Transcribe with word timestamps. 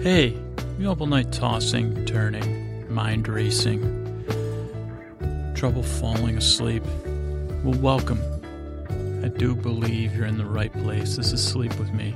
Hey, 0.00 0.40
you 0.78 0.92
up 0.92 1.00
all 1.00 1.08
night 1.08 1.32
tossing, 1.32 2.06
turning, 2.06 2.94
mind 2.94 3.26
racing, 3.26 3.82
trouble 5.56 5.82
falling 5.82 6.38
asleep? 6.38 6.84
Well, 7.64 7.80
welcome. 7.80 8.20
I 9.24 9.28
do 9.28 9.56
believe 9.56 10.14
you're 10.14 10.26
in 10.26 10.38
the 10.38 10.46
right 10.46 10.72
place. 10.72 11.16
This 11.16 11.32
is 11.32 11.44
Sleep 11.44 11.76
With 11.80 11.92
Me, 11.92 12.14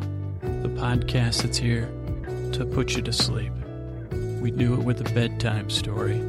the 0.62 0.68
podcast 0.68 1.42
that's 1.42 1.58
here 1.58 1.90
to 2.52 2.64
put 2.64 2.94
you 2.94 3.02
to 3.02 3.12
sleep. 3.12 3.52
We 4.40 4.52
do 4.52 4.74
it 4.74 4.84
with 4.84 5.00
a 5.00 5.12
bedtime 5.12 5.68
story. 5.68 6.20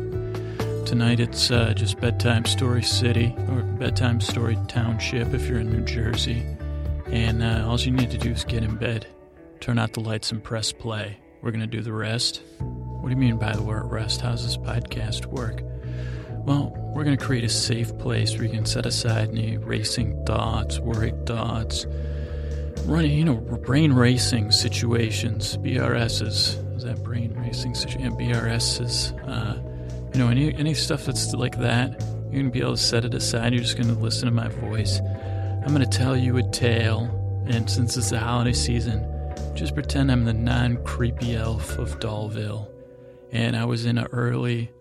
Tonight 0.88 1.20
it's 1.20 1.52
uh, 1.52 1.76
just 1.76 2.02
Bedtime 2.02 2.45
Story 2.45 2.81
City 2.81 3.35
or 3.49 3.62
Bedtime 3.62 4.22
Story 4.22 4.58
Township 4.67 5.35
if 5.35 5.48
you're 5.48 5.59
in 5.59 5.72
New 5.72 5.85
Jersey. 5.85 6.48
And 7.05 7.44
uh, 7.44 7.67
all 7.67 7.80
you 7.80 7.91
need 7.91 8.09
to 8.09 8.17
do 8.17 8.31
is 8.31 8.44
get 8.44 8.63
in 8.63 8.76
bed, 8.76 9.05
turn 9.59 9.77
out 9.77 9.94
the 9.94 9.99
lights, 9.99 10.31
and 10.31 10.44
press 10.44 10.72
play. 10.72 11.20
We're 11.43 11.52
going 11.52 11.59
to 11.59 11.67
do 11.67 11.81
the 11.81 11.91
rest. 11.91 12.41
What 12.59 13.09
do 13.09 13.15
you 13.15 13.17
mean 13.17 13.38
by 13.38 13.52
the 13.52 13.61
word 13.61 13.91
rest? 13.91 14.21
How 14.21 14.31
does 14.31 14.45
this 14.45 14.55
podcast 14.55 15.25
work? 15.25 15.61
Well, 16.45 16.73
we're 16.95 17.03
going 17.03 17.17
to 17.17 17.23
create 17.23 17.43
a 17.43 17.49
safe 17.49 17.97
place 17.97 18.33
where 18.33 18.45
you 18.45 18.49
can 18.49 18.66
set 18.66 18.85
aside 18.85 19.27
any 19.27 19.57
racing 19.57 20.23
thoughts, 20.25 20.79
worried 20.79 21.25
thoughts, 21.25 21.85
running, 22.85 23.11
you 23.11 23.25
know, 23.25 23.35
brain 23.35 23.91
racing 23.91 24.53
situations, 24.53 25.57
BRSs. 25.57 26.77
Is 26.77 26.83
that 26.83 27.03
brain 27.03 27.33
racing 27.33 27.75
situation? 27.75 28.17
Yeah, 28.17 28.35
BRSs. 28.35 29.11
Uh, 29.27 29.61
you 30.13 30.19
know, 30.19 30.30
any 30.30 30.55
any 30.55 30.73
stuff 30.73 31.03
that's 31.03 31.33
like 31.33 31.57
that, 31.59 31.89
you're 31.99 32.41
going 32.41 32.45
to 32.45 32.52
be 32.52 32.61
able 32.61 32.77
to 32.77 32.81
set 32.81 33.03
it 33.03 33.13
aside. 33.13 33.52
You're 33.52 33.63
just 33.63 33.75
going 33.75 33.94
to 33.94 34.02
listen 34.02 34.27
to 34.27 34.33
my 34.33 34.47
voice. 34.47 35.02
I'm 35.66 35.75
going 35.75 35.89
to 35.89 35.97
tell 35.97 36.16
you 36.16 36.38
a 36.38 36.44
tale, 36.52 37.02
and 37.47 37.69
since 37.69 37.97
it's 37.97 38.11
the 38.11 38.19
holiday 38.19 38.53
season, 38.53 39.09
just 39.55 39.75
pretend 39.75 40.12
I'm 40.12 40.25
the 40.25 40.34
non 40.34 40.83
creepy 40.83 41.36
elf 41.36 41.78
of 41.78 42.00
Dollville. 42.00 42.67
And 43.31 43.55
I 43.55 43.66
was 43.66 43.86
in 43.86 43.97
an 43.97 44.08
early 44.11 44.72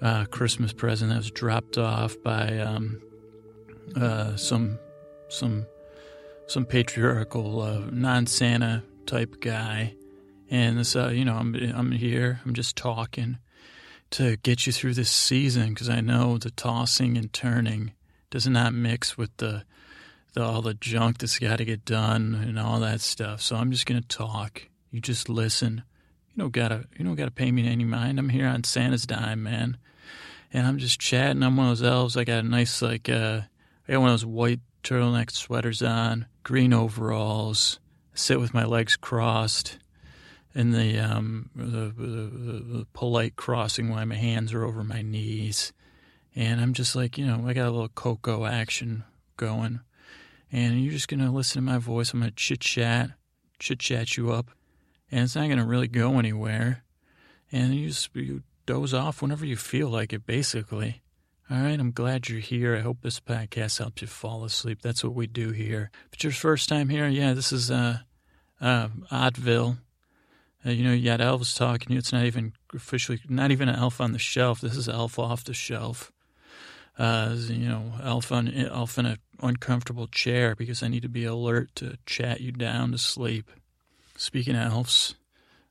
uh, 0.00 0.24
Christmas 0.26 0.72
present 0.72 1.10
that 1.10 1.18
was 1.18 1.30
dropped 1.30 1.78
off 1.78 2.16
by 2.22 2.58
um, 2.58 3.00
uh, 3.96 4.36
some 4.36 4.78
some 5.28 5.66
some 6.46 6.64
patriarchal 6.64 7.62
uh, 7.62 7.82
non 7.90 8.26
Santa 8.26 8.82
type 9.06 9.40
guy. 9.40 9.94
And 10.50 10.78
this, 10.78 10.96
uh, 10.96 11.08
you 11.08 11.24
know, 11.24 11.36
I'm 11.36 11.54
I'm 11.54 11.92
here. 11.92 12.40
I'm 12.44 12.54
just 12.54 12.76
talking 12.76 13.38
to 14.10 14.36
get 14.38 14.66
you 14.66 14.72
through 14.72 14.94
this 14.94 15.10
season 15.10 15.70
because 15.70 15.88
I 15.88 16.00
know 16.00 16.38
the 16.38 16.50
tossing 16.50 17.16
and 17.16 17.32
turning 17.32 17.92
does 18.30 18.46
not 18.46 18.74
mix 18.74 19.16
with 19.16 19.36
the 19.36 19.46
the, 19.46 19.64
all 20.36 20.62
the 20.62 20.74
junk 20.74 21.18
that's 21.18 21.38
got 21.38 21.56
to 21.56 21.64
get 21.64 21.84
done 21.84 22.34
and 22.34 22.58
all 22.58 22.80
that 22.80 23.00
stuff. 23.00 23.40
So 23.42 23.56
I'm 23.56 23.70
just 23.70 23.86
gonna 23.86 24.00
talk. 24.02 24.68
You 24.90 25.00
just 25.00 25.28
listen. 25.28 25.82
You 26.34 26.42
don't 26.42 26.52
gotta 26.52 26.84
you 26.96 27.04
don't 27.04 27.16
gotta 27.16 27.30
pay 27.30 27.50
me 27.50 27.66
any 27.66 27.84
mind. 27.84 28.18
I'm 28.18 28.28
here 28.28 28.46
on 28.46 28.64
Santa's 28.64 29.06
dime, 29.06 29.42
man. 29.42 29.76
And 30.52 30.66
I'm 30.66 30.78
just 30.78 31.00
chatting. 31.00 31.42
I'm 31.42 31.56
one 31.56 31.70
of 31.70 31.78
those 31.78 31.88
elves. 31.88 32.16
I 32.16 32.24
got 32.24 32.44
a 32.44 32.48
nice 32.48 32.82
like 32.82 33.08
uh, 33.08 33.42
I 33.88 33.92
got 33.92 34.00
one 34.00 34.10
of 34.10 34.14
those 34.14 34.26
white 34.26 34.60
turtleneck 34.82 35.30
sweaters 35.30 35.82
on, 35.82 36.26
green 36.42 36.72
overalls. 36.72 37.78
I 38.14 38.18
sit 38.18 38.40
with 38.40 38.52
my 38.52 38.64
legs 38.64 38.96
crossed, 38.96 39.78
in 40.54 40.72
the 40.72 40.98
um 40.98 41.50
the, 41.54 41.92
the, 41.96 42.78
the 42.78 42.86
polite 42.92 43.36
crossing 43.36 43.88
while 43.88 44.04
my 44.04 44.14
hands 44.14 44.52
are 44.52 44.64
over 44.64 44.84
my 44.84 45.02
knees, 45.02 45.72
and 46.34 46.60
I'm 46.60 46.72
just 46.72 46.94
like 46.94 47.18
you 47.18 47.26
know 47.26 47.44
I 47.46 47.52
got 47.52 47.68
a 47.68 47.70
little 47.70 47.88
cocoa 47.88 48.44
action 48.44 49.04
going 49.36 49.80
and 50.52 50.82
you're 50.82 50.92
just 50.92 51.08
going 51.08 51.20
to 51.20 51.30
listen 51.30 51.64
to 51.64 51.72
my 51.72 51.78
voice. 51.78 52.12
I'm 52.12 52.20
going 52.20 52.30
to 52.30 52.36
chit 52.36 52.60
chat, 52.60 53.10
chit 53.58 53.78
chat 53.78 54.16
you 54.16 54.30
up, 54.30 54.50
and 55.10 55.22
it's 55.22 55.34
not 55.34 55.46
going 55.46 55.58
to 55.58 55.64
really 55.64 55.88
go 55.88 56.18
anywhere. 56.18 56.84
And 57.50 57.74
you 57.74 57.88
just 57.88 58.14
you 58.14 58.42
doze 58.66 58.94
off 58.94 59.22
whenever 59.22 59.46
you 59.46 59.56
feel 59.56 59.88
like 59.88 60.12
it, 60.12 60.26
basically. 60.26 61.02
All 61.50 61.58
right, 61.58 61.80
I'm 61.80 61.90
glad 61.90 62.28
you're 62.28 62.40
here. 62.40 62.76
I 62.76 62.80
hope 62.80 62.98
this 63.00 63.20
podcast 63.20 63.78
helps 63.78 64.02
you 64.02 64.08
fall 64.08 64.44
asleep. 64.44 64.80
That's 64.80 65.02
what 65.02 65.14
we 65.14 65.26
do 65.26 65.50
here. 65.50 65.90
If 66.06 66.14
it's 66.14 66.24
your 66.24 66.32
first 66.32 66.68
time 66.68 66.88
here, 66.88 67.08
yeah, 67.08 67.32
this 67.32 67.52
is 67.52 67.70
uh, 67.70 67.98
uh, 68.60 68.88
Oddville. 69.10 69.78
Uh, 70.64 70.70
you 70.70 70.84
know, 70.84 70.92
you 70.92 71.04
got 71.04 71.20
elves 71.20 71.54
talking 71.54 71.88
to 71.88 71.92
you. 71.94 71.98
It's 71.98 72.12
not 72.12 72.24
even 72.24 72.52
officially, 72.72 73.20
not 73.28 73.50
even 73.50 73.68
an 73.68 73.76
elf 73.76 74.00
on 74.00 74.12
the 74.12 74.18
shelf. 74.18 74.60
This 74.60 74.76
is 74.76 74.88
elf 74.88 75.18
off 75.18 75.44
the 75.44 75.54
shelf 75.54 76.12
uh, 76.98 77.34
you 77.36 77.68
know, 77.68 77.92
elf, 78.02 78.30
on, 78.32 78.52
elf 78.52 78.98
in 78.98 79.06
an 79.06 79.18
uncomfortable 79.42 80.06
chair 80.06 80.54
because 80.54 80.82
I 80.82 80.88
need 80.88 81.02
to 81.02 81.08
be 81.08 81.24
alert 81.24 81.74
to 81.76 81.98
chat 82.06 82.40
you 82.40 82.52
down 82.52 82.92
to 82.92 82.98
sleep. 82.98 83.50
Speaking 84.16 84.56
of 84.56 84.72
elves, 84.72 85.16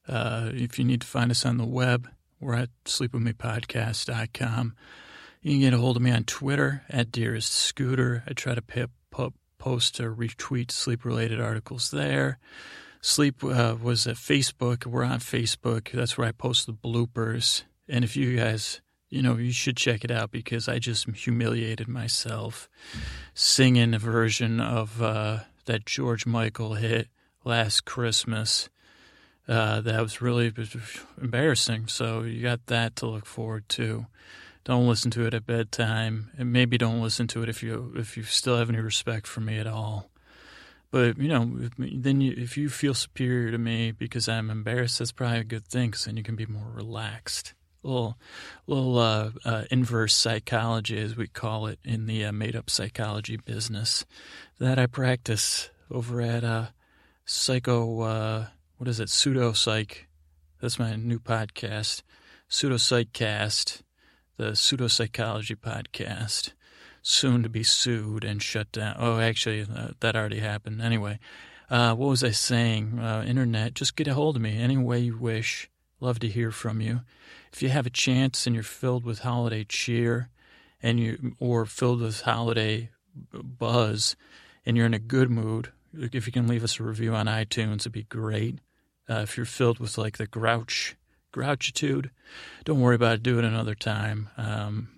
uh, 0.08 0.50
if 0.54 0.78
you 0.78 0.86
need 0.86 1.02
to 1.02 1.08
find 1.08 1.32
us 1.32 1.46
on 1.46 1.58
the 1.58 1.66
web, 1.66 2.10
we're 2.40 2.56
at 2.56 2.70
sleepwithmepodcast.com. 2.86 4.76
You 5.42 5.52
can 5.52 5.60
get 5.62 5.74
a 5.74 5.78
hold 5.78 5.96
of 5.96 6.04
me 6.04 6.12
on 6.12 6.24
Twitter 6.24 6.84
at 6.90 7.12
Dearest 7.12 7.52
Scooter. 7.52 8.24
I 8.28 8.34
try 8.34 8.54
to 8.56 8.90
post 9.62 10.00
or 10.00 10.14
retweet 10.14 10.72
sleep 10.72 11.06
related 11.06 11.40
articles 11.40 11.92
there. 11.92 12.40
Sleep 13.00 13.44
uh, 13.44 13.76
was 13.82 14.08
at 14.08 14.16
Facebook. 14.16 14.86
We're 14.86 15.04
on 15.04 15.20
Facebook. 15.20 15.92
That's 15.92 16.18
where 16.18 16.28
I 16.28 16.32
post 16.32 16.66
the 16.66 16.74
bloopers. 16.74 17.64
And 17.88 18.04
if 18.04 18.18
you 18.18 18.36
guys 18.38 18.82
you 19.12 19.22
know, 19.22 19.36
you 19.36 19.52
should 19.52 19.76
check 19.76 20.06
it 20.06 20.10
out 20.10 20.32
because 20.32 20.70
I 20.70 20.80
just 20.80 21.08
humiliated 21.10 21.88
myself 21.90 22.70
singing 23.34 23.94
a 23.94 24.00
version 24.00 24.62
of 24.62 25.02
uh, 25.02 25.40
that 25.66 25.86
George 25.86 26.26
Michael 26.26 26.76
hit 26.76 27.10
last 27.44 27.84
Christmas. 27.84 28.70
Uh, 29.50 29.82
that 29.82 30.02
was 30.02 30.22
really 30.22 30.54
embarrassing. 31.22 31.88
So 31.88 32.22
you 32.22 32.42
got 32.42 32.68
that 32.68 32.96
to 32.98 33.08
look 33.08 33.26
forward 33.26 33.68
to. 33.70 34.08
Don't 34.64 34.88
listen 34.88 35.12
to 35.12 35.26
it 35.26 35.34
at 35.34 35.46
bedtime, 35.46 36.32
and 36.38 36.54
maybe 36.54 36.78
don't 36.78 37.02
listen 37.02 37.28
to 37.30 37.44
it 37.44 37.50
if 37.50 37.62
you 37.62 37.94
if 37.98 38.16
you 38.16 38.24
still 38.24 38.58
have 38.58 38.70
any 38.70 38.80
respect 38.80 39.28
for 39.28 39.42
me 39.42 39.58
at 39.58 39.68
all. 39.68 40.10
But 40.90 41.18
you 41.18 41.28
know, 41.28 41.70
then 41.78 42.22
you, 42.22 42.34
if 42.38 42.58
you 42.58 42.70
feel 42.70 42.94
superior 42.94 43.52
to 43.52 43.58
me 43.58 43.92
because 43.92 44.30
I'm 44.30 44.50
embarrassed, 44.50 45.00
that's 45.00 45.12
probably 45.12 45.40
a 45.40 45.44
good 45.44 45.66
thing. 45.66 45.90
Because 45.90 46.06
then 46.06 46.16
you 46.16 46.24
can 46.24 46.36
be 46.36 46.46
more 46.46 46.70
relaxed 46.72 47.56
little 47.84 48.18
little 48.68 48.98
uh, 48.98 49.32
uh, 49.44 49.64
inverse 49.72 50.14
psychology, 50.14 51.00
as 51.00 51.16
we 51.16 51.28
call 51.28 51.68
it 51.68 51.80
in 51.84 52.06
the 52.06 52.26
uh, 52.26 52.32
made 52.32 52.56
up 52.56 52.70
psychology 52.70 53.38
business, 53.38 54.06
that 54.60 54.78
I 54.78 54.86
practice 54.86 55.70
over 55.90 56.22
at 56.22 56.44
uh, 56.44 56.68
Psycho. 57.26 58.02
Uh, 58.02 58.46
what 58.78 58.88
is 58.88 59.00
it? 59.00 59.10
Pseudo 59.10 59.54
Psych. 59.54 60.08
That's 60.60 60.80
my 60.80 60.96
new 60.96 61.20
podcast, 61.20 62.04
Pseudo 62.48 62.76
Psychcast, 62.76 63.82
the 64.38 64.56
pseudo 64.56 64.88
psychology 64.88 65.56
podcast. 65.56 66.54
Soon 67.04 67.42
to 67.42 67.50
be 67.50 67.64
sued 67.64 68.24
and 68.24 68.44
shut 68.44 68.72
down. 68.72 68.96
Oh, 69.00 69.20
actually, 69.20 69.64
uh, 69.64 69.90
that 70.02 70.16
already 70.16 70.38
happened. 70.38 70.84
Anyway, 70.84 71.18
what 71.68 71.98
was 71.98 72.24
I 72.24 72.30
saying? 72.30 73.00
internet, 73.26 73.74
just 73.74 73.96
get 73.96 74.08
a 74.08 74.14
hold 74.14 74.36
of 74.36 74.42
me 74.44 74.62
any 74.62 74.78
way 74.78 75.00
you 75.00 75.18
wish. 75.18 75.71
Love 76.02 76.20
to 76.20 76.28
hear 76.28 76.52
from 76.52 76.82
you 76.82 77.02
if 77.52 77.62
you 77.62 77.70
have 77.70 77.86
a 77.86 77.92
chance 77.92 78.48
and 78.48 78.56
you're 78.56 78.64
filled 78.64 79.04
with 79.04 79.20
holiday 79.20 79.64
cheer 79.64 80.30
and 80.82 81.00
you 81.00 81.36
or 81.40 81.66
filled 81.66 82.02
with 82.02 82.22
holiday 82.22 82.90
buzz 83.34 84.16
and 84.66 84.78
you're 84.78 84.86
in 84.86 84.94
a 84.94 85.00
good 85.00 85.30
mood, 85.30 85.70
if 85.94 86.26
you 86.26 86.32
can 86.32 86.48
leave 86.48 86.64
us 86.64 86.80
a 86.80 86.84
review 86.84 87.14
on 87.14 87.26
iTunes, 87.26 87.82
it'd 87.82 87.92
be 87.92 88.04
great. 88.04 88.60
Uh, 89.10 89.16
if 89.16 89.36
you're 89.36 89.46
filled 89.46 89.80
with 89.80 89.98
like 89.98 90.18
the 90.18 90.28
grouch, 90.28 90.96
grouchitude, 91.34 92.10
don't 92.64 92.80
worry 92.80 92.96
about 92.96 93.16
it. 93.16 93.24
Do 93.24 93.40
it 93.40 93.46
another 93.46 93.76
time. 93.76 94.30
Um, 94.38 94.90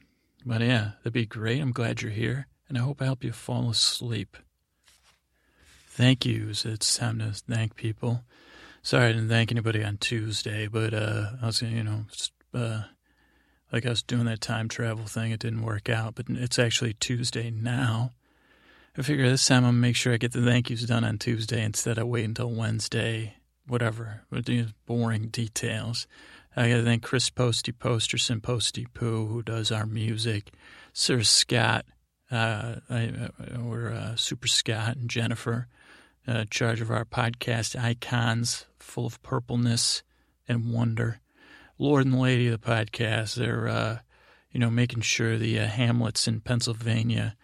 but 0.45 0.61
yeah, 0.61 0.91
that'd 0.99 1.13
be 1.13 1.25
great. 1.25 1.61
I'm 1.61 1.71
glad 1.71 2.01
you're 2.01 2.11
here, 2.11 2.47
and 2.67 2.77
I 2.77 2.81
hope 2.81 3.01
I 3.01 3.05
help 3.05 3.23
you 3.23 3.31
fall 3.31 3.69
asleep. 3.69 4.37
Thank 5.87 6.25
yous. 6.25 6.65
It's 6.65 6.97
time 6.97 7.19
to 7.19 7.31
thank 7.31 7.75
people. 7.75 8.23
Sorry 8.85 9.05
I 9.05 9.11
didn't 9.13 9.29
thank 9.29 9.49
anybody 9.49 9.81
on 9.81 9.95
Tuesday, 9.95 10.67
but 10.67 10.93
uh, 10.93 11.31
I 11.41 11.45
was, 11.45 11.61
you 11.61 11.85
know, 11.85 12.03
uh, 12.53 12.81
like 13.71 13.85
I 13.85 13.89
was 13.89 14.03
doing 14.03 14.25
that 14.25 14.41
time 14.41 14.67
travel 14.67 15.05
thing. 15.05 15.31
It 15.31 15.39
didn't 15.39 15.61
work 15.61 15.87
out, 15.87 16.15
but 16.15 16.25
it's 16.27 16.59
actually 16.59 16.93
Tuesday 16.93 17.49
now. 17.49 18.11
I 18.97 19.01
figure 19.01 19.29
this 19.29 19.47
time 19.47 19.63
I'm 19.63 19.71
gonna 19.71 19.77
make 19.77 19.95
sure 19.95 20.13
I 20.13 20.17
get 20.17 20.33
the 20.33 20.43
thank 20.43 20.69
yous 20.69 20.81
done 20.81 21.05
on 21.05 21.17
Tuesday 21.17 21.63
instead 21.63 21.97
of 21.97 22.07
wait 22.07 22.25
until 22.25 22.51
Wednesday. 22.51 23.37
Whatever, 23.65 24.23
these 24.29 24.73
boring 24.85 25.29
details. 25.29 26.05
I 26.53 26.67
gotta 26.67 26.83
thank 26.83 27.03
Chris 27.03 27.29
Posty 27.29 27.71
Posterson 27.71 28.43
Posty 28.43 28.85
Poo 28.93 29.27
who 29.27 29.41
does 29.41 29.71
our 29.71 29.85
music, 29.85 30.51
Sir 30.91 31.23
Scott, 31.23 31.85
uh, 32.29 32.75
I, 32.89 33.29
or 33.65 33.91
uh, 33.91 34.17
Super 34.17 34.49
Scott 34.49 34.97
and 34.97 35.09
Jennifer, 35.09 35.67
uh, 36.27 36.43
charge 36.49 36.81
of 36.81 36.91
our 36.91 37.05
podcast 37.05 37.81
icons, 37.81 38.65
full 38.83 39.05
of 39.05 39.21
purpleness 39.23 40.03
and 40.47 40.71
wonder. 40.71 41.19
Lord 41.77 42.05
and 42.05 42.19
Lady 42.19 42.47
of 42.47 42.61
the 42.61 42.67
podcast. 42.67 43.35
They're, 43.35 43.67
uh, 43.67 43.99
you 44.51 44.59
know, 44.59 44.69
making 44.69 45.01
sure 45.01 45.37
the 45.37 45.59
uh, 45.59 45.67
hamlets 45.67 46.27
in 46.27 46.41
Pennsylvania 46.41 47.35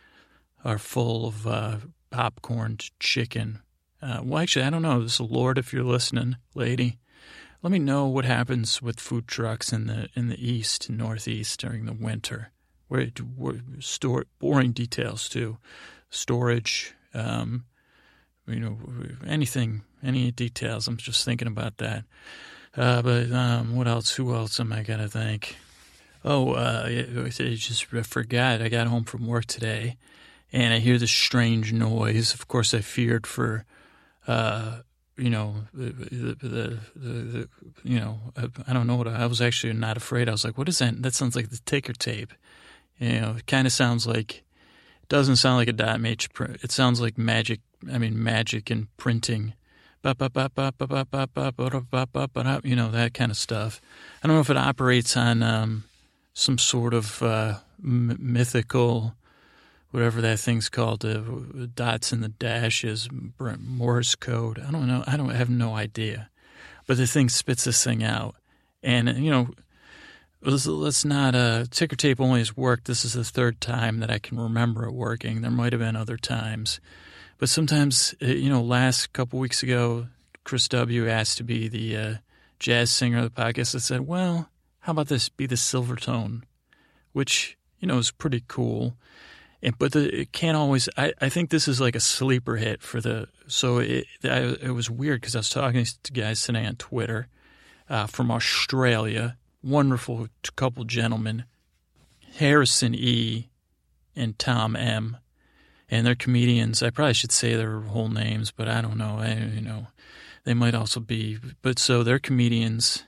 are 0.64 0.78
full 0.78 1.28
of 1.28 1.48
uh, 1.48 1.78
chicken. 3.00 3.60
Uh, 4.02 4.22
well, 4.24 4.42
actually, 4.42 4.66
I 4.66 4.70
don't 4.70 4.82
know. 4.82 5.02
This 5.02 5.16
is 5.16 5.22
Lord, 5.22 5.58
if 5.58 5.74
you're 5.74 5.84
listening, 5.84 6.38
lady. 6.56 7.00
let 7.62 7.72
me 7.72 7.80
know 7.80 8.08
what 8.08 8.26
happens 8.26 8.82
with 8.82 9.00
food 9.00 9.28
trucks 9.28 9.74
in 9.74 9.88
the 9.88 10.10
in 10.16 10.30
the 10.30 10.50
east 10.50 10.90
and 10.90 10.98
northeast 10.98 11.60
during 11.60 11.86
the 11.86 11.94
winter. 11.94 12.52
Where, 12.88 13.08
where 13.36 13.62
store 13.80 14.26
boring 14.40 14.72
details 14.72 15.30
too, 15.30 15.58
storage, 16.10 16.96
um, 17.14 17.66
you 18.48 18.60
know, 18.60 18.78
anything, 19.28 19.84
any 20.04 20.32
details. 20.32 20.88
I'm 20.88 20.98
just 20.98 21.26
thinking 21.26 21.48
about 21.48 21.78
that. 21.78 22.04
Uh, 22.76 23.02
but 23.02 23.32
um, 23.32 23.76
what 23.76 23.88
else? 23.88 24.12
Who 24.12 24.34
else 24.34 24.60
am 24.60 24.72
I 24.72 24.84
gonna 24.84 25.08
thank? 25.08 25.58
Oh, 26.24 26.52
uh, 26.54 26.84
I 26.88 27.30
just 27.56 27.86
forgot. 27.86 28.62
I 28.62 28.70
got 28.70 28.88
home 28.88 29.06
from 29.06 29.26
work 29.26 29.46
today, 29.46 29.98
and 30.52 30.74
I 30.74 30.80
hear 30.80 30.98
this 30.98 31.12
strange 31.12 31.72
noise. 31.72 32.34
Of 32.34 32.48
course, 32.48 32.74
I 32.74 32.82
feared 32.82 33.26
for, 33.26 33.66
uh, 34.28 34.82
you 35.18 35.30
know, 35.30 35.56
the, 35.74 35.92
the, 36.42 36.80
the, 36.96 37.50
you 37.84 38.00
know, 38.00 38.20
I, 38.68 38.74
don't 38.74 38.86
know 38.86 38.98
what 38.98 39.08
I, 39.08 39.24
I 39.24 39.26
was 39.28 39.42
actually 39.42 39.74
not 39.74 39.96
afraid. 39.96 40.28
I 40.28 40.34
was 40.34 40.44
like, 40.44 40.58
what 40.58 40.68
is 40.68 40.80
that? 40.80 41.02
That 41.02 41.14
sounds 41.14 41.36
like 41.36 41.50
the 41.50 41.60
ticker 41.66 41.94
tape. 41.94 42.34
You 43.00 43.22
know, 43.22 43.36
it 43.38 43.48
kind 43.48 43.66
of 43.66 43.72
sounds 43.72 44.06
like, 44.06 44.44
doesn't 45.08 45.38
sound 45.38 45.58
like 45.58 45.70
a 45.70 45.74
dot 45.74 46.02
matrix. 46.02 46.64
It 46.64 46.72
sounds 46.72 47.00
like 47.00 47.18
magic. 47.18 47.62
I 47.92 47.98
mean, 47.98 48.22
magic 48.22 48.70
and 48.70 48.96
printing. 48.98 49.54
You 52.66 52.76
know, 52.76 52.92
that 52.92 53.14
kind 53.14 53.32
of 53.32 53.38
stuff. 53.38 53.82
I 54.24 54.28
don't 54.28 54.36
know 54.36 54.42
if 54.42 54.50
it 54.50 54.58
operates 54.58 55.18
on 55.18 55.44
um, 55.44 55.84
some 56.34 56.58
sort 56.58 56.94
of 56.94 57.22
uh, 57.22 57.60
m- 57.84 58.18
mythical, 58.20 59.16
whatever 59.92 60.22
that 60.22 60.40
thing's 60.40 60.70
called, 60.70 61.04
uh, 61.04 61.22
dots 61.74 62.12
and 62.12 62.24
the 62.24 62.30
dashes, 62.30 63.10
Morse 63.40 64.16
code. 64.16 64.60
I 64.60 64.72
don't 64.72 64.88
know. 64.88 65.04
I 65.06 65.18
don't 65.18 65.32
I 65.32 65.36
have 65.36 65.50
no 65.50 65.76
idea. 65.76 66.30
But 66.88 66.98
the 66.98 67.06
thing 67.06 67.30
spits 67.30 67.66
this 67.66 67.84
thing 67.84 68.04
out. 68.04 68.36
And, 68.82 69.10
you 69.18 69.30
know, 69.30 69.50
let's, 70.42 70.66
let's 70.66 71.04
not, 71.04 71.36
uh, 71.36 71.66
ticker 71.70 71.96
tape 71.96 72.20
only 72.22 72.40
has 72.40 72.56
worked. 72.56 72.86
This 72.86 73.04
is 73.04 73.14
the 73.14 73.24
third 73.24 73.60
time 73.60 74.00
that 74.00 74.10
I 74.10 74.20
can 74.20 74.40
remember 74.40 74.86
it 74.86 74.94
working. 74.94 75.42
There 75.42 75.52
might 75.52 75.74
have 75.74 75.82
been 75.82 75.96
other 75.96 76.18
times. 76.18 76.80
But 77.40 77.48
sometimes, 77.50 78.14
uh, 78.22 78.28
you 78.28 78.50
know, 78.50 78.62
last 78.62 79.14
couple 79.14 79.40
weeks 79.40 79.64
ago, 79.64 80.08
Chris 80.44 80.68
W. 80.68 81.10
asked 81.10 81.38
to 81.38 81.44
be 81.44 81.70
the 81.70 81.98
uh, 81.98 82.16
jazz 82.60 82.92
singer 82.92 83.20
of 83.20 83.34
the 83.34 83.42
podcast. 83.42 83.76
I 83.76 83.80
said, 83.80 84.02
well, 84.06 84.50
how 84.82 84.92
about 84.92 85.08
this 85.08 85.30
be 85.30 85.46
the 85.46 85.56
Silvertone, 85.56 86.44
which, 87.14 87.58
you 87.80 87.88
know, 87.88 87.98
is 87.98 88.12
pretty 88.12 88.44
cool. 88.48 88.98
And, 89.62 89.78
but 89.78 89.94
the, 89.94 90.22
it 90.22 90.32
can't 90.34 90.58
always, 90.58 90.90
I, 90.98 91.14
I 91.22 91.30
think 91.30 91.50
this 91.50 91.68
is 91.68 91.80
like 91.80 91.96
a 91.96 92.02
sleeper 92.02 92.58
hit 92.58 92.82
for 92.82 93.00
the, 93.00 93.30
so 93.48 93.78
it, 93.78 94.06
I, 94.24 94.58
it 94.62 94.74
was 94.74 94.90
weird 94.90 95.22
because 95.22 95.36
I 95.36 95.40
was 95.40 95.50
talking 95.50 95.86
to 96.04 96.14
guys 96.14 96.44
today 96.44 96.66
on 96.66 96.76
Twitter 96.76 97.28
uh, 97.90 98.08
from 98.08 98.32
Australia, 98.32 99.38
wonderful 99.64 100.28
couple 100.58 100.84
gentlemen, 100.84 101.46
Harrison 102.36 102.94
E. 102.94 103.50
and 104.16 104.38
Tom 104.38 104.76
M. 104.76 105.18
And 105.92 106.06
they're 106.06 106.16
comedians. 106.16 106.84
I 106.84 106.92
probably 106.92 107.16
should 107.16 107.32
say 107.32 107.56
their 107.56 107.80
whole 107.82 108.10
names, 108.10 108.52
but 108.52 108.68
I 108.68 108.82
don't 108.82 108.98
know. 108.98 109.18
I, 109.20 109.34
you 109.34 109.62
know, 109.62 109.88
they 110.44 110.54
might 110.54 110.76
also 110.76 111.00
be, 111.00 111.40
but 111.62 111.80
so 111.80 112.04
they're 112.04 112.20
comedians 112.20 113.04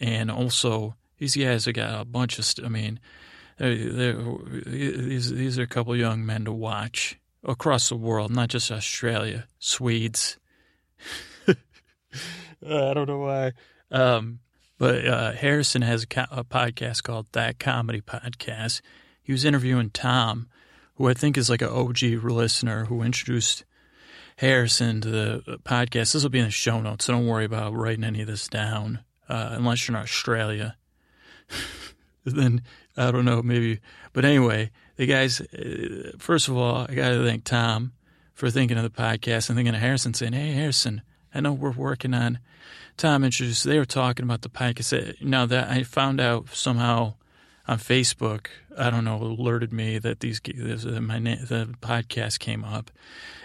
and 0.00 0.30
also 0.30 0.96
these 1.18 1.36
guys 1.36 1.64
have 1.64 1.74
got 1.74 2.00
a 2.00 2.04
bunch 2.04 2.38
of. 2.38 2.64
I 2.64 2.68
mean, 2.68 3.00
they're, 3.58 3.76
they're, 3.76 4.36
these 4.66 5.30
these 5.30 5.58
are 5.58 5.62
a 5.62 5.68
couple 5.68 5.96
young 5.96 6.26
men 6.26 6.44
to 6.44 6.52
watch 6.52 7.18
across 7.44 7.88
the 7.88 7.96
world, 7.96 8.30
not 8.30 8.48
just 8.48 8.70
Australia, 8.70 9.46
Swedes. 9.58 10.38
I 11.48 11.54
don't 12.94 13.08
know 13.08 13.18
why. 13.18 13.52
Um, 13.90 14.40
but 14.78 15.06
uh, 15.06 15.32
Harrison 15.32 15.82
has 15.82 16.02
a, 16.02 16.06
co- 16.06 16.24
a, 16.30 16.44
podcast 16.44 17.02
called 17.02 17.26
That 17.32 17.58
Comedy 17.58 18.00
Podcast. 18.00 18.80
He 19.22 19.32
was 19.32 19.44
interviewing 19.44 19.90
Tom, 19.90 20.48
who 20.96 21.08
I 21.08 21.14
think 21.14 21.36
is 21.36 21.50
like 21.50 21.62
an 21.62 21.68
OG 21.68 22.02
listener 22.02 22.86
who 22.86 23.02
introduced 23.02 23.64
Harrison 24.36 25.00
to 25.00 25.08
the 25.08 25.58
podcast. 25.64 26.12
This 26.12 26.22
will 26.22 26.30
be 26.30 26.38
in 26.38 26.46
the 26.46 26.50
show 26.50 26.80
notes, 26.80 27.04
so 27.04 27.12
don't 27.12 27.26
worry 27.26 27.44
about 27.44 27.74
writing 27.74 28.04
any 28.04 28.20
of 28.20 28.26
this 28.26 28.48
down 28.48 29.00
uh, 29.28 29.50
unless 29.52 29.86
you're 29.86 29.96
in 29.96 30.02
Australia. 30.02 30.76
then 32.24 32.62
I 32.96 33.10
don't 33.10 33.24
know, 33.24 33.42
maybe. 33.42 33.80
But 34.12 34.24
anyway, 34.24 34.70
the 34.96 35.06
guys, 35.06 35.40
uh, 35.40 36.12
first 36.18 36.48
of 36.48 36.56
all, 36.56 36.86
I 36.88 36.94
got 36.94 37.10
to 37.10 37.24
thank 37.24 37.44
Tom 37.44 37.92
for 38.32 38.50
thinking 38.50 38.76
of 38.76 38.82
the 38.82 38.90
podcast 38.90 39.48
and 39.48 39.56
thinking 39.56 39.74
of 39.74 39.80
Harrison 39.80 40.14
saying, 40.14 40.32
Hey, 40.32 40.52
Harrison, 40.52 41.02
I 41.34 41.40
know 41.40 41.52
we're 41.52 41.70
working 41.70 42.14
on. 42.14 42.38
Tom 42.96 43.24
introduced, 43.24 43.64
they 43.64 43.78
were 43.78 43.84
talking 43.84 44.24
about 44.24 44.42
the 44.42 44.48
podcast. 44.48 45.20
Now 45.20 45.46
that 45.46 45.68
I 45.68 45.82
found 45.82 46.20
out 46.20 46.48
somehow 46.50 47.14
on 47.66 47.78
Facebook, 47.78 48.46
I 48.76 48.90
don't 48.90 49.04
know, 49.04 49.16
alerted 49.16 49.72
me 49.72 49.98
that 49.98 50.20
these 50.20 50.40
my 50.46 51.18
the 51.18 51.74
podcast 51.80 52.38
came 52.38 52.64
up. 52.64 52.90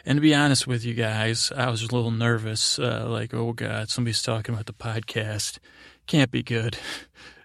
And 0.06 0.18
to 0.18 0.22
be 0.22 0.36
honest 0.36 0.68
with 0.68 0.84
you 0.84 0.94
guys, 0.94 1.52
I 1.56 1.70
was 1.70 1.82
a 1.82 1.96
little 1.96 2.12
nervous, 2.12 2.80
uh, 2.80 3.06
like, 3.08 3.34
oh 3.34 3.54
God, 3.54 3.90
somebody's 3.90 4.22
talking 4.22 4.54
about 4.54 4.66
the 4.66 4.74
podcast. 4.74 5.60
Can't 6.08 6.32
be 6.32 6.44
good. 6.44 6.78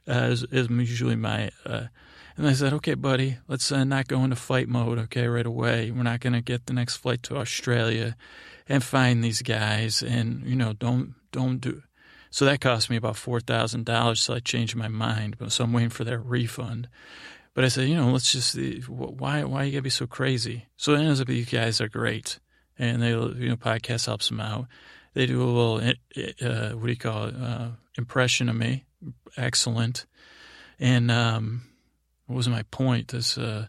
uh, 0.09 0.29
is, 0.31 0.45
is 0.51 0.69
usually 0.69 1.17
my. 1.17 1.51
Uh, 1.65 1.87
and 2.37 2.49
I 2.49 2.53
said, 2.53 2.73
okay, 2.75 2.95
buddy, 2.95 3.39
let's 3.47 3.71
uh, 3.71 3.85
not 3.85 4.09
go 4.09 4.25
into 4.25 4.35
fight 4.35 4.69
mode, 4.69 4.99
okay, 4.99 5.29
right 5.29 5.47
away. 5.47 5.93
We're 5.93 6.03
not 6.03 6.19
going 6.19 6.33
to 6.33 6.41
get 6.41 6.67
the 6.67 6.73
next 6.73 6.97
flight 6.97 7.23
to 7.25 7.37
Australia 7.37 8.17
and 8.69 8.83
find 8.83 9.23
these 9.23 9.43
guys, 9.43 10.03
and 10.03 10.45
you 10.45 10.57
know, 10.57 10.73
don't 10.73 11.15
don't 11.31 11.61
do. 11.61 11.83
So 12.35 12.47
that 12.47 12.61
cost 12.61 12.91
me 12.91 12.97
about 12.97 13.15
four 13.15 13.39
thousand 13.39 13.85
dollars. 13.85 14.21
So 14.21 14.35
I 14.35 14.41
changed 14.41 14.75
my 14.75 14.89
mind, 14.89 15.37
so 15.51 15.63
I'm 15.63 15.73
waiting 15.73 15.89
for 15.89 16.03
that 16.03 16.19
refund. 16.19 16.89
But 17.55 17.63
I 17.63 17.69
said, 17.69 17.89
you 17.89 17.95
know, 17.95 18.11
let's 18.11 18.33
just 18.33 18.59
why 18.89 19.45
why 19.45 19.63
you 19.63 19.71
gotta 19.71 19.83
be 19.83 19.91
so 19.91 20.09
crazy? 20.09 20.67
So 20.77 20.95
it 20.95 20.99
ends 20.99 21.21
up 21.21 21.29
you 21.29 21.45
guys 21.45 21.81
are 21.81 21.89
great, 21.89 22.41
and 22.77 23.01
they 23.01 23.11
you 23.11 23.51
know 23.51 23.57
podcast 23.57 24.07
helps 24.07 24.31
them 24.31 24.41
out. 24.41 24.67
They 25.13 25.27
do 25.27 25.41
a 25.41 25.45
little 25.45 25.77
uh, 25.77 26.71
what 26.71 26.87
do 26.87 26.91
you 26.91 26.97
call 26.97 27.27
it 27.27 27.37
uh, 27.41 27.69
impression 27.97 28.49
of 28.49 28.57
me, 28.57 28.85
excellent. 29.37 30.05
And 30.81 31.13
um, 31.13 31.69
what 32.27 32.35
was 32.35 32.49
my 32.49 32.65
point? 32.65 33.13
This 33.13 33.39
uh, 33.39 33.69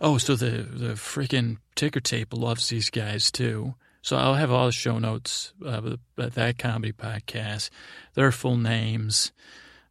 oh, 0.00 0.16
so 0.16 0.34
the 0.34 0.62
the 0.62 0.94
freaking 0.94 1.58
ticker 1.74 2.00
tape 2.00 2.32
loves 2.32 2.70
these 2.70 2.88
guys 2.88 3.30
too. 3.30 3.74
So 4.08 4.16
I'll 4.16 4.36
have 4.36 4.50
all 4.50 4.64
the 4.64 4.72
show 4.72 4.98
notes 4.98 5.52
uh, 5.62 5.96
that 6.16 6.56
comedy 6.56 6.94
podcast, 6.94 7.68
their 8.14 8.32
full 8.32 8.56
names. 8.56 9.32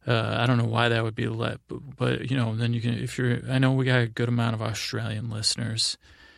Uh, 0.04 0.38
I 0.40 0.44
don't 0.44 0.58
know 0.58 0.64
why 0.64 0.88
that 0.88 1.04
would 1.04 1.14
be 1.14 1.28
let, 1.28 1.60
but, 1.68 1.96
but, 1.96 2.28
you 2.28 2.36
know, 2.36 2.56
then 2.56 2.72
you 2.72 2.80
can 2.80 2.94
if 2.94 3.16
you're. 3.16 3.38
I 3.48 3.60
know 3.60 3.70
we 3.70 3.84
got 3.84 4.00
a 4.00 4.08
good 4.08 4.28
amount 4.28 4.56
of 4.56 4.62
Australian 4.62 5.30
listeners, 5.30 5.96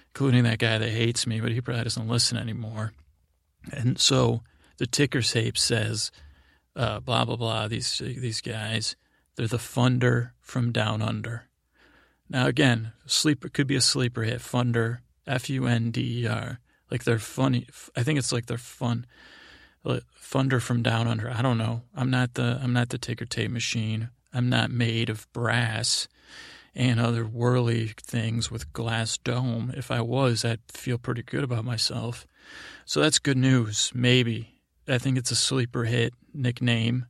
including 0.09 0.45
that 0.45 0.59
guy 0.59 0.77
that 0.77 0.91
hates 0.91 1.27
me, 1.27 1.41
but 1.41 1.53
he 1.53 1.63
probably 1.63 1.85
doesn't 1.85 2.07
listen 2.07 2.37
anymore. 2.37 2.93
And 3.73 3.99
so 3.99 4.43
the 4.77 4.87
ticker 4.87 5.23
tape 5.23 5.57
says 5.57 6.13
uh, 6.77 7.01
blah 7.01 7.25
blah 7.25 7.37
blah. 7.37 7.67
These 7.67 8.03
these 8.05 8.43
guys, 8.43 8.95
they're 9.37 9.47
the 9.47 9.57
funder 9.57 10.33
from 10.43 10.71
down 10.71 11.01
under. 11.01 11.49
Now 12.29 12.47
again, 12.47 12.93
sleeper 13.07 13.49
could 13.49 13.67
be 13.67 13.77
a 13.77 13.81
sleeper 13.81 14.25
hit. 14.25 14.41
Funder, 14.41 14.99
F 15.27 15.49
U 15.49 15.67
N 15.67 15.91
D 15.91 16.25
E 16.25 16.27
R. 16.27 16.61
Like 16.91 17.05
they're 17.05 17.19
funny. 17.19 17.67
I 17.97 18.03
think 18.03 18.19
it's 18.19 18.33
like 18.33 18.47
they're 18.47 18.59
fun. 18.59 19.07
Funder 19.85 20.61
from 20.61 20.83
down 20.83 21.09
under. 21.09 21.31
I 21.31 21.43
don't 21.43 21.59
know. 21.59 21.83
I'm 21.95 22.11
not 22.11 22.35
the 22.35 22.61
I'm 22.63 22.73
not 22.73 22.91
the 22.91 22.99
ticker 22.99 23.25
tape 23.25 23.51
machine. 23.51 24.11
I'm 24.33 24.49
not 24.49 24.71
made 24.71 25.09
of 25.09 25.31
brass 25.33 26.07
and 26.75 27.01
other 27.01 27.25
whirly 27.25 27.93
things 27.97 28.51
with 28.51 28.73
glass 28.73 29.17
dome. 29.19 29.73
If 29.77 29.91
I 29.91 30.01
was, 30.01 30.45
I'd 30.45 30.61
feel 30.69 30.99
pretty 30.99 31.23
good 31.23 31.43
about 31.43 31.65
myself. 31.65 32.27
So 32.85 33.01
that's 33.01 33.19
good 33.19 33.37
news. 33.37 33.91
Maybe 33.95 34.61
I 34.87 34.99
think 34.99 35.19
it's 35.19 35.33
a 35.33 35.37
sleeper 35.37 35.85
hit 35.85 36.15
nickname. 36.33 37.07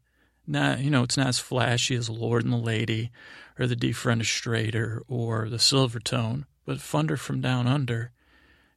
Not, 0.46 0.80
you 0.80 0.90
know, 0.90 1.02
it's 1.02 1.16
not 1.16 1.28
as 1.28 1.38
flashy 1.38 1.94
as 1.94 2.08
Lord 2.08 2.44
and 2.44 2.52
the 2.52 2.56
Lady 2.56 3.10
or 3.58 3.66
the 3.66 3.76
Defenestrator 3.76 5.00
or 5.06 5.48
the 5.48 5.58
Silvertone, 5.58 6.44
but 6.64 6.78
Funder 6.78 7.18
from 7.18 7.40
Down 7.40 7.66
Under 7.66 8.12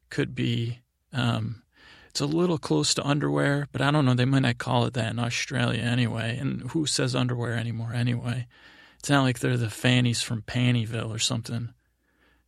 could 0.10 0.36
be. 0.36 0.80
Um, 1.14 1.64
it's 2.10 2.22
a 2.22 2.26
little 2.26 2.58
close 2.58 2.94
to 2.96 3.08
underwear, 3.08 3.68
but 3.72 3.82
I 3.82 3.90
don't 3.90 4.06
know. 4.06 4.14
They 4.14 4.26
might 4.26 4.44
not 4.44 4.58
call 4.58 4.86
it 4.86 4.94
that 4.94 5.12
in 5.12 5.20
Australia 5.20 5.82
anyway. 5.82 6.38
And 6.38 6.70
who 6.72 6.86
says 6.86 7.16
underwear 7.16 7.54
anymore 7.54 7.94
anyway? 7.94 8.48
It's 9.00 9.10
not 9.10 9.24
like 9.24 9.40
they're 9.40 9.58
the 9.58 9.70
fannies 9.70 10.22
from 10.22 10.44
Pantyville 10.44 11.10
or 11.10 11.20
something. 11.20 11.74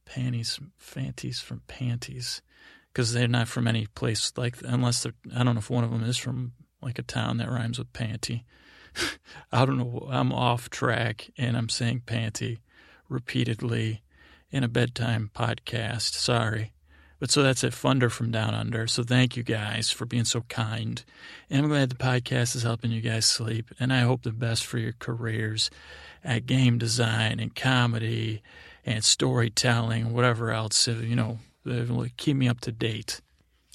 Panties, 0.05 0.59
fanties 0.77 1.39
from 1.39 1.61
panties 1.67 2.41
because 2.93 3.11
they're 3.11 3.27
not 3.27 3.47
from 3.47 3.67
any 3.67 3.87
place 3.87 4.31
like 4.37 4.55
unless 4.63 5.03
they're 5.03 5.15
I 5.35 5.43
don't 5.43 5.55
know 5.55 5.59
if 5.59 5.69
one 5.69 5.83
of 5.83 5.91
them 5.91 6.03
is 6.03 6.17
from 6.17 6.53
like 6.81 6.99
a 6.99 7.03
town 7.03 7.37
that 7.37 7.49
rhymes 7.49 7.79
with 7.79 7.91
panty. 7.91 8.43
I 9.51 9.65
don't 9.65 9.77
know. 9.77 10.07
I'm 10.09 10.31
off 10.31 10.69
track 10.69 11.29
and 11.37 11.57
I'm 11.57 11.69
saying 11.69 12.03
panty 12.05 12.59
repeatedly 13.09 14.03
in 14.51 14.63
a 14.63 14.69
bedtime 14.69 15.31
podcast. 15.35 16.13
Sorry. 16.13 16.74
But 17.19 17.31
so 17.31 17.43
that's 17.43 17.63
it, 17.63 17.73
Funder 17.73 18.11
from 18.11 18.31
Down 18.31 18.53
Under. 18.53 18.87
So 18.87 19.03
thank 19.03 19.37
you 19.37 19.43
guys 19.43 19.89
for 19.89 20.05
being 20.05 20.25
so 20.25 20.41
kind. 20.41 21.03
And 21.49 21.63
I'm 21.63 21.69
glad 21.69 21.89
the 21.89 21.95
podcast 21.95 22.55
is 22.55 22.63
helping 22.63 22.91
you 22.91 23.01
guys 23.01 23.25
sleep. 23.25 23.71
And 23.79 23.93
I 23.93 24.01
hope 24.01 24.23
the 24.23 24.31
best 24.31 24.65
for 24.65 24.77
your 24.77 24.93
careers 24.99 25.69
at 26.23 26.45
game 26.45 26.77
design 26.77 27.39
and 27.39 27.55
comedy 27.55 28.41
and 28.85 29.03
storytelling, 29.03 30.13
whatever 30.13 30.51
else, 30.51 30.87
you 30.87 31.15
know, 31.15 31.39
keep 32.17 32.35
me 32.35 32.49
up 32.49 32.59
to 32.61 32.71
date. 32.71 33.21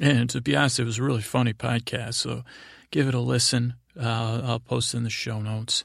And 0.01 0.29
to 0.31 0.41
be 0.41 0.57
honest, 0.57 0.79
it 0.79 0.85
was 0.85 0.99
a 0.99 1.03
really 1.03 1.23
funny 1.23 1.53
podcast. 1.53 2.15
So 2.15 2.45
give 2.91 3.09
it 3.09 3.15
a 3.15 3.21
listen. 3.21 3.75
Uh, 3.99 4.43
I'll 4.45 4.61
post 4.61 4.95
in 4.95 5.03
the 5.03 5.11
show 5.11 5.41
notes. 5.41 5.85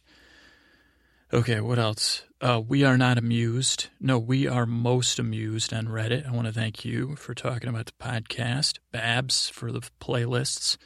Okay, 1.34 1.60
what 1.60 1.80
else? 1.80 2.22
Uh, 2.40 2.62
we 2.66 2.84
are 2.84 2.98
not 2.98 3.18
amused. 3.18 3.88
No, 4.00 4.20
we 4.20 4.48
are 4.48 4.68
most 4.68 5.18
amused 5.18 5.74
on 5.74 5.88
Reddit. 5.88 6.28
I 6.28 6.32
want 6.32 6.46
to 6.46 6.54
thank 6.54 6.86
you 6.86 7.16
for 7.16 7.34
talking 7.34 7.68
about 7.68 7.88
the 7.88 7.94
podcast. 7.94 8.78
Babs 8.92 9.50
for 9.50 9.72
the 9.72 9.82
playlists. 10.00 10.78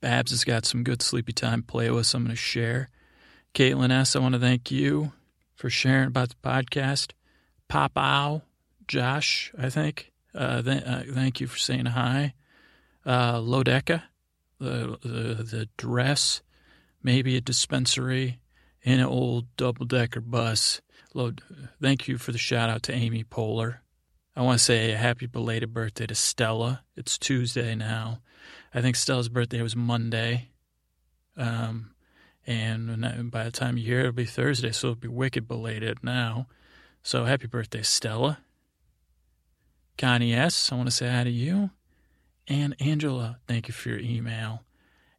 Babs 0.00 0.30
has 0.30 0.44
got 0.44 0.66
some 0.66 0.84
good 0.84 1.02
sleepy 1.02 1.32
time 1.32 1.64
playlists 1.64 2.14
I'm 2.14 2.22
going 2.22 2.30
to 2.30 2.36
share. 2.36 2.90
Caitlin 3.54 3.90
S., 3.90 4.14
I 4.14 4.20
want 4.20 4.34
to 4.34 4.40
thank 4.40 4.70
you 4.70 5.12
for 5.56 5.68
sharing 5.68 6.06
about 6.06 6.28
the 6.28 6.36
podcast. 6.48 7.10
Pop 7.66 7.98
Ow, 7.98 8.42
Josh, 8.86 9.52
I 9.58 9.68
think. 9.68 10.12
Uh, 10.32 10.62
th- 10.62 10.84
uh, 10.84 11.02
thank 11.10 11.40
you 11.40 11.48
for 11.48 11.58
saying 11.58 11.86
hi. 11.86 12.34
Uh, 13.04 13.38
Lodeka, 13.38 14.04
the, 14.60 14.96
the, 15.02 15.42
the 15.42 15.68
dress, 15.76 16.40
maybe 17.02 17.36
a 17.36 17.40
dispensary 17.40 18.38
in 18.86 19.00
an 19.00 19.06
old 19.06 19.54
double 19.56 19.84
decker 19.84 20.20
bus. 20.20 20.80
Lord, 21.12 21.42
thank 21.82 22.06
you 22.08 22.16
for 22.16 22.30
the 22.30 22.38
shout 22.38 22.70
out 22.70 22.84
to 22.84 22.94
Amy 22.94 23.24
Poehler. 23.24 23.78
I 24.36 24.42
want 24.42 24.58
to 24.58 24.64
say 24.64 24.92
a 24.92 24.96
happy 24.96 25.26
belated 25.26 25.74
birthday 25.74 26.06
to 26.06 26.14
Stella. 26.14 26.84
It's 26.94 27.18
Tuesday 27.18 27.74
now. 27.74 28.20
I 28.72 28.80
think 28.80 28.94
Stella's 28.94 29.28
birthday 29.28 29.60
was 29.60 29.74
Monday. 29.74 30.50
Um, 31.36 31.94
and 32.46 33.30
by 33.30 33.44
the 33.44 33.50
time 33.50 33.76
you 33.76 33.84
hear 33.84 33.98
it, 33.98 34.02
it'll 34.02 34.12
be 34.12 34.24
Thursday, 34.24 34.70
so 34.70 34.88
it'll 34.88 35.00
be 35.00 35.08
wicked 35.08 35.48
belated 35.48 36.04
now. 36.04 36.46
So 37.02 37.24
happy 37.24 37.48
birthday, 37.48 37.82
Stella. 37.82 38.38
Connie 39.98 40.34
S., 40.34 40.70
I 40.70 40.76
want 40.76 40.86
to 40.86 40.94
say 40.94 41.08
hi 41.08 41.24
to 41.24 41.30
you. 41.30 41.70
And 42.46 42.76
Angela, 42.78 43.38
thank 43.48 43.66
you 43.66 43.74
for 43.74 43.88
your 43.88 43.98
email. 43.98 44.62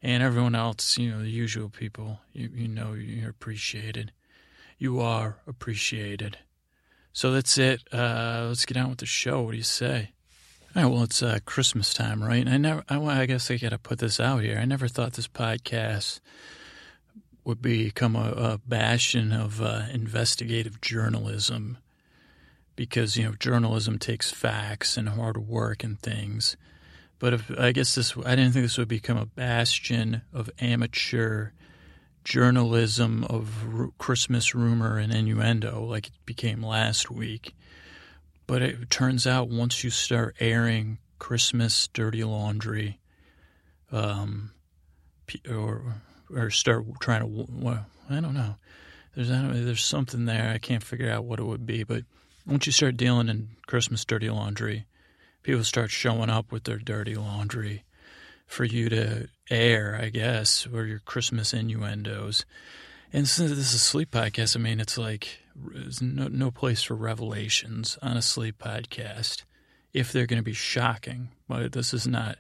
And 0.02 0.22
everyone 0.22 0.56
else, 0.56 0.98
you 0.98 1.12
know, 1.12 1.22
the 1.22 1.30
usual 1.30 1.70
people, 1.70 2.20
you, 2.32 2.50
you 2.54 2.68
know 2.68 2.94
you're 2.94 3.30
appreciated. 3.30 4.12
You 4.78 5.00
are 5.00 5.38
appreciated. 5.48 6.38
So 7.14 7.32
that's 7.32 7.58
it. 7.58 7.82
Uh, 7.92 8.46
let's 8.50 8.66
get 8.66 8.78
on 8.78 8.90
with 8.90 9.00
the 9.00 9.08
show. 9.08 9.42
What 9.42 9.52
do 9.52 9.58
you 9.58 9.64
say? 9.64 10.12
All 10.76 10.84
right, 10.84 10.92
well, 10.92 11.04
it's 11.04 11.24
uh, 11.24 11.40
Christmas 11.46 11.94
time, 11.94 12.24
right? 12.24 12.46
And 12.46 12.50
I 12.50 12.58
never, 12.58 12.84
I, 12.88 13.22
I 13.22 13.26
guess 13.26 13.50
I 13.50 13.58
got 13.58 13.70
to 13.70 13.80
put 13.80 13.98
this 13.98 14.20
out 14.20 14.44
here. 14.44 14.60
I 14.60 14.66
never 14.66 14.88
thought 14.88 15.14
this 15.14 15.28
podcast 15.28 16.20
would 17.44 17.62
become 17.62 18.16
a, 18.16 18.32
a 18.32 18.62
bastion 18.68 19.32
of 19.32 19.62
uh, 19.62 19.86
investigative 19.92 20.82
journalism 20.82 21.78
because 22.76 23.18
you 23.18 23.24
know 23.24 23.34
journalism 23.40 23.98
takes 23.98 24.30
facts 24.30 24.98
and 24.98 25.10
hard 25.10 25.38
work 25.38 25.84
and 25.84 26.00
things. 26.00 26.58
But 27.20 27.34
if, 27.34 27.52
I 27.60 27.72
guess 27.72 27.96
this, 27.96 28.16
I 28.26 28.36
didn't 28.36 28.52
think 28.52 28.66
this 28.66 28.78
would 28.78 28.88
become 28.88 29.18
a 29.18 29.26
bastion 29.26 30.22
of 30.34 30.50
amateur 30.60 31.50
journalism 32.24 33.24
of 33.24 33.94
Christmas 33.98 34.54
rumor 34.54 34.98
and 34.98 35.14
innuendo 35.14 35.84
like 35.84 36.08
it 36.08 36.26
became 36.26 36.62
last 36.62 37.10
week. 37.10 37.56
But 38.46 38.62
it 38.62 38.90
turns 38.90 39.26
out 39.26 39.50
once 39.50 39.84
you 39.84 39.90
start 39.90 40.36
airing 40.40 41.00
Christmas 41.20 41.88
dirty 41.88 42.24
laundry, 42.24 43.00
um, 43.92 44.52
or 45.50 46.02
or 46.30 46.50
start 46.50 46.86
trying 47.00 47.22
to. 47.22 47.46
Well, 47.50 47.86
I 48.10 48.20
don't 48.20 48.34
know. 48.34 48.56
There's 49.16 49.30
there's 49.30 49.84
something 49.84 50.26
there. 50.26 50.52
I 50.54 50.60
can't 50.60 50.84
figure 50.84 51.12
out 51.12 51.26
what 51.26 51.40
it 51.40 51.46
would 51.46 51.66
be. 51.66 51.84
But 51.84 52.04
once 52.46 52.66
you 52.66 52.72
start 52.72 52.98
dealing 52.98 53.30
in 53.30 53.50
Christmas 53.66 54.06
dirty 54.06 54.30
laundry, 54.30 54.86
people 55.48 55.64
start 55.64 55.90
showing 55.90 56.30
up 56.30 56.52
with 56.52 56.66
their 56.66 56.78
dirty 56.78 57.16
laundry 57.16 57.86
for 58.48 58.66
you 58.66 58.90
to 58.90 59.30
air, 59.50 59.98
I 59.98 60.10
guess, 60.10 60.68
or 60.68 60.84
your 60.84 61.00
Christmas 61.00 61.54
innuendos. 61.54 62.44
And 63.14 63.26
since 63.30 63.52
this 63.52 63.60
is 63.60 63.76
a 63.76 63.80
sleep 63.80 64.12
podcast, 64.12 64.58
I 64.58 64.60
mean, 64.60 64.82
it's 64.82 64.98
like 64.98 65.40
there's 65.56 66.02
no, 66.02 66.28
no 66.28 66.52
place 66.52 66.84
for 66.84 66.96
revelations 66.96 67.98
on 68.02 68.18
a 68.18 68.22
sleep 68.22 68.58
podcast 68.60 69.44
if 69.94 70.12
they're 70.12 70.26
going 70.26 70.36
to 70.36 70.44
be 70.44 70.52
shocking. 70.52 71.30
But 71.48 71.72
this 71.72 71.94
is 71.94 72.06
not. 72.06 72.40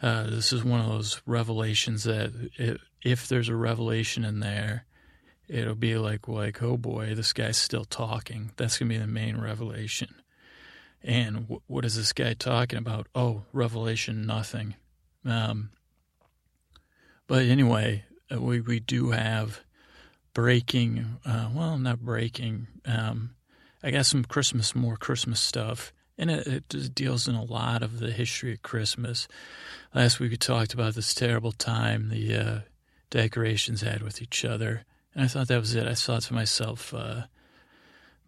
Uh, 0.00 0.30
this 0.30 0.50
is 0.50 0.64
one 0.64 0.80
of 0.80 0.88
those 0.88 1.20
revelations 1.26 2.04
that 2.04 2.32
it, 2.56 2.80
if 3.02 3.28
there's 3.28 3.50
a 3.50 3.54
revelation 3.54 4.24
in 4.24 4.40
there, 4.40 4.86
it'll 5.46 5.74
be 5.74 5.98
like 5.98 6.26
like 6.26 6.62
oh 6.62 6.78
boy, 6.78 7.14
this 7.14 7.34
guy's 7.34 7.58
still 7.58 7.84
talking. 7.84 8.52
That's 8.56 8.78
gonna 8.78 8.88
be 8.88 8.96
the 8.96 9.06
main 9.06 9.38
revelation. 9.38 10.14
And 11.02 11.42
w- 11.42 11.62
what 11.66 11.84
is 11.84 11.96
this 11.96 12.12
guy 12.12 12.34
talking 12.34 12.78
about? 12.78 13.06
Oh, 13.14 13.44
revelation, 13.52 14.26
nothing. 14.26 14.74
Um, 15.24 15.70
but 17.26 17.44
anyway, 17.44 18.04
uh, 18.32 18.40
we 18.40 18.60
we 18.60 18.80
do 18.80 19.10
have 19.10 19.60
breaking. 20.34 21.18
Uh, 21.24 21.48
well, 21.54 21.78
not 21.78 22.00
breaking. 22.00 22.66
Um, 22.84 23.30
I 23.82 23.90
got 23.90 24.06
some 24.06 24.24
Christmas, 24.24 24.74
more 24.74 24.96
Christmas 24.96 25.40
stuff, 25.40 25.92
and 26.18 26.30
it, 26.30 26.46
it 26.74 26.94
deals 26.94 27.26
in 27.26 27.34
a 27.34 27.44
lot 27.44 27.82
of 27.82 27.98
the 27.98 28.10
history 28.10 28.52
of 28.52 28.62
Christmas. 28.62 29.26
Last 29.94 30.20
week 30.20 30.32
we 30.32 30.36
talked 30.36 30.74
about 30.74 30.94
this 30.94 31.14
terrible 31.14 31.52
time 31.52 32.10
the 32.10 32.34
uh, 32.34 32.58
decorations 33.08 33.80
had 33.80 34.02
with 34.02 34.20
each 34.20 34.44
other. 34.44 34.84
And 35.14 35.24
I 35.24 35.28
thought 35.28 35.48
that 35.48 35.60
was 35.60 35.74
it. 35.74 35.86
I 35.86 35.94
thought 35.94 36.22
to 36.22 36.34
myself, 36.34 36.94
uh, 36.94 37.22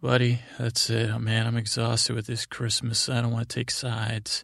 buddy, 0.03 0.41
that's 0.59 0.89
it. 0.89 1.09
Oh, 1.11 1.17
man, 1.17 1.47
I'm 1.47 1.55
exhausted 1.55 2.13
with 2.13 2.27
this 2.27 2.45
Christmas. 2.45 3.07
I 3.07 3.21
don't 3.21 3.31
want 3.31 3.47
to 3.47 3.55
take 3.55 3.71
sides. 3.71 4.43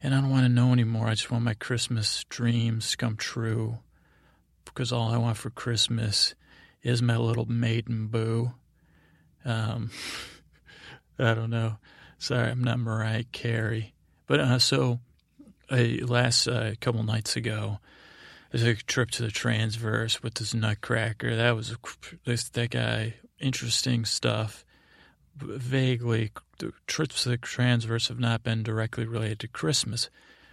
And 0.00 0.14
I 0.14 0.20
don't 0.20 0.30
want 0.30 0.44
to 0.44 0.48
know 0.48 0.72
anymore. 0.72 1.08
I 1.08 1.14
just 1.14 1.32
want 1.32 1.42
my 1.42 1.54
Christmas 1.54 2.22
dreams 2.28 2.92
to 2.92 2.96
come 2.96 3.16
true. 3.16 3.78
Because 4.64 4.92
all 4.92 5.10
I 5.10 5.16
want 5.16 5.36
for 5.36 5.50
Christmas 5.50 6.36
is 6.84 7.02
my 7.02 7.16
little 7.16 7.46
maiden 7.46 8.06
boo. 8.06 8.52
Um, 9.44 9.90
I 11.18 11.34
don't 11.34 11.50
know. 11.50 11.78
Sorry, 12.18 12.48
I'm 12.48 12.62
not 12.62 12.78
Mariah 12.78 13.24
Carey. 13.32 13.94
But 14.28 14.38
uh, 14.38 14.58
so, 14.60 15.00
uh, 15.72 15.86
last 16.02 16.46
uh, 16.46 16.74
couple 16.80 17.02
nights 17.02 17.34
ago, 17.34 17.80
I 18.54 18.58
took 18.58 18.78
a 18.78 18.82
trip 18.84 19.10
to 19.12 19.24
the 19.24 19.32
Transverse 19.32 20.22
with 20.22 20.34
this 20.34 20.54
nutcracker. 20.54 21.34
That 21.34 21.56
was 21.56 21.74
this 22.24 22.48
that 22.50 22.70
guy. 22.70 23.14
Interesting 23.40 24.04
stuff. 24.04 24.64
Vaguely, 25.40 26.30
the 26.58 26.72
trips 26.86 27.24
the 27.24 27.36
Transverse 27.36 28.08
have 28.08 28.18
not 28.18 28.42
been 28.42 28.62
directly 28.62 29.04
related 29.04 29.38
to 29.40 29.48
Christmas, 29.48 30.10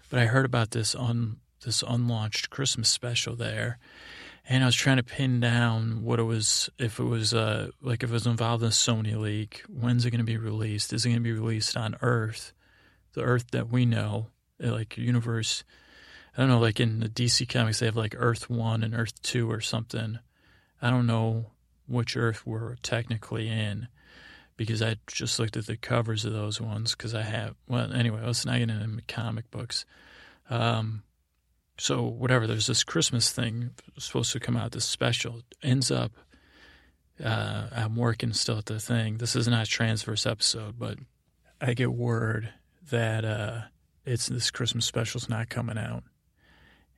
but 0.09 0.19
I 0.19 0.25
heard 0.25 0.45
about 0.45 0.71
this 0.71 0.93
on 0.93 1.37
this 1.63 1.81
unlaunched 1.81 2.49
Christmas 2.49 2.89
special 2.89 3.35
there, 3.35 3.79
and 4.47 4.63
I 4.63 4.67
was 4.67 4.75
trying 4.75 4.97
to 4.97 5.03
pin 5.03 5.39
down 5.39 6.03
what 6.03 6.19
it 6.19 6.23
was. 6.23 6.69
If 6.77 6.99
it 6.99 7.03
was 7.03 7.33
uh, 7.33 7.69
like 7.81 8.03
if 8.03 8.11
it 8.11 8.13
was 8.13 8.27
involved 8.27 8.63
in 8.63 8.69
Sony 8.69 9.17
leak, 9.17 9.63
when's 9.67 10.05
it 10.05 10.11
going 10.11 10.19
to 10.19 10.25
be 10.25 10.37
released? 10.37 10.93
Is 10.93 11.05
it 11.05 11.09
going 11.09 11.23
to 11.23 11.23
be 11.23 11.33
released 11.33 11.75
on 11.75 11.97
Earth, 12.01 12.53
the 13.13 13.21
Earth 13.21 13.49
that 13.51 13.69
we 13.69 13.85
know, 13.85 14.27
like 14.59 14.97
universe? 14.97 15.63
I 16.37 16.41
don't 16.41 16.49
know, 16.49 16.59
like 16.59 16.79
in 16.79 16.99
the 16.99 17.09
DC 17.09 17.49
comics, 17.49 17.79
they 17.79 17.85
have 17.85 17.95
like 17.95 18.13
Earth 18.17 18.49
1 18.49 18.83
and 18.83 18.93
Earth 18.93 19.21
2 19.23 19.49
or 19.49 19.61
something. 19.61 20.19
I 20.81 20.89
don't 20.89 21.07
know 21.07 21.47
which 21.87 22.17
Earth 22.17 22.45
we're 22.45 22.75
technically 22.75 23.47
in 23.47 23.87
because 24.57 24.81
I 24.81 24.95
just 25.07 25.39
looked 25.39 25.57
at 25.57 25.65
the 25.65 25.77
covers 25.77 26.25
of 26.25 26.33
those 26.33 26.61
ones 26.61 26.91
because 26.95 27.13
I 27.13 27.23
have, 27.23 27.55
well, 27.67 27.91
anyway, 27.91 28.21
let's 28.25 28.45
not 28.45 28.57
get 28.57 28.69
into 28.69 29.01
comic 29.07 29.51
books. 29.51 29.85
Um, 30.49 31.03
so, 31.77 32.03
whatever, 32.03 32.47
there's 32.47 32.67
this 32.67 32.83
Christmas 32.83 33.31
thing 33.31 33.71
supposed 33.97 34.31
to 34.31 34.39
come 34.39 34.55
out, 34.55 34.71
this 34.71 34.85
special, 34.85 35.41
ends 35.61 35.91
up, 35.91 36.13
uh, 37.23 37.67
I'm 37.75 37.95
working 37.95 38.33
still 38.33 38.57
at 38.57 38.65
the 38.65 38.79
thing. 38.79 39.17
This 39.17 39.35
is 39.35 39.47
not 39.47 39.67
a 39.67 39.69
transverse 39.69 40.25
episode, 40.25 40.79
but 40.79 40.97
I 41.59 41.73
get 41.73 41.91
word 41.91 42.53
that 42.89 43.25
uh, 43.25 43.61
it's 44.05 44.27
this 44.27 44.51
Christmas 44.51 44.85
special's 44.85 45.27
not 45.27 45.49
coming 45.49 45.77
out. 45.77 46.03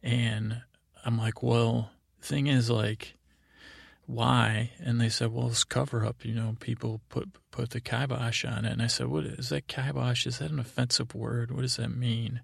And 0.03 0.61
I'm 1.03 1.17
like, 1.17 1.41
well, 1.41 1.89
thing 2.21 2.47
is, 2.47 2.69
like, 2.69 3.15
why? 4.07 4.71
And 4.79 4.99
they 4.99 5.09
said, 5.09 5.33
well, 5.33 5.47
it's 5.47 5.65
cover 5.65 6.05
up. 6.05 6.25
You 6.25 6.33
know, 6.33 6.55
people 6.59 7.01
put 7.09 7.29
put 7.51 7.71
the 7.71 7.81
kibosh 7.81 8.45
on 8.45 8.65
it. 8.65 8.71
And 8.71 8.81
I 8.81 8.87
said, 8.87 9.07
what 9.07 9.25
is 9.25 9.49
that 9.49 9.67
kibosh? 9.67 10.25
Is 10.25 10.39
that 10.39 10.49
an 10.49 10.59
offensive 10.59 11.13
word? 11.13 11.51
What 11.51 11.61
does 11.61 11.75
that 11.75 11.95
mean? 11.95 12.41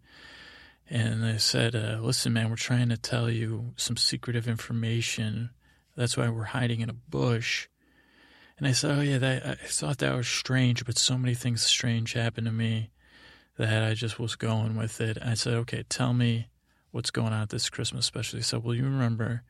And 0.90 1.24
they 1.24 1.38
said, 1.38 1.74
uh, 1.74 2.00
listen, 2.02 2.34
man, 2.34 2.50
we're 2.50 2.58
trying 2.58 2.90
to 2.90 2.98
tell 2.98 3.30
you 3.30 3.72
some 3.78 3.96
secretive 3.96 4.48
information. 4.48 5.52
That's 5.96 6.18
why 6.18 6.28
we're 6.30 6.44
hiding 6.44 6.82
in 6.82 6.90
a 6.90 6.94
bush. 6.94 7.70
And 8.58 8.68
I 8.68 8.74
said, 8.74 8.98
oh, 8.98 9.02
yeah, 9.02 9.18
that, 9.18 9.46
I 9.46 9.56
thought 9.56 10.00
that 10.00 10.16
was 10.16 10.28
strange, 10.28 10.86
but 10.86 10.98
so 10.98 11.18
many 11.18 11.34
things 11.34 11.64
strange 11.64 12.14
happened 12.14 12.46
to 12.46 12.52
me 12.52 12.92
that 13.58 13.84
I 13.84 13.94
just 13.94 14.20
was 14.20 14.36
going 14.36 14.76
with 14.76 15.00
it. 15.00 15.18
I 15.24 15.34
said, 15.36 15.54
okay, 15.54 15.84
tell 15.88 16.14
me 16.14 16.50
what's 16.92 17.12
going 17.12 17.34
on 17.34 17.44
at 17.44 17.50
this 17.50 17.70
Christmas 17.70 18.06
special. 18.06 18.38
He 18.38 18.44
said, 18.44 18.64
well, 18.64 18.76
you 18.76 18.84
remember, 18.84 19.44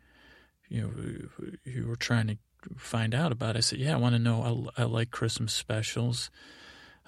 you 0.74 0.82
know, 0.82 1.50
you 1.64 1.88
were 1.88 1.96
trying 1.96 2.28
to 2.28 2.38
find 2.78 3.14
out 3.14 3.32
about. 3.32 3.56
I 3.56 3.60
said, 3.60 3.78
yeah, 3.78 3.94
I 3.94 3.98
want 3.98 4.16
to 4.16 4.20
know. 4.20 4.72
I, 4.76 4.82
I 4.82 4.86
like 4.86 5.12
Christmas 5.12 5.54
specials. 5.54 6.32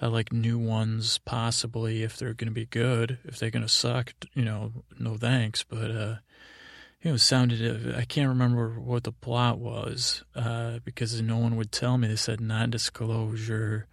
I 0.00 0.06
like 0.06 0.32
new 0.32 0.56
ones, 0.56 1.18
possibly 1.18 2.04
if 2.04 2.16
they're 2.16 2.32
going 2.32 2.48
to 2.48 2.54
be 2.54 2.66
good. 2.66 3.18
If 3.24 3.38
they're 3.38 3.50
going 3.50 3.64
to 3.64 3.68
suck, 3.68 4.12
you 4.34 4.44
know, 4.44 4.84
no 5.00 5.16
thanks. 5.16 5.64
But 5.64 5.90
uh, 5.90 6.16
you 7.02 7.10
know, 7.10 7.14
it 7.14 7.18
sounded. 7.18 7.92
I 7.96 8.04
can't 8.04 8.28
remember 8.28 8.78
what 8.78 9.02
the 9.02 9.12
plot 9.12 9.58
was 9.58 10.22
uh, 10.36 10.78
because 10.84 11.20
no 11.20 11.38
one 11.38 11.56
would 11.56 11.72
tell 11.72 11.98
me. 11.98 12.06
They 12.06 12.16
said 12.16 12.40
non-disclosure, 12.40 13.88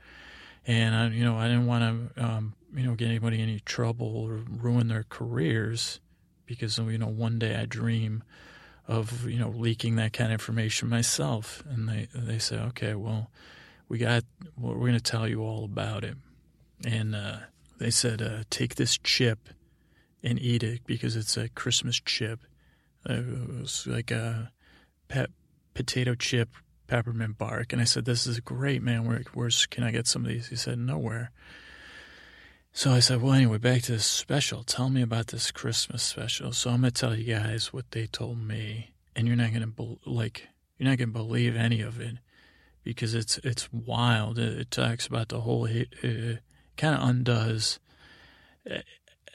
and 0.67 0.93
I, 0.93 1.07
you 1.07 1.23
know, 1.23 1.37
I 1.37 1.47
didn't 1.47 1.65
want 1.65 2.13
to, 2.15 2.23
um, 2.23 2.53
you 2.75 2.83
know, 2.83 2.93
get 2.93 3.07
anybody 3.07 3.41
any 3.41 3.59
trouble 3.61 4.17
or 4.17 4.43
ruin 4.47 4.87
their 4.87 5.05
careers 5.09 5.99
because 6.45 6.77
you 6.77 6.99
know, 6.99 7.07
one 7.07 7.39
day 7.39 7.55
I 7.55 7.65
dream 7.65 8.23
of 8.87 9.29
you 9.29 9.39
know 9.39 9.49
leaking 9.49 9.95
that 9.95 10.13
kind 10.13 10.27
of 10.27 10.33
information 10.33 10.89
myself, 10.89 11.63
and 11.69 11.87
they 11.87 12.07
they 12.13 12.39
say, 12.39 12.57
okay, 12.57 12.95
well 12.95 13.29
we 13.93 13.97
got 13.97 14.23
we're 14.57 14.75
going 14.75 14.93
to 14.93 14.99
tell 14.99 15.27
you 15.27 15.41
all 15.41 15.65
about 15.65 16.03
it. 16.03 16.17
And 16.85 17.15
uh, 17.15 17.37
they 17.77 17.91
said 17.91 18.21
uh, 18.21 18.43
take 18.49 18.75
this 18.75 18.97
chip 18.97 19.49
and 20.23 20.39
eat 20.39 20.63
it 20.63 20.81
because 20.85 21.15
it's 21.15 21.37
a 21.37 21.49
christmas 21.49 21.99
chip. 21.99 22.39
Uh, 23.07 23.13
it 23.13 23.61
was 23.61 23.85
like 23.85 24.11
a 24.11 24.51
pe- 25.07 25.27
potato 25.73 26.15
chip 26.15 26.49
peppermint 26.87 27.37
bark. 27.37 27.71
And 27.71 27.81
i 27.81 27.85
said 27.85 28.05
this 28.05 28.25
is 28.25 28.39
great 28.39 28.81
man. 28.81 29.05
Where, 29.05 29.21
where's 29.33 29.65
can 29.65 29.83
i 29.83 29.91
get 29.91 30.07
some 30.07 30.23
of 30.23 30.29
these? 30.29 30.47
He 30.47 30.55
said 30.55 30.79
nowhere 30.79 31.31
so 32.73 32.91
i 32.91 32.99
said 32.99 33.21
well 33.21 33.33
anyway 33.33 33.57
back 33.57 33.81
to 33.81 33.93
this 33.93 34.05
special 34.05 34.63
tell 34.63 34.89
me 34.89 35.01
about 35.01 35.27
this 35.27 35.51
christmas 35.51 36.03
special 36.03 36.51
so 36.51 36.69
i'm 36.71 36.81
going 36.81 36.91
to 36.91 36.99
tell 36.99 37.15
you 37.15 37.33
guys 37.33 37.71
what 37.71 37.89
they 37.91 38.05
told 38.05 38.37
me 38.37 38.93
and 39.15 39.27
you're 39.27 39.37
not 39.37 39.51
going 39.51 39.61
to 39.61 39.67
be- 39.67 39.99
like 40.05 40.49
you're 40.77 40.89
not 40.89 40.97
going 40.97 41.09
to 41.09 41.19
believe 41.19 41.55
any 41.55 41.81
of 41.81 42.01
it 42.01 42.17
because 42.83 43.13
it's 43.13 43.37
it's 43.39 43.71
wild. 43.71 44.37
It, 44.37 44.57
it 44.59 44.71
talks 44.71 45.07
about 45.07 45.29
the 45.29 45.41
whole. 45.41 45.65
It, 45.65 45.93
it 46.01 46.35
uh, 46.35 46.39
kind 46.77 46.95
of 46.95 47.07
undoes. 47.07 47.79
It, 48.65 48.85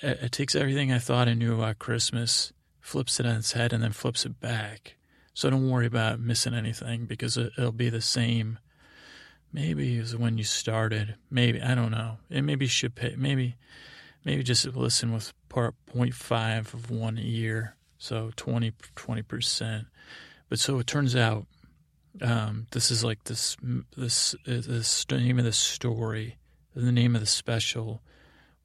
it, 0.02 0.32
takes 0.32 0.54
everything 0.54 0.92
I 0.92 0.98
thought 0.98 1.28
I 1.28 1.34
knew 1.34 1.54
about 1.54 1.78
Christmas, 1.78 2.52
flips 2.80 3.18
it 3.18 3.26
on 3.26 3.36
its 3.36 3.52
head, 3.52 3.72
and 3.72 3.82
then 3.82 3.92
flips 3.92 4.24
it 4.24 4.40
back. 4.40 4.96
So 5.34 5.50
don't 5.50 5.70
worry 5.70 5.86
about 5.86 6.20
missing 6.20 6.54
anything 6.54 7.06
because 7.06 7.36
it, 7.36 7.52
will 7.56 7.72
be 7.72 7.90
the 7.90 8.00
same. 8.00 8.58
Maybe 9.52 9.98
as 9.98 10.16
when 10.16 10.38
you 10.38 10.44
started. 10.44 11.16
Maybe 11.30 11.60
I 11.60 11.74
don't 11.74 11.90
know. 11.90 12.18
It 12.30 12.42
maybe 12.42 12.66
should 12.66 12.94
pay. 12.94 13.14
Maybe 13.16 13.56
maybe 14.24 14.42
just 14.42 14.66
listen 14.66 15.12
with 15.12 15.32
part 15.48 15.74
0.5 15.94 16.74
of 16.74 16.90
one 16.90 17.16
year, 17.16 17.76
so 17.96 18.30
20 18.36 18.72
percent. 19.22 19.86
But 20.48 20.58
so 20.58 20.78
it 20.78 20.86
turns 20.86 21.16
out 21.16 21.46
um, 22.20 22.66
this 22.72 22.90
is 22.90 23.04
like 23.04 23.24
this 23.24 23.56
this 23.96 24.34
this 24.44 25.04
the 25.04 25.18
name 25.18 25.38
of 25.38 25.44
the 25.44 25.52
story. 25.52 26.36
The 26.74 26.92
name 26.92 27.14
of 27.14 27.20
the 27.20 27.26
special 27.26 28.02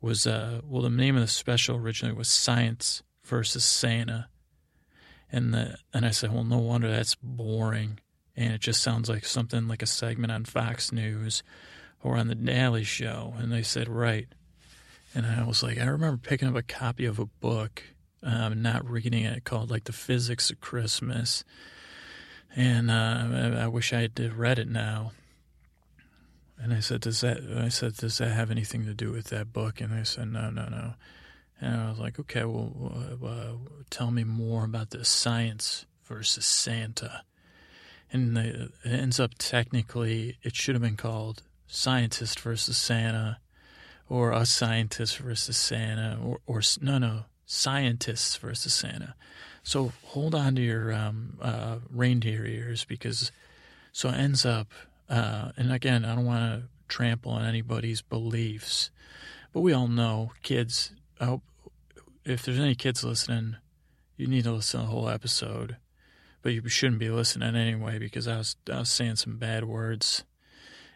was 0.02 0.28
uh 0.28 0.62
well 0.68 0.82
the 0.82 0.90
name 0.90 1.16
of 1.16 1.22
the 1.22 1.28
special 1.28 1.78
originally 1.78 2.16
was 2.16 2.30
Science 2.30 3.04
versus 3.25 3.63
Santa, 3.63 4.28
and 5.32 5.54
the 5.54 5.78
and 5.94 6.06
I 6.06 6.12
said 6.12 6.34
well 6.34 6.44
no 6.44 6.58
wonder 6.58 6.90
that's 6.90 7.16
boring, 7.16 8.00
and 8.36 8.54
it 8.54 8.62
just 8.62 8.82
sounds 8.82 9.10
like 9.10 9.25
something 9.25 9.68
like 9.68 9.82
a 9.82 9.88
segment 9.88 10.32
on 10.32 10.46
Fox 10.46 10.92
News 10.92 11.44
or 12.02 12.18
on 12.18 12.28
the 12.28 12.36
Daily 12.36 12.84
Show, 12.84 13.34
and 13.38 13.52
they 13.52 13.63
said 13.63 13.88
right, 13.88 14.28
and 15.16 15.25
I 15.25 15.44
was 15.46 15.63
like 15.63 15.78
I 15.78 15.86
remember 15.86 16.18
picking 16.18 16.48
up 16.48 16.56
a 16.56 16.63
copy 16.63 17.06
of 17.06 17.20
a 17.20 17.25
book, 17.25 17.84
um, 18.22 18.62
not 18.62 18.90
reading 18.90 19.25
it 19.25 19.44
called 19.44 19.72
like 19.72 19.86
the 19.86 19.94
Physics 19.94 20.50
of 20.50 20.60
Christmas 20.60 21.44
and 22.55 22.92
uh, 22.92 23.57
I 23.60 23.68
wish 23.68 23.94
I 23.94 24.01
had 24.01 24.38
read 24.38 24.60
it 24.60 24.68
now. 24.68 25.12
And 26.57 26.74
I 26.74 26.79
said, 26.79 27.01
"Does 27.01 27.22
that?" 27.22 27.40
I 27.57 27.70
said, 27.70 27.96
"Does 27.96 28.20
that 28.20 28.31
have 28.31 28.51
anything 28.51 28.86
to 28.86 28.94
do 28.94 29.12
with 29.12 29.25
that 29.27 29.51
book?" 29.51 29.81
And 29.81 29.92
they 29.92 30.03
said, 30.03 30.31
"No, 30.31 30.50
no, 30.50 30.68
no." 30.70 30.94
And 31.60 31.75
I 31.75 31.90
was 31.90 32.00
like, 32.00 32.20
"Okay, 32.20 32.44
well, 32.46 33.18
uh, 33.25 33.81
tell 33.90 34.12
me 34.12 34.24
more 34.24 34.64
about 34.64 34.92
the 34.92 35.03
science 35.03 35.86
versus 36.05 36.46
Santa." 36.46 37.24
And 38.14 38.38
it 38.38 38.72
ends 38.86 39.20
up 39.20 39.32
technically, 39.38 40.38
it 40.44 40.56
should 40.56 40.76
have 40.76 40.82
been 40.82 40.96
called 40.96 41.42
"Scientist 41.68 42.40
versus 42.40 42.78
Santa," 42.78 43.40
or 44.08 44.32
"A 44.32 44.46
Scientist 44.46 45.18
versus 45.18 45.58
Santa," 45.58 46.20
or, 46.24 46.40
or 46.46 46.62
no, 46.80 47.00
no, 47.00 47.26
"Scientists 47.46 48.38
versus 48.38 48.74
Santa." 48.74 49.16
So 49.64 49.92
hold 50.04 50.36
on 50.36 50.56
to 50.56 50.62
your 50.62 50.94
um, 50.94 51.38
uh, 51.42 51.78
reindeer 51.90 52.46
ears 52.46 52.86
because 52.86 53.32
so 53.92 54.10
it 54.10 54.16
ends 54.16 54.46
up, 54.46 54.72
uh, 55.10 55.52
and 55.58 55.72
again, 55.72 56.06
I 56.06 56.16
don't 56.16 56.26
want 56.26 56.62
to 56.62 56.68
trample 56.88 57.32
on 57.32 57.46
anybody's 57.46 58.02
beliefs, 58.02 58.92
but 59.54 59.62
we 59.62 59.74
all 59.74 59.88
know 59.88 60.32
kids. 60.44 60.92
I 61.20 61.26
hope 61.26 61.44
if 62.26 62.44
there's 62.44 62.60
any 62.60 62.76
kids 62.76 63.04
listening, 63.04 63.56
you 64.18 64.28
need 64.28 64.44
to 64.44 64.52
listen 64.52 64.82
to 64.82 64.86
the 64.86 64.92
whole 64.92 65.10
episode, 65.10 65.78
but 66.44 66.53
you 66.53 66.68
shouldn't 66.68 67.00
be 67.00 67.10
listening 67.10 67.56
anyway 67.56 67.98
because 67.98 68.27
I 68.27 68.38
was 68.38 68.56
I 68.72 68.79
was 68.79 68.92
saying 68.92 69.16
some 69.16 69.38
bad 69.38 69.66
words, 69.66 70.24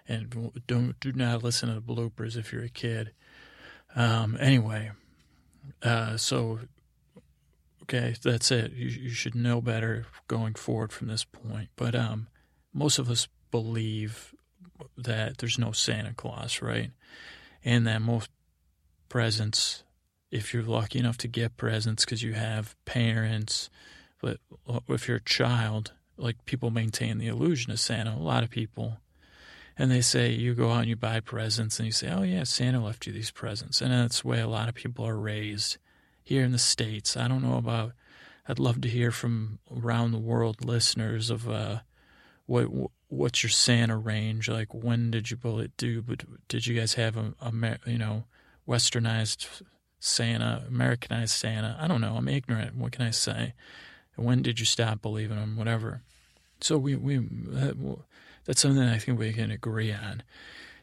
and 0.08 0.54
don't 0.68 1.00
do 1.00 1.14
not 1.14 1.44
listen 1.44 1.70
to 1.70 1.76
the 1.76 1.82
bloopers 1.82 2.38
if 2.38 2.54
you're 2.54 2.64
a 2.64 2.70
kid. 2.70 3.14
Um, 3.96 4.38
anyway, 4.40 4.92
uh, 5.82 6.18
so 6.18 6.60
okay, 7.84 8.14
that's 8.22 8.52
it. 8.52 8.74
You, 8.74 8.88
you 8.88 9.10
should 9.10 9.34
know 9.34 9.62
better 9.62 10.06
going 10.28 10.54
forward 10.54 10.92
from 10.92 11.08
this 11.08 11.24
point. 11.24 11.70
But 11.78 11.96
um, 11.96 12.28
most 12.74 13.00
of 13.00 13.10
us 13.10 13.30
believe 13.50 14.36
that 14.98 15.38
there's 15.38 15.58
no 15.58 15.72
Santa 15.72 16.14
Claus, 16.14 16.62
right? 16.62 16.92
And 17.64 17.88
that 17.88 18.02
most 18.02 18.30
presents, 19.08 19.84
if 20.30 20.54
you're 20.54 20.64
lucky 20.64 21.00
enough 21.00 21.18
to 21.20 21.30
get 21.30 21.56
presents 21.56 22.04
because 22.04 22.22
you 22.22 22.34
have 22.34 22.76
parents, 22.84 23.70
but 24.22 24.40
if 24.90 25.08
you're 25.08 25.18
a 25.18 25.22
child, 25.22 25.94
like 26.18 26.46
people 26.46 26.72
maintain 26.72 27.18
the 27.18 27.28
illusion 27.28 27.72
of 27.72 27.80
Santa, 27.80 28.12
a 28.12 28.18
lot 28.18 28.44
of 28.44 28.50
people. 28.50 28.98
And 29.78 29.92
they 29.92 30.02
say 30.02 30.32
you 30.32 30.56
go 30.56 30.72
out 30.72 30.82
and 30.82 30.90
you 30.90 30.96
buy 30.96 31.20
presents 31.20 31.80
and 31.80 31.86
you 31.86 31.92
say, 31.92 32.10
oh, 32.10 32.24
yeah, 32.24 32.44
Santa 32.44 32.84
left 32.84 33.06
you 33.06 33.14
these 33.14 33.30
presents. 33.30 33.80
And 33.80 33.92
that's 33.92 34.22
the 34.22 34.28
way 34.28 34.40
a 34.40 34.48
lot 34.48 34.70
of 34.70 34.76
people 34.76 35.06
are 35.06 35.18
raised 35.18 35.78
here 36.24 36.44
in 36.44 36.52
the 36.52 36.58
States. 36.58 37.16
I 37.16 37.28
don't 37.28 37.44
know 37.44 37.58
about, 37.58 37.92
I'd 38.48 38.58
love 38.58 38.82
to 38.82 38.88
hear 38.88 39.12
from 39.12 39.60
around 39.72 40.12
the 40.12 40.18
world 40.20 40.66
listeners 40.66 41.30
of 41.30 41.48
uh, 41.48 41.82
what 42.48 42.70
what's 43.10 43.44
your 43.44 43.50
Santa 43.50 43.98
range? 43.98 44.50
Like, 44.50 44.74
when 44.74 45.12
did 45.12 45.32
you 45.32 45.38
bullet 45.38 45.76
do? 45.78 46.02
But 46.02 46.24
did 46.48 46.66
you 46.68 46.78
guys 46.78 46.96
have 46.96 47.16
a, 47.16 47.34
a 47.42 47.78
you 47.86 47.98
know, 47.98 48.26
westernized 48.68 49.64
Santa, 50.00 50.66
Americanized 50.68 51.34
Santa? 51.34 51.78
I 51.80 51.88
don't 51.88 52.02
know. 52.02 52.16
I'm 52.18 52.28
ignorant. 52.28 52.76
What 52.76 52.92
can 52.92 53.06
I 53.06 53.12
say? 53.12 53.54
When 54.18 54.42
did 54.42 54.60
you 54.60 54.66
stop 54.66 55.02
believing 55.02 55.38
him? 55.38 55.58
Whatever. 55.58 56.02
So 56.60 56.78
we 56.78 56.96
we 56.96 57.28
that's 58.46 58.62
something 58.62 58.84
I 58.84 58.98
think 58.98 59.20
we 59.20 59.34
can 59.34 59.52
agree 59.52 59.92
on, 59.92 60.24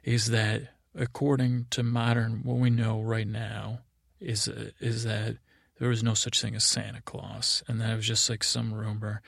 is 0.05 0.31
that 0.31 0.63
according 0.97 1.67
to 1.71 1.83
modern 1.83 2.41
what 2.45 2.59
we 2.59 2.71
know 2.71 3.01
right 3.01 3.27
now, 3.27 3.81
is 4.21 4.49
is 4.81 5.05
that 5.05 5.39
there 5.79 5.89
was 5.89 6.03
no 6.03 6.15
such 6.15 6.41
thing 6.41 6.55
as 6.55 6.65
Santa 6.65 7.01
Claus, 7.03 7.63
and 7.67 7.81
that 7.81 7.97
was 7.97 8.07
just 8.07 8.31
like 8.31 8.45
some 8.45 8.73
rumor, 8.73 9.21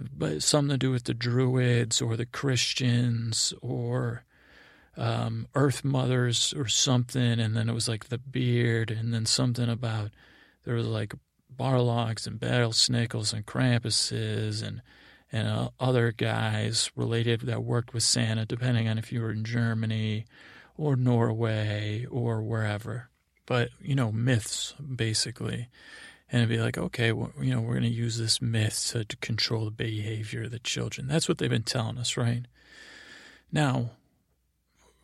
but 0.00 0.42
something 0.42 0.70
to 0.70 0.78
do 0.78 0.90
with 0.90 1.04
the 1.04 1.14
Druids 1.14 2.00
or 2.00 2.16
the 2.16 2.26
Christians 2.26 3.52
or 3.60 4.24
um, 4.96 5.46
Earth 5.54 5.84
Mothers 5.84 6.54
or 6.56 6.68
something, 6.68 7.38
and 7.40 7.56
then 7.56 7.68
it 7.68 7.74
was 7.74 7.88
like 7.88 8.06
the 8.08 8.18
beard, 8.18 8.90
and 8.90 9.12
then 9.12 9.26
something 9.26 9.68
about 9.68 10.10
there 10.64 10.74
was 10.74 10.86
like 10.86 11.14
Barlogs 11.56 12.26
and 12.26 12.40
Rattlesnickles 12.40 13.32
and 13.32 13.46
Krampuses 13.46 14.62
and 14.62 14.82
and 15.34 15.48
uh, 15.48 15.70
other 15.80 16.12
guys 16.12 16.90
related 16.94 17.40
that 17.42 17.64
worked 17.64 17.94
with 17.94 18.02
Santa, 18.02 18.44
depending 18.44 18.86
on 18.86 18.98
if 18.98 19.10
you 19.10 19.22
were 19.22 19.30
in 19.30 19.44
Germany 19.44 20.26
or 20.76 20.94
Norway 20.94 22.04
or 22.10 22.42
wherever. 22.42 23.08
But 23.46 23.70
you 23.80 23.94
know 23.94 24.12
myths 24.12 24.74
basically. 24.94 25.68
And 26.30 26.40
it'd 26.40 26.48
be 26.48 26.62
like 26.62 26.78
okay 26.78 27.12
well, 27.12 27.32
you 27.40 27.54
know 27.54 27.60
we're 27.60 27.78
going 27.78 27.82
to 27.82 27.88
use 27.88 28.18
this 28.18 28.40
myth 28.42 28.88
to, 28.92 29.04
to 29.04 29.16
control 29.18 29.66
the 29.66 29.70
behavior 29.70 30.44
of 30.44 30.50
the 30.50 30.58
children. 30.58 31.08
That's 31.08 31.28
what 31.28 31.38
they've 31.38 31.50
been 31.50 31.62
telling 31.62 31.98
us 31.98 32.16
right? 32.16 32.46
Now 33.50 33.90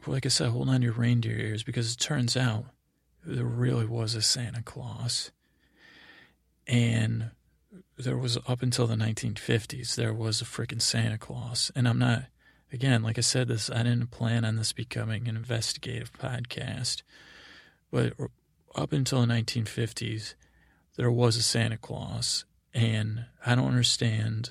like 0.07 0.27
i 0.27 0.29
said 0.29 0.51
hold 0.51 0.69
on 0.69 0.81
to 0.81 0.87
your 0.87 0.95
reindeer 0.95 1.37
ears 1.37 1.63
because 1.63 1.93
it 1.93 1.99
turns 1.99 2.37
out 2.37 2.67
there 3.25 3.45
really 3.45 3.87
was 3.87 4.15
a 4.15 4.23
santa 4.23 4.63
claus 4.63 5.31
and 6.69 7.31
there 7.97 8.17
was 8.17 8.37
up 8.47 8.63
until 8.63 8.87
the 8.87 8.95
1950s 8.95 9.97
there 9.97 10.13
was 10.13 10.41
a 10.41 10.45
freaking 10.45 10.81
santa 10.81 11.19
claus 11.19 11.73
and 11.75 11.89
i'm 11.89 11.99
not 11.99 12.27
again 12.73 13.03
like 13.03 13.19
i 13.19 13.23
said 13.23 13.49
this 13.49 13.69
i 13.71 13.79
didn't 13.83 14.11
plan 14.13 14.45
on 14.45 14.55
this 14.55 14.73
becoming 14.73 15.27
an 15.27 15.37
investigative 15.37 16.13
podcast 16.13 17.03
but 17.91 18.13
up 18.75 18.93
until 18.93 19.21
the 19.21 19.33
1950s, 19.33 20.35
there 20.97 21.11
was 21.11 21.37
a 21.37 21.43
Santa 21.43 21.77
Claus, 21.77 22.45
and 22.75 23.27
I 23.45 23.55
don't 23.55 23.69
understand. 23.69 24.51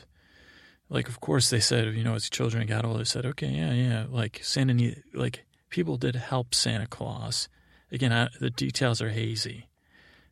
Like, 0.90 1.08
of 1.08 1.20
course, 1.20 1.50
they 1.50 1.60
said, 1.60 1.94
you 1.96 2.04
know, 2.04 2.16
as 2.16 2.30
children 2.30 2.66
got 2.68 2.86
older, 2.86 3.00
they 3.00 3.06
said, 3.06 3.26
okay, 3.26 3.50
yeah, 3.50 3.74
yeah, 3.74 4.06
like 4.10 4.40
Santa, 4.44 4.74
need, 4.74 5.04
like 5.14 5.46
people 5.70 5.98
did 5.98 6.16
help 6.16 6.56
Santa 6.56 6.88
Claus. 6.88 7.50
Again, 7.92 8.12
I, 8.12 8.30
the 8.40 8.50
details 8.50 9.02
are 9.02 9.10
hazy, 9.10 9.68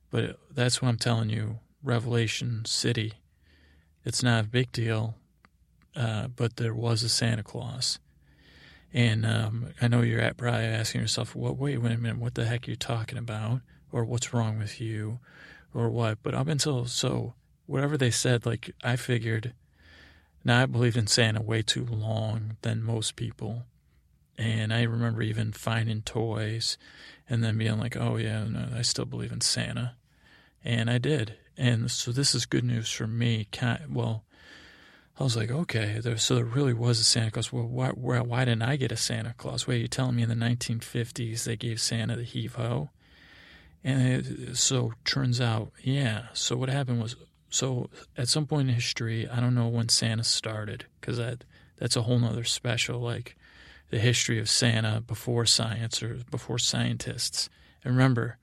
but 0.10 0.38
that's 0.52 0.82
what 0.82 0.90
I'm 0.90 0.98
telling 0.98 1.30
you. 1.30 1.60
Revelation 1.86 2.66
City, 2.66 3.14
it's 4.04 4.24
not 4.24 4.44
a 4.44 4.48
big 4.48 4.72
deal, 4.72 5.16
uh, 5.96 6.28
but 6.28 6.58
there 6.58 6.74
was 6.74 7.04
a 7.04 7.10
Santa 7.10 7.44
Claus. 7.44 8.00
And 8.94 9.26
um, 9.26 9.74
I 9.82 9.88
know 9.88 10.02
you're 10.02 10.22
at 10.22 10.38
probably 10.38 10.64
asking 10.66 11.02
yourself, 11.02 11.36
"What? 11.36 11.58
Wait, 11.58 11.78
wait 11.78 11.94
a 11.94 11.98
minute. 11.98 12.18
What 12.18 12.36
the 12.36 12.46
heck 12.46 12.68
are 12.68 12.72
you 12.72 12.78
talking 12.78 13.18
about? 13.18 13.62
Or 13.92 14.04
what's 14.04 14.34
wrong 14.34 14.58
with 14.58 14.82
you, 14.82 15.20
or 15.74 15.90
what?" 15.90 16.20
But 16.24 16.34
up 16.34 16.48
until 16.48 16.86
so, 16.86 17.34
whatever 17.66 17.98
they 17.98 18.12
said, 18.12 18.46
like 18.46 18.72
I 18.84 18.96
figured. 18.96 19.54
Now 20.44 20.62
I 20.62 20.66
believed 20.68 20.96
in 20.96 21.08
Santa 21.08 21.42
way 21.42 21.62
too 21.64 21.86
long 21.86 22.58
than 22.62 22.84
most 22.84 23.16
people, 23.16 23.66
and 24.38 24.72
I 24.72 24.84
remember 24.84 25.24
even 25.24 25.52
finding 25.52 26.04
toys, 26.04 26.78
and 27.28 27.44
then 27.44 27.58
being 27.58 27.80
like, 27.80 27.98
"Oh 27.98 28.18
yeah, 28.18 28.44
no, 28.46 28.70
I 28.76 28.82
still 28.84 29.06
believe 29.06 29.32
in 29.32 29.42
Santa," 29.42 29.96
and 30.64 30.90
I 30.90 31.00
did. 31.00 31.36
And 31.58 31.90
so 31.90 32.12
this 32.12 32.36
is 32.36 32.46
good 32.46 32.64
news 32.64 32.92
for 32.92 33.08
me. 33.08 33.48
Well, 33.90 34.24
I 35.18 35.24
was 35.24 35.38
like, 35.38 35.50
okay, 35.50 36.00
there, 36.02 36.18
so 36.18 36.36
there 36.36 36.44
really 36.44 36.74
was 36.74 37.00
a 37.00 37.04
Santa 37.04 37.32
Claus. 37.32 37.54
Well, 37.54 37.68
why, 37.68 37.90
why, 37.90 38.20
why 38.20 38.44
didn't 38.44 38.64
I 38.64 38.76
get 38.76 38.92
a 38.92 38.98
Santa 38.98 39.34
Claus? 39.38 39.66
Wait, 39.66 39.80
you're 39.80 39.88
telling 39.88 40.16
me 40.16 40.24
in 40.24 40.30
the 40.30 40.36
1950s 40.36 41.46
they 41.46 41.56
gave 41.56 41.80
Santa 41.80 42.18
the 42.18 42.24
heave 42.24 42.56
ho? 42.56 42.90
And 43.84 44.02
it, 44.02 44.58
so 44.58 44.94
turns 45.06 45.40
out, 45.40 45.72
yeah. 45.82 46.28
So 46.34 46.58
what 46.58 46.70
happened 46.70 47.02
was, 47.02 47.16
so 47.50 47.90
at 48.18 48.28
some 48.28 48.46
point 48.46 48.68
in 48.68 48.76
history, 48.76 49.30
I 49.30 49.40
don't 49.40 49.56
know 49.56 49.70
when 49.70 49.88
Santa 49.88 50.24
started, 50.24 50.86
because 51.00 51.18
that 51.18 51.46
that's 51.78 51.96
a 51.96 52.02
whole 52.02 52.20
nother 52.20 52.44
special, 52.44 53.00
like 53.00 53.38
the 53.92 54.00
history 54.00 54.40
of 54.40 54.50
Santa 54.50 55.02
before 55.02 55.46
science 55.46 56.02
or 56.02 56.20
before 56.32 56.58
scientists. 56.58 57.50
And 57.84 57.96
remember, 57.96 58.38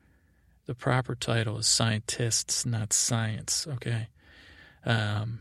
the 0.73 0.77
proper 0.77 1.15
title 1.15 1.59
is 1.59 1.67
scientists, 1.67 2.65
not 2.65 2.95
science. 2.95 3.67
Okay. 3.75 4.09
Um, 4.87 5.41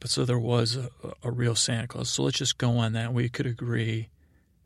but 0.00 0.10
so 0.10 0.24
there 0.24 0.36
was 0.36 0.74
a, 0.74 0.90
a, 1.22 1.30
real 1.30 1.54
Santa 1.54 1.86
Claus. 1.86 2.10
So 2.10 2.24
let's 2.24 2.38
just 2.38 2.58
go 2.58 2.78
on 2.78 2.92
that. 2.94 3.14
We 3.14 3.28
could 3.28 3.46
agree 3.46 4.08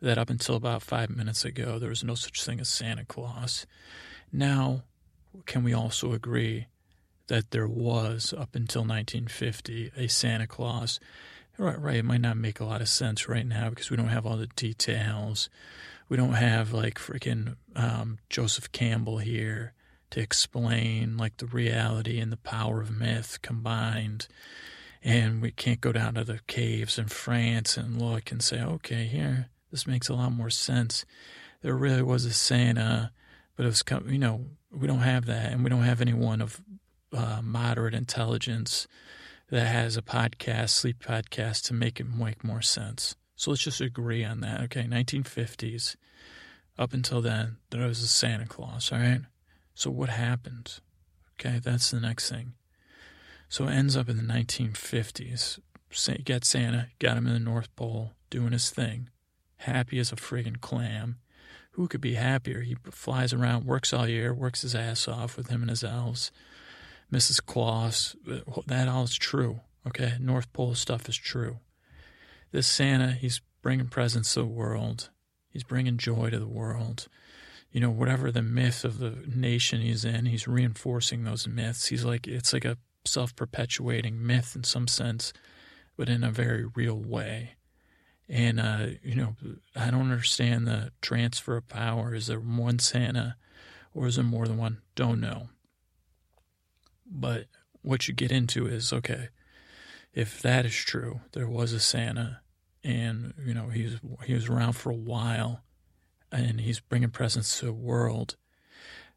that 0.00 0.16
up 0.16 0.30
until 0.30 0.54
about 0.54 0.82
five 0.82 1.10
minutes 1.10 1.44
ago, 1.44 1.78
there 1.78 1.90
was 1.90 2.02
no 2.02 2.14
such 2.14 2.42
thing 2.42 2.58
as 2.58 2.70
Santa 2.70 3.04
Claus. 3.04 3.66
Now, 4.32 4.84
can 5.44 5.62
we 5.62 5.74
also 5.74 6.14
agree 6.14 6.68
that 7.26 7.50
there 7.50 7.68
was, 7.68 8.32
up 8.32 8.54
until 8.54 8.80
1950, 8.80 9.92
a 9.94 10.08
Santa 10.08 10.46
Claus? 10.46 10.98
Right, 11.58 11.78
right. 11.78 11.96
It 11.96 12.06
might 12.06 12.22
not 12.22 12.38
make 12.38 12.60
a 12.60 12.64
lot 12.64 12.80
of 12.80 12.88
sense 12.88 13.28
right 13.28 13.46
now 13.46 13.68
because 13.68 13.90
we 13.90 13.98
don't 13.98 14.08
have 14.08 14.24
all 14.24 14.38
the 14.38 14.46
details. 14.46 15.50
We 16.08 16.16
don't 16.16 16.34
have 16.34 16.72
like 16.72 16.98
freaking 16.98 17.56
um, 17.74 18.18
Joseph 18.28 18.72
Campbell 18.72 19.18
here 19.18 19.72
to 20.10 20.20
explain 20.20 21.16
like 21.16 21.38
the 21.38 21.46
reality 21.46 22.20
and 22.20 22.30
the 22.30 22.36
power 22.36 22.80
of 22.80 22.90
myth 22.90 23.38
combined 23.42 24.28
and 25.04 25.42
we 25.42 25.50
can't 25.50 25.82
go 25.82 25.92
down 25.92 26.14
to 26.14 26.24
the 26.24 26.40
caves 26.46 26.98
in 26.98 27.08
France 27.08 27.76
and 27.76 28.00
look 28.00 28.32
and 28.32 28.42
say, 28.42 28.62
okay, 28.62 29.04
here, 29.04 29.50
this 29.70 29.86
makes 29.86 30.08
a 30.08 30.14
lot 30.14 30.32
more 30.32 30.48
sense. 30.48 31.04
There 31.60 31.74
really 31.74 32.02
was 32.02 32.24
a 32.24 32.32
Santa, 32.32 33.12
but 33.54 33.66
it 33.66 33.68
was, 33.68 33.84
you 34.06 34.18
know, 34.18 34.46
we 34.72 34.86
don't 34.86 35.00
have 35.00 35.26
that, 35.26 35.52
and 35.52 35.62
we 35.62 35.68
don't 35.68 35.82
have 35.82 36.00
anyone 36.00 36.40
of 36.40 36.60
uh, 37.12 37.40
moderate 37.42 37.94
intelligence 37.94 38.88
that 39.50 39.66
has 39.66 39.98
a 39.98 40.02
podcast, 40.02 40.70
sleep 40.70 41.04
podcast, 41.04 41.64
to 41.66 41.74
make 41.74 42.00
it 42.00 42.08
make 42.08 42.42
more 42.42 42.62
sense. 42.62 43.14
So 43.36 43.50
let's 43.50 43.62
just 43.62 43.80
agree 43.80 44.24
on 44.24 44.40
that. 44.40 44.60
Okay, 44.62 44.84
1950s. 44.84 45.96
Up 46.78 46.92
until 46.92 47.20
then, 47.20 47.58
there 47.70 47.86
was 47.86 48.02
a 48.02 48.08
Santa 48.08 48.46
Claus, 48.46 48.92
all 48.92 48.98
right? 48.98 49.22
So 49.74 49.90
what 49.90 50.08
happened? 50.08 50.80
Okay, 51.34 51.58
that's 51.58 51.90
the 51.90 52.00
next 52.00 52.30
thing. 52.30 52.54
So 53.48 53.68
it 53.68 53.72
ends 53.72 53.96
up 53.96 54.08
in 54.08 54.16
the 54.16 54.22
1950s. 54.22 55.60
Get 56.24 56.44
Santa, 56.44 56.88
got 56.98 57.16
him 57.16 57.26
in 57.26 57.34
the 57.34 57.38
North 57.38 57.74
Pole, 57.76 58.12
doing 58.30 58.52
his 58.52 58.70
thing, 58.70 59.10
happy 59.58 59.98
as 60.00 60.10
a 60.10 60.16
friggin' 60.16 60.60
clam. 60.60 61.18
Who 61.72 61.86
could 61.86 62.00
be 62.00 62.14
happier? 62.14 62.62
He 62.62 62.76
flies 62.90 63.32
around, 63.32 63.64
works 63.64 63.92
all 63.92 64.08
year, 64.08 64.34
works 64.34 64.62
his 64.62 64.74
ass 64.74 65.06
off 65.06 65.36
with 65.36 65.48
him 65.48 65.60
and 65.60 65.70
his 65.70 65.84
elves. 65.84 66.32
Mrs. 67.12 67.44
Claus, 67.44 68.16
uh, 68.30 68.40
that 68.66 68.88
all 68.88 69.04
is 69.04 69.14
true. 69.14 69.60
Okay, 69.86 70.14
North 70.18 70.52
Pole 70.52 70.74
stuff 70.74 71.08
is 71.08 71.16
true. 71.16 71.58
This 72.54 72.68
Santa, 72.68 73.10
he's 73.10 73.40
bringing 73.62 73.88
presents 73.88 74.32
to 74.34 74.42
the 74.42 74.46
world. 74.46 75.10
He's 75.50 75.64
bringing 75.64 75.96
joy 75.96 76.30
to 76.30 76.38
the 76.38 76.46
world. 76.46 77.08
You 77.72 77.80
know, 77.80 77.90
whatever 77.90 78.30
the 78.30 78.42
myth 78.42 78.84
of 78.84 78.98
the 78.98 79.24
nation 79.26 79.80
he's 79.80 80.04
in, 80.04 80.26
he's 80.26 80.46
reinforcing 80.46 81.24
those 81.24 81.48
myths. 81.48 81.86
He's 81.86 82.04
like, 82.04 82.28
it's 82.28 82.52
like 82.52 82.64
a 82.64 82.78
self 83.04 83.34
perpetuating 83.34 84.24
myth 84.24 84.52
in 84.54 84.62
some 84.62 84.86
sense, 84.86 85.32
but 85.96 86.08
in 86.08 86.22
a 86.22 86.30
very 86.30 86.64
real 86.76 86.94
way. 86.96 87.56
And, 88.28 88.60
uh, 88.60 88.86
you 89.02 89.16
know, 89.16 89.34
I 89.74 89.90
don't 89.90 90.12
understand 90.12 90.68
the 90.68 90.92
transfer 91.02 91.56
of 91.56 91.66
power. 91.66 92.14
Is 92.14 92.28
there 92.28 92.38
one 92.38 92.78
Santa 92.78 93.34
or 93.92 94.06
is 94.06 94.14
there 94.14 94.24
more 94.24 94.46
than 94.46 94.58
one? 94.58 94.80
Don't 94.94 95.20
know. 95.20 95.48
But 97.04 97.46
what 97.82 98.06
you 98.06 98.14
get 98.14 98.30
into 98.30 98.68
is 98.68 98.92
okay, 98.92 99.30
if 100.12 100.40
that 100.42 100.64
is 100.64 100.76
true, 100.76 101.22
there 101.32 101.48
was 101.48 101.72
a 101.72 101.80
Santa 101.80 102.42
and, 102.84 103.34
you 103.44 103.54
know, 103.54 103.68
he's, 103.68 103.98
he 104.24 104.34
was 104.34 104.48
around 104.48 104.74
for 104.74 104.90
a 104.90 104.96
while 104.96 105.62
and 106.30 106.60
he's 106.60 106.80
bringing 106.80 107.10
presence 107.10 107.58
to 107.58 107.66
the 107.66 107.72
world 107.72 108.36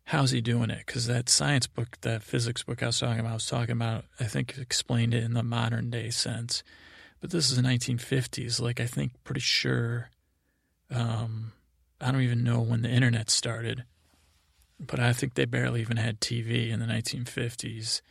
how's 0.07 0.31
he 0.31 0.39
doing 0.39 0.69
it? 0.69 0.83
Because 0.85 1.05
that 1.07 1.27
science 1.27 1.67
book, 1.67 1.97
that 2.01 2.23
physics 2.23 2.63
book 2.63 2.81
I 2.81 2.87
was 2.87 2.99
talking 2.99 3.19
about, 3.19 3.31
I 3.31 3.35
was 3.35 3.45
talking 3.45 3.73
about, 3.73 4.05
I 4.19 4.23
think 4.23 4.57
explained 4.57 5.13
it 5.13 5.23
in 5.23 5.33
the 5.33 5.43
modern 5.43 5.89
day 5.89 6.09
sense. 6.09 6.63
But 7.19 7.31
this 7.31 7.49
is 7.51 7.57
the 7.57 7.61
1950s. 7.61 8.61
Like, 8.61 8.79
I 8.79 8.85
think 8.85 9.11
pretty 9.25 9.41
sure, 9.41 10.09
um, 10.89 11.51
I 11.99 12.11
don't 12.11 12.21
even 12.21 12.43
know 12.43 12.61
when 12.61 12.83
the 12.83 12.89
internet 12.89 13.29
started, 13.29 13.83
but 14.79 14.99
I 14.99 15.11
think 15.11 15.33
they 15.33 15.45
barely 15.45 15.81
even 15.81 15.97
had 15.97 16.21
TV 16.21 16.69
in 16.69 16.79
the 16.79 16.85
1950s. 16.85 18.01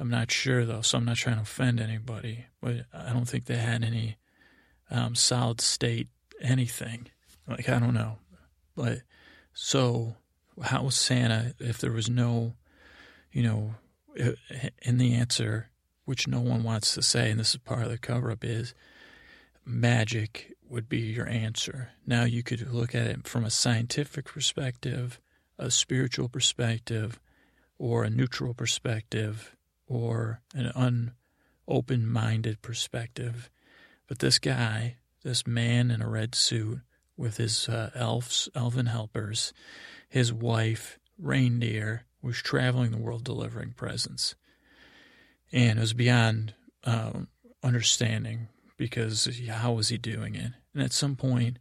I'm 0.00 0.10
not 0.10 0.30
sure 0.30 0.64
though, 0.64 0.80
so 0.80 0.96
I'm 0.96 1.04
not 1.04 1.16
trying 1.16 1.36
to 1.36 1.42
offend 1.42 1.78
anybody, 1.78 2.46
but 2.62 2.86
I 2.92 3.12
don't 3.12 3.28
think 3.28 3.44
they 3.44 3.56
had 3.56 3.84
any 3.84 4.16
um, 4.94 5.14
solid 5.14 5.60
state 5.60 6.08
anything. 6.40 7.08
Like, 7.48 7.68
I 7.68 7.78
don't 7.78 7.94
know. 7.94 8.18
But 8.76 9.00
so 9.52 10.16
how 10.62 10.84
was 10.84 10.94
Santa 10.94 11.54
if 11.58 11.78
there 11.78 11.92
was 11.92 12.08
no, 12.08 12.54
you 13.32 13.42
know, 13.42 13.74
in 14.82 14.98
the 14.98 15.14
answer, 15.14 15.70
which 16.04 16.28
no 16.28 16.40
one 16.40 16.62
wants 16.62 16.94
to 16.94 17.02
say, 17.02 17.30
and 17.30 17.40
this 17.40 17.50
is 17.50 17.56
part 17.56 17.82
of 17.82 17.90
the 17.90 17.98
cover 17.98 18.30
up, 18.30 18.44
is 18.44 18.74
magic 19.64 20.52
would 20.68 20.88
be 20.88 21.00
your 21.00 21.28
answer. 21.28 21.90
Now 22.06 22.24
you 22.24 22.42
could 22.42 22.72
look 22.72 22.94
at 22.94 23.06
it 23.06 23.26
from 23.26 23.44
a 23.44 23.50
scientific 23.50 24.26
perspective, 24.26 25.20
a 25.58 25.70
spiritual 25.70 26.28
perspective, 26.28 27.20
or 27.78 28.04
a 28.04 28.10
neutral 28.10 28.54
perspective, 28.54 29.56
or 29.86 30.40
an 30.54 30.70
unopen 31.66 32.06
minded 32.06 32.62
perspective. 32.62 33.50
But 34.06 34.18
this 34.18 34.38
guy, 34.38 34.96
this 35.22 35.46
man 35.46 35.90
in 35.90 36.02
a 36.02 36.08
red 36.08 36.34
suit 36.34 36.80
with 37.16 37.36
his 37.36 37.68
uh, 37.68 37.90
elves, 37.94 38.48
elven 38.54 38.86
helpers, 38.86 39.52
his 40.08 40.32
wife, 40.32 40.98
Reindeer, 41.18 42.04
was 42.22 42.36
traveling 42.36 42.90
the 42.90 42.98
world 42.98 43.24
delivering 43.24 43.72
presents. 43.72 44.34
And 45.52 45.78
it 45.78 45.82
was 45.82 45.92
beyond 45.92 46.54
um, 46.84 47.28
understanding 47.62 48.48
because 48.76 49.28
how 49.48 49.72
was 49.72 49.88
he 49.88 49.98
doing 49.98 50.34
it? 50.34 50.52
And 50.72 50.82
at 50.82 50.92
some 50.92 51.16
point, 51.16 51.58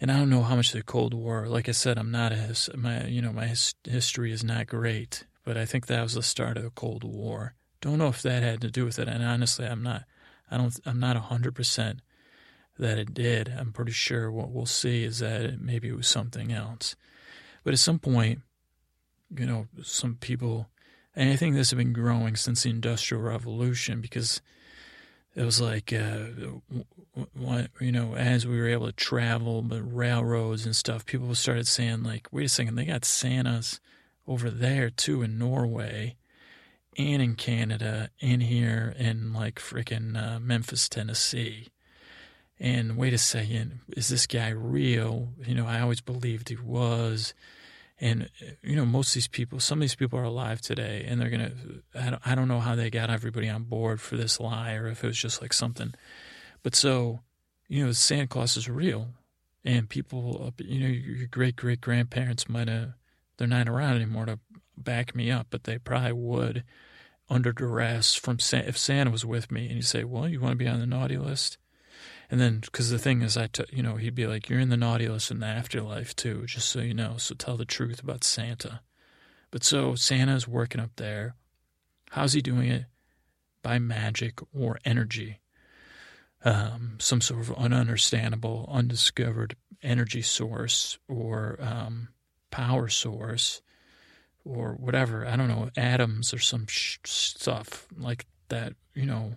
and 0.00 0.12
I 0.12 0.16
don't 0.16 0.30
know 0.30 0.42
how 0.42 0.56
much 0.56 0.72
the 0.72 0.82
Cold 0.82 1.14
War. 1.14 1.48
Like 1.48 1.68
I 1.68 1.72
said, 1.72 1.98
I'm 1.98 2.10
not 2.10 2.32
a 2.32 2.54
my 2.76 3.06
you 3.06 3.20
know 3.20 3.32
my 3.32 3.46
his, 3.46 3.74
history 3.84 4.32
is 4.32 4.44
not 4.44 4.66
great, 4.66 5.24
but 5.44 5.56
I 5.56 5.64
think 5.64 5.86
that 5.86 6.02
was 6.02 6.14
the 6.14 6.22
start 6.22 6.56
of 6.56 6.62
the 6.62 6.70
Cold 6.70 7.04
War. 7.04 7.54
Don't 7.80 7.98
know 7.98 8.08
if 8.08 8.22
that 8.22 8.42
had 8.42 8.60
to 8.60 8.70
do 8.70 8.84
with 8.84 8.98
it, 8.98 9.08
and 9.08 9.24
honestly, 9.24 9.66
I'm 9.66 9.82
not. 9.82 10.04
I 10.50 10.56
don't. 10.56 10.78
I'm 10.86 11.00
not 11.00 11.16
hundred 11.16 11.54
percent 11.54 12.00
that 12.78 12.98
it 12.98 13.12
did. 13.12 13.48
I'm 13.48 13.72
pretty 13.72 13.92
sure 13.92 14.30
what 14.30 14.50
we'll 14.50 14.66
see 14.66 15.04
is 15.04 15.18
that 15.18 15.60
maybe 15.60 15.88
it 15.88 15.96
was 15.96 16.08
something 16.08 16.52
else. 16.52 16.96
But 17.64 17.72
at 17.72 17.80
some 17.80 17.98
point, 17.98 18.40
you 19.36 19.46
know, 19.46 19.66
some 19.82 20.14
people, 20.14 20.68
and 21.14 21.28
I 21.30 21.36
think 21.36 21.54
this 21.54 21.70
has 21.70 21.76
been 21.76 21.92
growing 21.92 22.36
since 22.36 22.62
the 22.62 22.70
Industrial 22.70 23.22
Revolution 23.22 24.00
because 24.00 24.40
it 25.34 25.42
was 25.42 25.60
like, 25.60 25.92
uh, 25.92 26.26
you 27.80 27.92
know, 27.92 28.14
as 28.14 28.46
we 28.46 28.58
were 28.58 28.68
able 28.68 28.86
to 28.86 28.92
travel, 28.92 29.62
but 29.62 29.82
railroads 29.82 30.64
and 30.64 30.74
stuff, 30.74 31.04
people 31.04 31.34
started 31.34 31.66
saying, 31.66 32.04
like, 32.04 32.28
wait 32.32 32.46
a 32.46 32.48
second, 32.48 32.76
they 32.76 32.86
got 32.86 33.04
Santas 33.04 33.80
over 34.26 34.50
there 34.50 34.90
too 34.90 35.22
in 35.22 35.38
Norway 35.38 36.16
and 36.98 37.22
in 37.22 37.36
Canada 37.36 38.10
and 38.20 38.42
here 38.42 38.94
in 38.98 39.32
like 39.32 39.60
freaking 39.60 40.20
uh, 40.20 40.40
Memphis, 40.40 40.88
Tennessee. 40.88 41.68
And 42.58 42.96
wait 42.96 43.12
a 43.12 43.18
second, 43.18 43.80
is 43.96 44.08
this 44.08 44.26
guy 44.26 44.48
real? 44.48 45.28
You 45.46 45.54
know, 45.54 45.66
I 45.66 45.80
always 45.80 46.00
believed 46.00 46.48
he 46.48 46.56
was. 46.56 47.34
And, 48.00 48.28
you 48.62 48.74
know, 48.74 48.84
most 48.84 49.10
of 49.10 49.14
these 49.14 49.28
people, 49.28 49.60
some 49.60 49.78
of 49.78 49.80
these 49.82 49.94
people 49.94 50.18
are 50.18 50.24
alive 50.24 50.60
today 50.60 51.04
and 51.06 51.20
they're 51.20 51.30
going 51.30 51.82
to, 51.94 52.18
I 52.24 52.34
don't, 52.34 52.48
know 52.48 52.60
how 52.60 52.74
they 52.74 52.90
got 52.90 53.10
everybody 53.10 53.48
on 53.48 53.64
board 53.64 54.00
for 54.00 54.16
this 54.16 54.40
lie 54.40 54.74
or 54.74 54.88
if 54.88 55.02
it 55.02 55.06
was 55.06 55.18
just 55.18 55.40
like 55.40 55.52
something. 55.52 55.94
But 56.64 56.74
so, 56.74 57.20
you 57.68 57.86
know, 57.86 57.92
Santa 57.92 58.26
Claus 58.26 58.56
is 58.56 58.68
real. 58.68 59.08
And 59.64 59.88
people, 59.88 60.52
you 60.58 60.80
know, 60.80 60.86
your 60.86 61.26
great 61.26 61.56
great 61.56 61.80
grandparents 61.80 62.48
might 62.48 62.68
have, 62.68 62.92
they're 63.36 63.46
not 63.46 63.68
around 63.68 63.96
anymore 63.96 64.26
to 64.26 64.38
back 64.76 65.14
me 65.14 65.30
up, 65.30 65.48
but 65.50 65.64
they 65.64 65.78
probably 65.78 66.12
would 66.12 66.64
under 67.30 67.52
duress 67.52 68.14
from 68.14 68.38
if 68.52 68.78
Santa 68.78 69.10
was 69.10 69.24
with 69.24 69.50
me 69.50 69.66
and 69.66 69.76
you 69.76 69.82
say, 69.82 70.04
well, 70.04 70.28
you 70.28 70.40
want 70.40 70.52
to 70.52 70.56
be 70.56 70.68
on 70.68 70.80
the 70.80 70.86
naughty 70.86 71.18
list? 71.18 71.58
And 72.30 72.40
then, 72.40 72.60
because 72.60 72.90
the 72.90 72.98
thing 72.98 73.22
is, 73.22 73.36
I, 73.36 73.46
t- 73.46 73.64
you 73.72 73.82
know, 73.82 73.96
he'd 73.96 74.14
be 74.14 74.26
like, 74.26 74.48
"You're 74.48 74.60
in 74.60 74.68
the 74.68 74.76
naughty 74.76 75.08
list 75.08 75.30
in 75.30 75.40
the 75.40 75.46
afterlife 75.46 76.14
too, 76.14 76.44
just 76.46 76.68
so 76.68 76.80
you 76.80 76.92
know. 76.92 77.14
So 77.16 77.34
tell 77.34 77.56
the 77.56 77.64
truth 77.64 78.02
about 78.02 78.22
Santa." 78.22 78.80
But 79.50 79.64
so 79.64 79.94
Santa's 79.94 80.46
working 80.46 80.80
up 80.80 80.90
there. 80.96 81.36
How's 82.10 82.34
he 82.34 82.42
doing 82.42 82.68
it? 82.68 82.84
By 83.62 83.78
magic 83.78 84.40
or 84.54 84.78
energy, 84.84 85.40
um, 86.44 86.96
some 86.98 87.22
sort 87.22 87.40
of 87.40 87.56
ununderstandable, 87.56 88.68
undiscovered 88.70 89.56
energy 89.82 90.22
source 90.22 90.98
or 91.08 91.58
um, 91.60 92.08
power 92.50 92.88
source 92.88 93.62
or 94.48 94.72
whatever. 94.74 95.26
I 95.26 95.36
don't 95.36 95.48
know, 95.48 95.70
atoms 95.76 96.32
or 96.32 96.38
some 96.38 96.66
sh- 96.66 96.98
stuff 97.04 97.86
like 97.96 98.26
that. 98.48 98.74
You 98.94 99.06
know, 99.06 99.34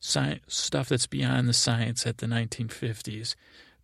science, 0.00 0.42
stuff 0.48 0.88
that's 0.88 1.06
beyond 1.06 1.48
the 1.48 1.52
science 1.52 2.06
at 2.06 2.18
the 2.18 2.26
1950s. 2.26 3.34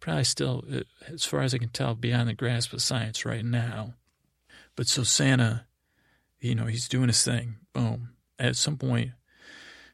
Probably 0.00 0.24
still, 0.24 0.64
uh, 0.72 0.80
as 1.12 1.24
far 1.24 1.40
as 1.40 1.54
I 1.54 1.58
can 1.58 1.70
tell, 1.70 1.94
beyond 1.94 2.28
the 2.28 2.34
grasp 2.34 2.72
of 2.72 2.82
science 2.82 3.24
right 3.24 3.44
now. 3.44 3.94
But 4.76 4.88
so 4.88 5.02
Santa, 5.02 5.66
you 6.40 6.54
know, 6.54 6.66
he's 6.66 6.88
doing 6.88 7.08
his 7.08 7.24
thing. 7.24 7.56
Boom. 7.72 8.10
At 8.38 8.56
some 8.56 8.76
point, 8.76 9.12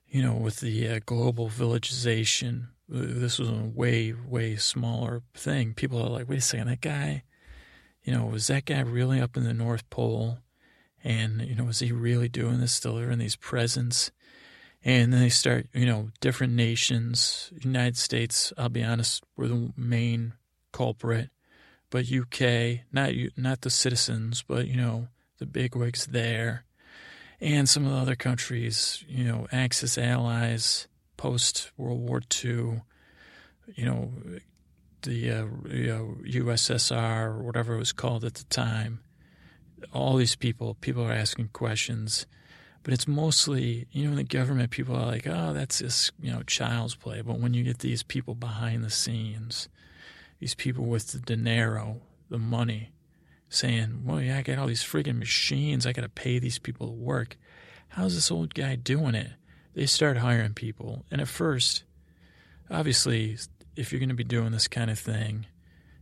you 0.08 0.22
know, 0.22 0.34
with 0.34 0.60
the 0.60 0.88
uh, 0.88 1.00
global 1.04 1.48
villagization, 1.48 2.68
uh, 2.92 2.98
this 3.06 3.38
was 3.38 3.48
a 3.48 3.70
way, 3.74 4.12
way 4.12 4.56
smaller 4.56 5.22
thing. 5.34 5.74
People 5.74 6.02
are 6.02 6.10
like, 6.10 6.28
wait 6.28 6.38
a 6.38 6.42
second, 6.42 6.68
that 6.68 6.80
guy, 6.80 7.22
you 8.02 8.12
know, 8.12 8.24
was 8.24 8.46
that 8.48 8.64
guy 8.64 8.80
really 8.80 9.20
up 9.20 9.36
in 9.36 9.44
the 9.44 9.54
North 9.54 9.88
Pole? 9.90 10.38
And, 11.02 11.40
you 11.42 11.54
know, 11.54 11.64
was 11.64 11.78
he 11.78 11.92
really 11.92 12.28
doing 12.28 12.60
this? 12.60 12.72
Still 12.72 12.98
in 12.98 13.18
these 13.18 13.36
presents? 13.36 14.10
And 14.84 15.12
then 15.12 15.20
they 15.20 15.28
start, 15.28 15.66
you 15.74 15.86
know, 15.86 16.10
different 16.20 16.54
nations. 16.54 17.52
United 17.62 17.96
States, 17.96 18.52
I'll 18.56 18.68
be 18.68 18.82
honest, 18.82 19.24
were 19.36 19.48
the 19.48 19.72
main 19.76 20.34
culprit, 20.72 21.30
but 21.90 22.10
UK, 22.10 22.80
not 22.92 23.12
not 23.36 23.60
the 23.60 23.70
citizens, 23.70 24.42
but 24.46 24.66
you 24.66 24.76
know, 24.76 25.08
the 25.38 25.46
bigwigs 25.46 26.06
there, 26.06 26.64
and 27.40 27.68
some 27.68 27.84
of 27.84 27.92
the 27.92 27.98
other 27.98 28.16
countries, 28.16 29.04
you 29.08 29.24
know, 29.24 29.46
Axis 29.52 29.98
allies 29.98 30.88
post 31.16 31.72
World 31.76 32.00
War 32.00 32.22
II, 32.42 32.82
you 33.74 33.84
know, 33.84 34.12
the 35.02 35.30
uh, 35.30 35.46
you 35.68 35.86
know, 35.88 36.16
USSR 36.24 37.26
or 37.26 37.42
whatever 37.42 37.74
it 37.74 37.78
was 37.78 37.92
called 37.92 38.24
at 38.24 38.34
the 38.34 38.44
time. 38.44 39.00
All 39.92 40.16
these 40.16 40.36
people, 40.36 40.74
people 40.74 41.04
are 41.04 41.12
asking 41.12 41.48
questions 41.48 42.26
but 42.82 42.94
it's 42.94 43.06
mostly, 43.06 43.86
you 43.92 44.04
know, 44.04 44.10
in 44.10 44.16
the 44.16 44.24
government, 44.24 44.70
people 44.70 44.96
are 44.96 45.06
like, 45.06 45.26
oh, 45.26 45.52
that's 45.52 45.80
just, 45.80 46.12
you 46.20 46.32
know, 46.32 46.42
child's 46.42 46.94
play. 46.94 47.20
But 47.20 47.38
when 47.38 47.52
you 47.52 47.62
get 47.62 47.80
these 47.80 48.02
people 48.02 48.34
behind 48.34 48.82
the 48.82 48.90
scenes, 48.90 49.68
these 50.38 50.54
people 50.54 50.86
with 50.86 51.12
the 51.12 51.18
dinero, 51.18 52.00
the 52.30 52.38
money, 52.38 52.92
saying, 53.50 54.02
well, 54.04 54.20
yeah, 54.20 54.38
I 54.38 54.42
got 54.42 54.58
all 54.58 54.66
these 54.66 54.82
friggin' 54.82 55.18
machines. 55.18 55.86
I 55.86 55.92
got 55.92 56.02
to 56.02 56.08
pay 56.08 56.38
these 56.38 56.58
people 56.58 56.86
to 56.86 56.92
work. 56.92 57.36
How's 57.88 58.14
this 58.14 58.30
old 58.30 58.54
guy 58.54 58.76
doing 58.76 59.14
it? 59.14 59.32
They 59.74 59.86
start 59.86 60.16
hiring 60.16 60.54
people. 60.54 61.04
And 61.10 61.20
at 61.20 61.28
first, 61.28 61.84
obviously, 62.70 63.36
if 63.76 63.92
you're 63.92 63.98
going 63.98 64.08
to 64.08 64.14
be 64.14 64.24
doing 64.24 64.52
this 64.52 64.68
kind 64.68 64.90
of 64.90 64.98
thing, 64.98 65.46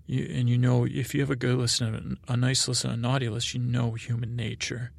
you, 0.08 0.26
and 0.34 0.48
you 0.48 0.56
know, 0.56 0.86
if 0.86 1.14
you 1.14 1.20
have 1.20 1.30
a 1.30 1.36
good 1.36 1.56
list 1.56 1.82
and 1.82 2.16
a, 2.26 2.36
nice 2.36 2.66
list 2.66 2.84
and 2.84 2.94
a 2.94 2.96
naughty 2.96 3.28
list, 3.28 3.52
you 3.52 3.60
know 3.60 3.92
human 3.92 4.34
nature. 4.34 4.90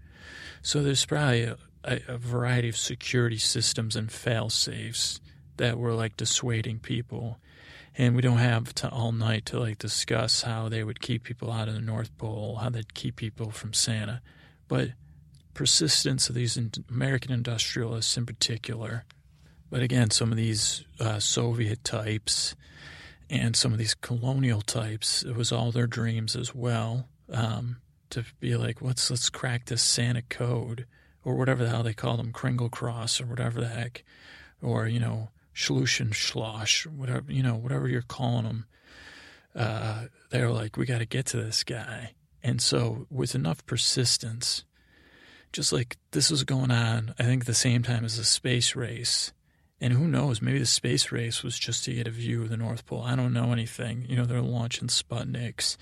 So 0.62 0.84
there's 0.84 1.04
probably 1.04 1.44
a, 1.44 1.58
a, 1.84 2.00
a 2.08 2.18
variety 2.18 2.70
of 2.70 2.78
security 2.78 3.40
systems 3.40 3.96
and 3.96 4.12
fail 4.12 4.50
safes 4.50 5.20
that 5.58 5.80
were 5.80 5.94
like 5.94 6.16
dissuading 6.16 6.80
people. 6.80 7.40
And 7.98 8.16
we 8.16 8.22
don't 8.22 8.38
have 8.38 8.74
to 8.76 8.90
all 8.90 9.12
night 9.12 9.48
to 9.48 9.60
like 9.60 9.80
discuss 9.80 10.44
how 10.44 10.70
they 10.70 10.84
would 10.84 11.02
keep 11.02 11.24
people 11.24 11.52
out 11.52 11.68
of 11.68 11.74
the 11.74 11.82
North 11.82 12.16
Pole, 12.20 12.58
how 12.58 12.70
they'd 12.70 12.94
keep 12.94 13.16
people 13.16 13.50
from 13.50 13.74
Santa. 13.74 14.22
But 14.68 14.90
persistence 15.56 16.30
of 16.30 16.36
these 16.36 16.58
American 16.88 17.32
industrialists 17.32 18.16
in 18.16 18.28
particular, 18.28 19.06
but 19.72 19.82
again, 19.82 20.12
some 20.12 20.32
of 20.32 20.38
these 20.38 20.86
uh, 21.00 21.20
Soviet 21.20 21.84
types 21.84 22.56
and 23.30 23.56
some 23.56 23.72
of 23.72 23.78
these 23.78 23.94
colonial 23.94 24.62
types, 24.62 25.24
it 25.24 25.36
was 25.36 25.52
all 25.52 25.72
their 25.72 25.88
dreams 25.88 26.36
as 26.36 26.56
well. 26.56 27.08
Um, 27.32 27.78
to 28.10 28.26
be 28.40 28.56
like, 28.56 28.82
let's 28.82 29.10
let's 29.10 29.30
crack 29.30 29.66
this 29.66 29.84
Santa 29.84 30.24
code 30.24 30.86
or 31.24 31.36
whatever 31.36 31.64
the 31.64 31.70
hell 31.70 31.84
they 31.84 31.94
call 31.94 32.18
them, 32.18 32.32
Kringle 32.32 32.70
Cross 32.70 33.22
or 33.22 33.26
whatever 33.26 33.60
the 33.60 33.68
heck, 33.68 34.04
or 34.62 34.88
you 34.88 35.00
know, 35.00 35.30
Schluschen 35.54 36.14
Schloss, 36.14 36.86
whatever 36.88 37.32
you 37.32 37.44
know, 37.44 37.56
whatever 37.56 37.88
you're 37.88 38.02
calling 38.02 38.46
them. 38.46 38.66
Uh, 39.56 40.06
they're 40.30 40.52
like, 40.52 40.78
we 40.78 40.86
got 40.86 41.00
to 41.00 41.06
get 41.06 41.26
to 41.28 41.38
this 41.38 41.64
guy, 41.64 42.14
and 42.42 42.62
so 42.62 43.06
with 43.10 43.36
enough 43.36 43.66
persistence, 43.66 44.64
just 45.54 45.72
like 45.72 45.98
this 46.12 46.32
was 46.32 46.44
going 46.44 46.72
on, 46.72 47.14
I 47.20 47.24
think 47.24 47.46
the 47.46 47.54
same 47.54 47.84
time 47.84 48.06
as 48.06 48.18
the 48.18 48.24
space 48.24 48.76
race. 48.76 49.32
And 49.82 49.94
who 49.94 50.08
knows? 50.08 50.42
Maybe 50.42 50.60
the 50.60 50.66
space 50.66 51.12
race 51.12 51.42
was 51.42 51.58
just 51.58 51.86
to 51.86 51.94
get 51.94 52.08
a 52.08 52.12
view 52.12 52.42
of 52.42 52.50
the 52.50 52.58
North 52.58 52.86
Pole. 52.86 53.04
I 53.04 53.16
don't 53.16 53.34
know 53.34 53.54
anything. 53.54 54.06
You 54.10 54.18
know, 54.18 54.26
they're 54.26 54.42
launching 54.42 54.90
Sputniks 54.90 55.78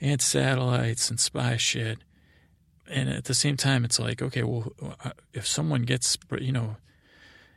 and 0.00 0.20
satellites 0.22 1.10
and 1.10 1.20
spy 1.20 1.56
shit 1.56 1.98
and 2.88 3.08
at 3.08 3.24
the 3.24 3.34
same 3.34 3.56
time, 3.56 3.84
it's 3.84 3.98
like, 3.98 4.22
okay, 4.22 4.42
well, 4.42 4.72
uh, 5.04 5.10
if 5.32 5.46
someone 5.46 5.82
gets, 5.82 6.16
you 6.38 6.52
know, 6.52 6.76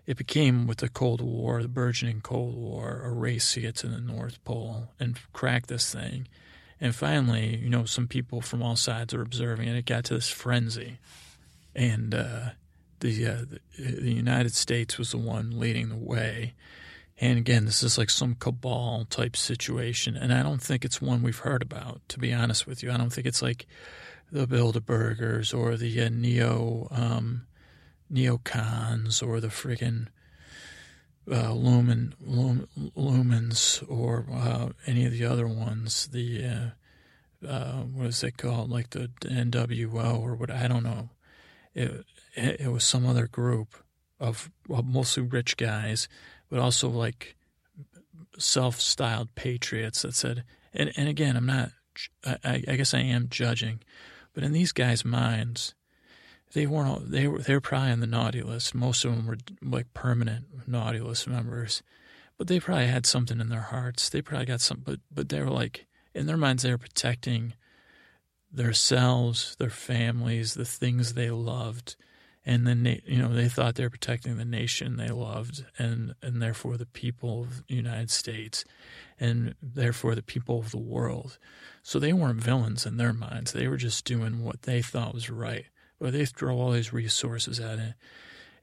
it 0.05 0.17
became 0.17 0.65
with 0.65 0.79
the 0.79 0.89
Cold 0.89 1.21
War, 1.21 1.61
the 1.61 1.67
burgeoning 1.67 2.21
Cold 2.21 2.55
War, 2.55 3.01
a 3.03 3.11
race 3.11 3.53
to 3.53 3.61
get 3.61 3.75
to 3.77 3.87
the 3.87 4.01
North 4.01 4.43
Pole 4.43 4.89
and 4.99 5.19
crack 5.33 5.67
this 5.67 5.93
thing. 5.93 6.27
And 6.81 6.95
finally, 6.95 7.57
you 7.57 7.69
know, 7.69 7.85
some 7.85 8.07
people 8.07 8.41
from 8.41 8.63
all 8.63 8.75
sides 8.75 9.13
are 9.13 9.21
observing, 9.21 9.67
and 9.67 9.77
it 9.77 9.85
got 9.85 10.05
to 10.05 10.15
this 10.15 10.29
frenzy. 10.29 10.97
And 11.75 12.15
uh, 12.15 12.49
the, 12.99 13.27
uh, 13.27 13.45
the 13.77 14.11
United 14.11 14.53
States 14.53 14.97
was 14.97 15.11
the 15.11 15.17
one 15.17 15.59
leading 15.59 15.89
the 15.89 15.95
way. 15.95 16.53
And 17.21 17.37
again, 17.37 17.65
this 17.65 17.83
is 17.83 17.97
like 17.97 18.09
some 18.09 18.35
cabal 18.35 19.05
type 19.09 19.35
situation, 19.35 20.15
and 20.15 20.33
I 20.33 20.41
don't 20.41 20.61
think 20.61 20.85
it's 20.85 21.01
one 21.01 21.21
we've 21.21 21.39
heard 21.39 21.61
about. 21.61 22.01
To 22.09 22.19
be 22.19 22.33
honest 22.33 22.65
with 22.65 22.81
you, 22.81 22.91
I 22.91 22.97
don't 22.97 23.11
think 23.11 23.27
it's 23.27 23.41
like 23.41 23.67
the 24.31 24.47
Bilderbergers 24.47 25.57
or 25.57 25.75
the 25.75 26.01
uh, 26.01 26.09
neo 26.09 26.87
um, 26.91 27.45
neocons 28.11 29.25
or 29.25 29.41
the 29.41 29.49
friggin' 29.49 30.07
uh, 31.29 31.53
lumen, 31.53 32.15
lum, 32.19 32.67
lumens 32.97 33.83
or 33.89 34.25
uh, 34.31 34.69
any 34.87 35.05
of 35.05 35.11
the 35.11 35.25
other 35.25 35.47
ones. 35.47 36.07
The 36.07 36.45
uh, 36.45 37.47
uh, 37.47 37.83
what 37.83 38.07
is 38.07 38.23
it 38.23 38.37
called? 38.37 38.69
Like 38.69 38.91
the 38.91 39.09
NWO 39.21 40.19
or 40.19 40.35
what? 40.35 40.49
I 40.49 40.67
don't 40.67 40.83
know. 40.83 41.09
It, 41.79 42.05
it, 42.35 42.71
was 42.71 42.83
some 42.83 43.05
other 43.05 43.27
group 43.27 43.75
of 44.19 44.51
well, 44.67 44.83
mostly 44.83 45.23
rich 45.23 45.57
guys, 45.57 46.07
but 46.49 46.59
also 46.59 46.89
like 46.89 47.35
self-styled 48.37 49.35
patriots 49.35 50.01
that 50.01 50.15
said. 50.15 50.43
And 50.73 50.91
and 50.95 51.07
again, 51.07 51.35
I'm 51.35 51.45
not. 51.45 51.71
I, 52.25 52.63
I 52.67 52.75
guess 52.75 52.93
I 52.93 52.99
am 52.99 53.27
judging 53.29 53.81
but 54.33 54.43
in 54.43 54.53
these 54.53 54.71
guys' 54.71 55.03
minds, 55.03 55.75
they 56.53 56.65
weren't. 56.65 57.11
They 57.11 57.27
were. 57.27 57.39
They 57.39 57.53
were 57.53 57.61
probably 57.61 57.91
on 57.91 57.99
the 57.99 58.07
naughty 58.07 58.41
list. 58.41 58.73
Most 58.73 59.05
of 59.05 59.15
them 59.15 59.27
were 59.27 59.37
like 59.61 59.93
permanent 59.93 60.67
naughty 60.67 60.99
list 60.99 61.27
members, 61.27 61.83
but 62.37 62.47
they 62.47 62.59
probably 62.59 62.87
had 62.87 63.05
something 63.05 63.39
in 63.39 63.49
their 63.49 63.61
hearts. 63.61 64.09
They 64.09 64.21
probably 64.21 64.45
got 64.45 64.61
some. 64.61 64.81
But 64.85 64.99
but 65.11 65.29
they 65.29 65.41
were 65.41 65.49
like 65.49 65.87
in 66.15 66.25
their 66.25 66.37
minds, 66.37 66.63
they 66.63 66.71
were 66.71 66.77
protecting 66.77 67.53
themselves, 68.51 69.55
their 69.57 69.69
families, 69.69 70.53
the 70.53 70.65
things 70.65 71.13
they 71.13 71.29
loved, 71.29 71.95
and 72.45 72.65
then 72.65 72.99
you 73.05 73.17
know 73.17 73.33
they 73.33 73.47
thought 73.47 73.75
they 73.75 73.83
were 73.83 73.89
protecting 73.89 74.37
the 74.37 74.45
nation 74.45 74.97
they 74.97 75.09
loved 75.09 75.65
and 75.77 76.15
and 76.21 76.41
therefore 76.41 76.77
the 76.77 76.85
people 76.85 77.41
of 77.41 77.67
the 77.67 77.75
United 77.75 78.09
States 78.09 78.65
and 79.19 79.53
therefore 79.61 80.15
the 80.15 80.23
people 80.23 80.57
of 80.59 80.71
the 80.71 80.79
world. 80.79 81.37
So 81.83 81.99
they 81.99 82.13
weren't 82.13 82.41
villains 82.41 82.85
in 82.85 82.97
their 82.97 83.13
minds. 83.13 83.51
They 83.51 83.67
were 83.67 83.77
just 83.77 84.05
doing 84.05 84.43
what 84.43 84.63
they 84.63 84.81
thought 84.81 85.13
was 85.13 85.29
right. 85.29 85.65
But 85.99 86.13
they 86.13 86.25
throw 86.25 86.57
all 86.57 86.71
these 86.71 86.93
resources 86.93 87.59
at 87.59 87.77
it. 87.79 87.93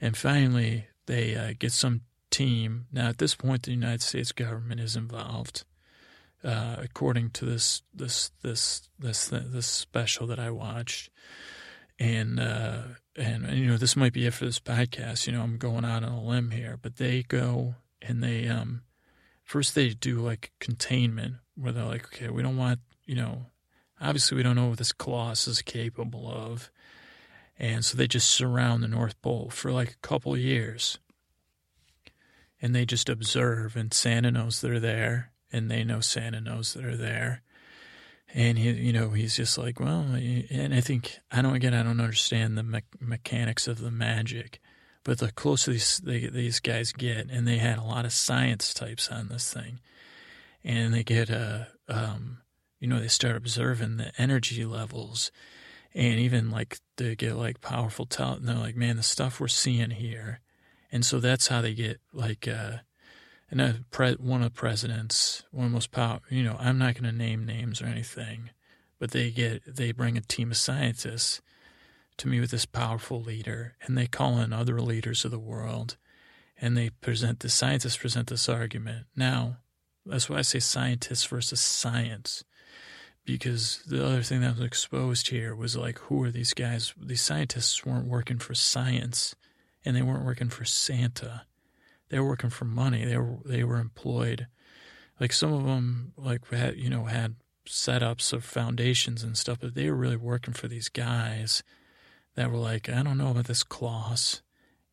And 0.00 0.16
finally 0.16 0.86
they 1.04 1.36
uh, 1.36 1.52
get 1.58 1.72
some 1.72 2.00
team. 2.30 2.86
Now 2.90 3.08
at 3.08 3.18
this 3.18 3.34
point 3.34 3.64
the 3.64 3.72
United 3.72 4.02
States 4.02 4.32
government 4.32 4.80
is 4.80 4.96
involved 4.96 5.64
uh, 6.44 6.76
according 6.78 7.30
to 7.30 7.44
this 7.44 7.82
this 7.94 8.30
this 8.42 8.88
this 8.98 9.28
this 9.28 9.66
special 9.66 10.26
that 10.28 10.38
I 10.38 10.50
watched. 10.50 11.10
And 11.98 12.38
uh, 12.38 12.82
and, 13.16 13.50
you 13.50 13.66
know 13.66 13.76
this 13.78 13.96
might 13.96 14.12
be 14.12 14.26
it 14.26 14.34
for 14.34 14.44
this 14.44 14.60
podcast. 14.60 15.26
You 15.26 15.32
know, 15.32 15.42
I'm 15.42 15.56
going 15.56 15.84
out 15.84 16.04
on 16.04 16.12
a 16.12 16.22
limb 16.22 16.50
here, 16.50 16.78
but 16.80 16.96
they 16.96 17.22
go 17.22 17.76
and 18.02 18.22
they 18.22 18.48
um 18.48 18.82
first 19.42 19.74
they 19.74 19.90
do 19.90 20.18
like 20.20 20.52
containment 20.60 21.36
where 21.54 21.72
they're 21.72 21.84
like, 21.84 22.06
okay, 22.06 22.28
we 22.28 22.42
don't 22.42 22.58
want 22.58 22.80
you 23.06 23.14
know, 23.14 23.46
obviously 24.00 24.36
we 24.36 24.42
don't 24.42 24.56
know 24.56 24.66
what 24.66 24.78
this 24.78 24.92
colossus 24.92 25.46
is 25.58 25.62
capable 25.62 26.30
of, 26.30 26.70
and 27.58 27.84
so 27.84 27.96
they 27.96 28.06
just 28.06 28.28
surround 28.28 28.82
the 28.82 28.88
North 28.88 29.20
Pole 29.22 29.48
for 29.50 29.72
like 29.72 29.92
a 29.92 30.06
couple 30.06 30.36
years, 30.36 30.98
and 32.60 32.74
they 32.74 32.84
just 32.84 33.08
observe, 33.08 33.74
and 33.74 33.94
Santa 33.94 34.30
knows 34.30 34.60
they're 34.60 34.80
there, 34.80 35.30
and 35.56 35.70
they 35.70 35.82
know 35.82 36.00
Santa 36.00 36.40
knows 36.40 36.74
they're 36.74 36.96
there, 36.96 37.42
and 38.34 38.58
he, 38.58 38.70
you 38.70 38.92
know, 38.92 39.10
he's 39.10 39.34
just 39.34 39.56
like, 39.56 39.80
well, 39.80 40.04
and 40.14 40.74
I 40.74 40.80
think 40.80 41.18
I 41.32 41.42
don't 41.42 41.54
again, 41.54 41.74
I 41.74 41.82
don't 41.82 42.00
understand 42.00 42.56
the 42.56 42.62
me- 42.62 42.82
mechanics 43.00 43.66
of 43.66 43.80
the 43.80 43.90
magic, 43.90 44.60
but 45.02 45.18
the 45.18 45.32
closer 45.32 45.72
these 45.72 45.98
they, 45.98 46.26
these 46.26 46.60
guys 46.60 46.92
get, 46.92 47.30
and 47.30 47.48
they 47.48 47.58
had 47.58 47.78
a 47.78 47.84
lot 47.84 48.04
of 48.04 48.12
science 48.12 48.74
types 48.74 49.08
on 49.08 49.28
this 49.28 49.52
thing, 49.52 49.80
and 50.62 50.92
they 50.92 51.02
get 51.02 51.30
a, 51.30 51.68
uh, 51.88 51.92
um, 51.92 52.38
you 52.78 52.86
know, 52.86 53.00
they 53.00 53.08
start 53.08 53.36
observing 53.36 53.96
the 53.96 54.12
energy 54.18 54.64
levels, 54.64 55.32
and 55.94 56.20
even 56.20 56.50
like 56.50 56.78
they 56.96 57.16
get 57.16 57.36
like 57.36 57.60
powerful 57.60 58.04
talent, 58.04 58.40
and 58.40 58.48
they're 58.48 58.56
like, 58.56 58.76
man, 58.76 58.96
the 58.96 59.02
stuff 59.02 59.40
we're 59.40 59.48
seeing 59.48 59.90
here, 59.90 60.40
and 60.92 61.04
so 61.06 61.18
that's 61.18 61.48
how 61.48 61.62
they 61.62 61.74
get 61.74 62.00
like. 62.12 62.46
Uh, 62.46 62.78
and 63.50 63.60
a 63.60 63.84
pre- 63.90 64.14
one 64.14 64.42
of 64.42 64.52
the 64.52 64.58
presidents, 64.58 65.35
one 65.50 65.66
of 65.66 65.72
most 65.72 65.90
powerful, 65.90 66.24
you 66.30 66.42
know, 66.42 66.56
I'm 66.58 66.78
not 66.78 66.94
going 66.94 67.04
to 67.04 67.16
name 67.16 67.44
names 67.44 67.80
or 67.80 67.86
anything, 67.86 68.50
but 68.98 69.10
they 69.10 69.30
get, 69.30 69.62
they 69.66 69.92
bring 69.92 70.16
a 70.16 70.22
team 70.22 70.50
of 70.50 70.56
scientists 70.56 71.40
to 72.18 72.28
meet 72.28 72.40
with 72.40 72.50
this 72.50 72.66
powerful 72.66 73.20
leader 73.20 73.76
and 73.82 73.96
they 73.96 74.06
call 74.06 74.38
in 74.38 74.52
other 74.52 74.80
leaders 74.80 75.24
of 75.24 75.30
the 75.30 75.38
world 75.38 75.96
and 76.58 76.76
they 76.76 76.90
present, 76.90 77.40
the 77.40 77.48
scientists 77.48 77.98
present 77.98 78.28
this 78.28 78.48
argument. 78.48 79.06
Now, 79.14 79.58
that's 80.04 80.30
why 80.30 80.38
I 80.38 80.42
say 80.42 80.60
scientists 80.60 81.24
versus 81.24 81.60
science, 81.60 82.44
because 83.24 83.82
the 83.86 84.04
other 84.04 84.22
thing 84.22 84.40
that 84.40 84.56
was 84.56 84.64
exposed 84.64 85.28
here 85.28 85.54
was 85.54 85.76
like, 85.76 85.98
who 85.98 86.22
are 86.22 86.30
these 86.30 86.54
guys? 86.54 86.94
These 86.98 87.22
scientists 87.22 87.84
weren't 87.84 88.06
working 88.06 88.38
for 88.38 88.54
science 88.54 89.34
and 89.84 89.96
they 89.96 90.02
weren't 90.02 90.24
working 90.24 90.48
for 90.48 90.64
Santa 90.64 91.42
they 92.08 92.18
were 92.20 92.28
working 92.28 92.50
for 92.50 92.64
money. 92.64 93.04
They 93.04 93.16
were 93.16 93.38
they 93.44 93.64
were 93.64 93.78
employed. 93.78 94.46
Like 95.18 95.32
some 95.32 95.52
of 95.52 95.64
them, 95.64 96.12
like 96.16 96.48
had 96.50 96.76
you 96.76 96.90
know 96.90 97.04
had 97.04 97.36
setups 97.66 98.32
of 98.32 98.44
foundations 98.44 99.22
and 99.22 99.36
stuff, 99.36 99.58
but 99.60 99.74
they 99.74 99.90
were 99.90 99.96
really 99.96 100.16
working 100.16 100.54
for 100.54 100.68
these 100.68 100.88
guys 100.88 101.62
that 102.34 102.50
were 102.50 102.58
like, 102.58 102.88
I 102.88 103.02
don't 103.02 103.18
know 103.18 103.30
about 103.30 103.46
this 103.46 103.62
Claus, 103.62 104.42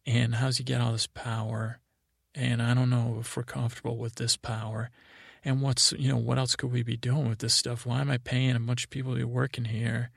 and 0.05 0.35
how's 0.35 0.57
he 0.57 0.63
get 0.63 0.81
all 0.81 0.93
this 0.93 1.07
power, 1.07 1.79
and 2.33 2.61
I 2.61 2.73
don't 2.73 2.89
know 2.89 3.17
if 3.19 3.35
we're 3.35 3.43
comfortable 3.43 3.97
with 3.97 4.15
this 4.15 4.37
power, 4.37 4.89
and 5.43 5.61
what's 5.61 5.91
you 5.93 6.09
know 6.09 6.17
what 6.17 6.37
else 6.37 6.55
could 6.55 6.71
we 6.71 6.83
be 6.83 6.97
doing 6.97 7.29
with 7.29 7.39
this 7.39 7.53
stuff? 7.53 7.85
Why 7.85 8.01
am 8.01 8.09
I 8.09 8.17
paying 8.17 8.55
a 8.55 8.59
bunch 8.59 8.85
of 8.85 8.89
people 8.89 9.11
to 9.11 9.17
be 9.17 9.23
working 9.23 9.65
here, 9.65 10.09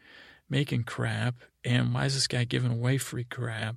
making 0.49 0.85
crap, 0.85 1.35
and 1.65 1.93
why 1.93 2.05
is 2.05 2.15
this 2.15 2.29
guy 2.29 2.45
giving 2.45 2.73
away 2.73 2.99
free 2.99 3.25
crap? 3.25 3.77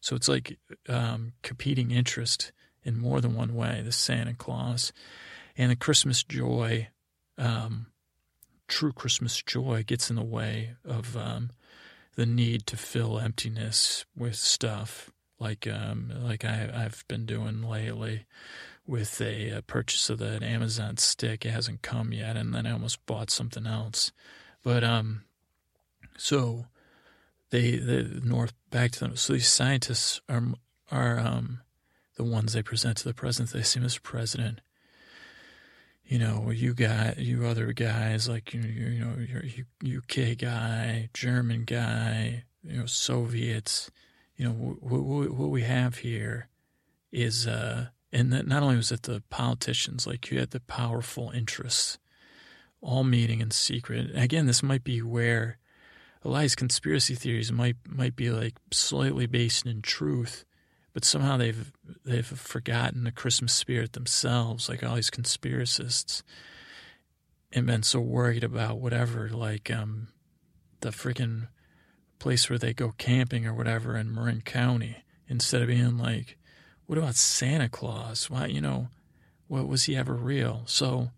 So 0.00 0.14
it's 0.14 0.28
like 0.28 0.58
um, 0.88 1.32
competing 1.42 1.90
interest 1.90 2.52
in 2.84 2.98
more 2.98 3.20
than 3.20 3.34
one 3.34 3.54
way, 3.54 3.82
the 3.82 3.92
Santa 3.92 4.34
Claus. 4.34 4.92
And 5.56 5.70
the 5.70 5.76
Christmas 5.76 6.22
joy, 6.24 6.88
um, 7.38 7.86
true 8.66 8.92
Christmas 8.92 9.40
joy, 9.42 9.84
gets 9.86 10.10
in 10.10 10.16
the 10.16 10.22
way 10.22 10.74
of 10.84 11.16
um, 11.16 11.50
the 12.16 12.26
need 12.26 12.66
to 12.66 12.76
fill 12.76 13.18
emptiness 13.18 14.04
with 14.16 14.36
stuff 14.36 15.10
like 15.38 15.66
um, 15.66 16.12
like 16.22 16.44
I, 16.44 16.70
I've 16.72 17.04
been 17.08 17.26
doing 17.26 17.62
lately 17.62 18.24
with 18.86 19.20
a, 19.20 19.50
a, 19.50 19.62
purchase 19.62 20.10
of 20.10 20.18
that 20.18 20.42
Amazon 20.42 20.96
stick. 20.98 21.44
It 21.44 21.50
hasn't 21.50 21.82
come 21.82 22.12
yet, 22.12 22.36
and 22.36 22.54
then 22.54 22.66
I 22.66 22.72
almost 22.72 23.04
bought 23.06 23.30
something 23.30 23.66
else. 23.66 24.12
But 24.62 24.84
um, 24.84 25.22
so 26.16 26.66
they 27.50 27.76
the 27.76 28.20
North 28.24 28.52
back 28.70 28.92
to 28.92 29.00
them. 29.00 29.16
So 29.16 29.32
these 29.32 29.48
scientists 29.48 30.20
are 30.28 30.42
are 30.90 31.18
um, 31.18 31.60
the 32.16 32.24
ones 32.24 32.52
they 32.52 32.62
present 32.62 32.98
to 32.98 33.04
the 33.04 33.14
president. 33.14 33.52
They 33.52 33.62
see 33.62 33.80
Mr. 33.80 34.02
President. 34.02 34.60
You 36.04 36.18
know, 36.18 36.50
you 36.50 36.74
got 36.74 37.18
you 37.18 37.46
other 37.46 37.72
guys 37.72 38.28
like 38.28 38.52
you 38.52 38.60
you 38.60 39.04
know 39.04 39.16
your 39.18 39.98
UK 39.98 40.36
guy, 40.36 41.08
German 41.14 41.64
guy, 41.64 42.44
you 42.62 42.78
know 42.78 42.86
Soviets. 42.86 43.90
You 44.36 44.46
know 44.46 44.52
what, 44.52 45.02
what, 45.02 45.30
what 45.30 45.50
we 45.50 45.62
have 45.62 45.98
here 45.98 46.48
is, 47.12 47.46
uh, 47.46 47.86
and 48.12 48.32
that 48.32 48.48
not 48.48 48.64
only 48.64 48.76
was 48.76 48.90
it 48.90 49.04
the 49.04 49.22
politicians, 49.30 50.06
like 50.08 50.30
you 50.30 50.40
had 50.40 50.50
the 50.50 50.60
powerful 50.60 51.30
interests, 51.30 51.98
all 52.80 53.04
meeting 53.04 53.40
in 53.40 53.52
secret. 53.52 54.10
Again, 54.14 54.46
this 54.46 54.62
might 54.62 54.82
be 54.82 55.00
where 55.00 55.58
of 56.24 56.56
conspiracy 56.56 57.14
theories 57.14 57.52
might 57.52 57.76
might 57.86 58.16
be 58.16 58.30
like 58.30 58.54
slightly 58.72 59.26
based 59.26 59.66
in 59.66 59.82
truth, 59.82 60.44
but 60.94 61.04
somehow 61.04 61.36
they've 61.36 61.70
they've 62.04 62.24
forgotten 62.24 63.04
the 63.04 63.12
Christmas 63.12 63.52
spirit 63.52 63.92
themselves, 63.92 64.68
like 64.68 64.82
all 64.82 64.94
these 64.94 65.10
conspiracists, 65.10 66.22
and 67.52 67.66
been 67.66 67.82
so 67.82 68.00
worried 68.00 68.44
about 68.44 68.78
whatever, 68.78 69.28
like 69.28 69.70
um, 69.70 70.08
the 70.80 70.90
freaking 70.90 71.48
place 72.18 72.48
where 72.48 72.58
they 72.58 72.72
go 72.72 72.94
camping 72.96 73.44
or 73.46 73.52
whatever 73.52 73.96
in 73.96 74.14
Marin 74.14 74.40
County, 74.40 75.04
instead 75.28 75.60
of 75.60 75.68
being 75.68 75.98
like, 75.98 76.38
what 76.86 76.96
about 76.96 77.16
Santa 77.16 77.68
Claus? 77.68 78.30
Why, 78.30 78.46
you 78.46 78.60
know, 78.60 78.88
what 79.48 79.68
was 79.68 79.84
he 79.84 79.96
ever 79.96 80.14
real? 80.14 80.62
So 80.66 81.10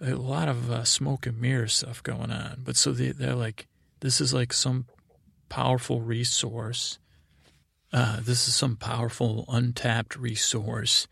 a 0.00 0.14
lot 0.14 0.48
of 0.48 0.70
uh, 0.70 0.84
smoke 0.84 1.26
and 1.26 1.40
mirror 1.40 1.66
stuff 1.66 2.02
going 2.02 2.30
on. 2.30 2.62
But 2.64 2.76
so 2.76 2.92
they, 2.92 3.10
they're 3.10 3.34
like, 3.34 3.66
this 4.00 4.20
is 4.20 4.32
like 4.32 4.52
some 4.52 4.86
powerful 5.48 6.00
resource. 6.00 6.98
Uh, 7.92 8.20
this 8.20 8.46
is 8.46 8.54
some 8.54 8.76
powerful 8.76 9.44
untapped 9.48 10.16
resource. 10.16 11.08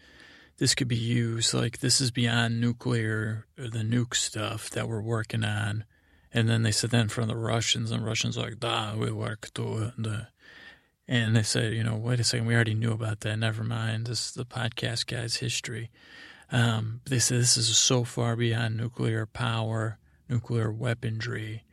This 0.58 0.74
could 0.74 0.88
be 0.88 0.96
used 0.96 1.54
like 1.54 1.78
this 1.78 2.00
is 2.00 2.10
beyond 2.10 2.60
nuclear, 2.60 3.46
the 3.56 3.68
nuke 3.68 4.14
stuff 4.14 4.70
that 4.70 4.88
we're 4.88 5.00
working 5.00 5.44
on. 5.44 5.84
And 6.32 6.48
then 6.48 6.62
they 6.62 6.72
said 6.72 6.90
front 6.90 7.30
of 7.30 7.36
the 7.36 7.36
Russians, 7.36 7.90
and 7.90 8.04
Russians 8.04 8.36
are 8.36 8.42
like, 8.42 8.60
"Da, 8.60 8.94
we 8.96 9.10
work 9.10 9.48
to 9.54 9.92
it." 9.98 10.26
And 11.08 11.34
they 11.34 11.42
said, 11.42 11.72
"You 11.72 11.82
know, 11.82 11.96
wait 11.96 12.20
a 12.20 12.24
second, 12.24 12.46
we 12.46 12.54
already 12.54 12.74
knew 12.74 12.92
about 12.92 13.20
that. 13.20 13.38
Never 13.38 13.64
mind. 13.64 14.06
This 14.06 14.26
is 14.26 14.32
the 14.32 14.44
podcast 14.44 15.06
guy's 15.06 15.36
history." 15.36 15.90
Um, 16.50 17.00
they 17.06 17.18
said 17.18 17.40
this 17.40 17.56
is 17.56 17.76
so 17.76 18.04
far 18.04 18.36
beyond 18.36 18.76
nuclear 18.76 19.26
power, 19.26 19.98
nuclear 20.28 20.70
weaponry 20.70 21.64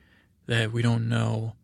that 0.48 0.72
we 0.72 0.82
don't 0.82 1.10
know 1.10 1.56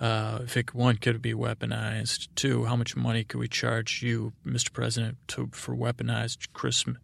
uh, 0.00 0.40
if 0.42 0.56
it, 0.56 0.74
one 0.74 0.96
could 0.96 1.22
be 1.22 1.32
weaponized. 1.32 2.28
Two, 2.34 2.64
how 2.64 2.76
much 2.76 2.96
money 2.96 3.24
could 3.24 3.40
we 3.40 3.48
charge 3.48 4.02
you, 4.02 4.32
Mr. 4.44 4.72
President, 4.72 5.16
to, 5.28 5.48
for 5.52 5.74
weaponized 5.74 6.52
Christmas 6.52 6.98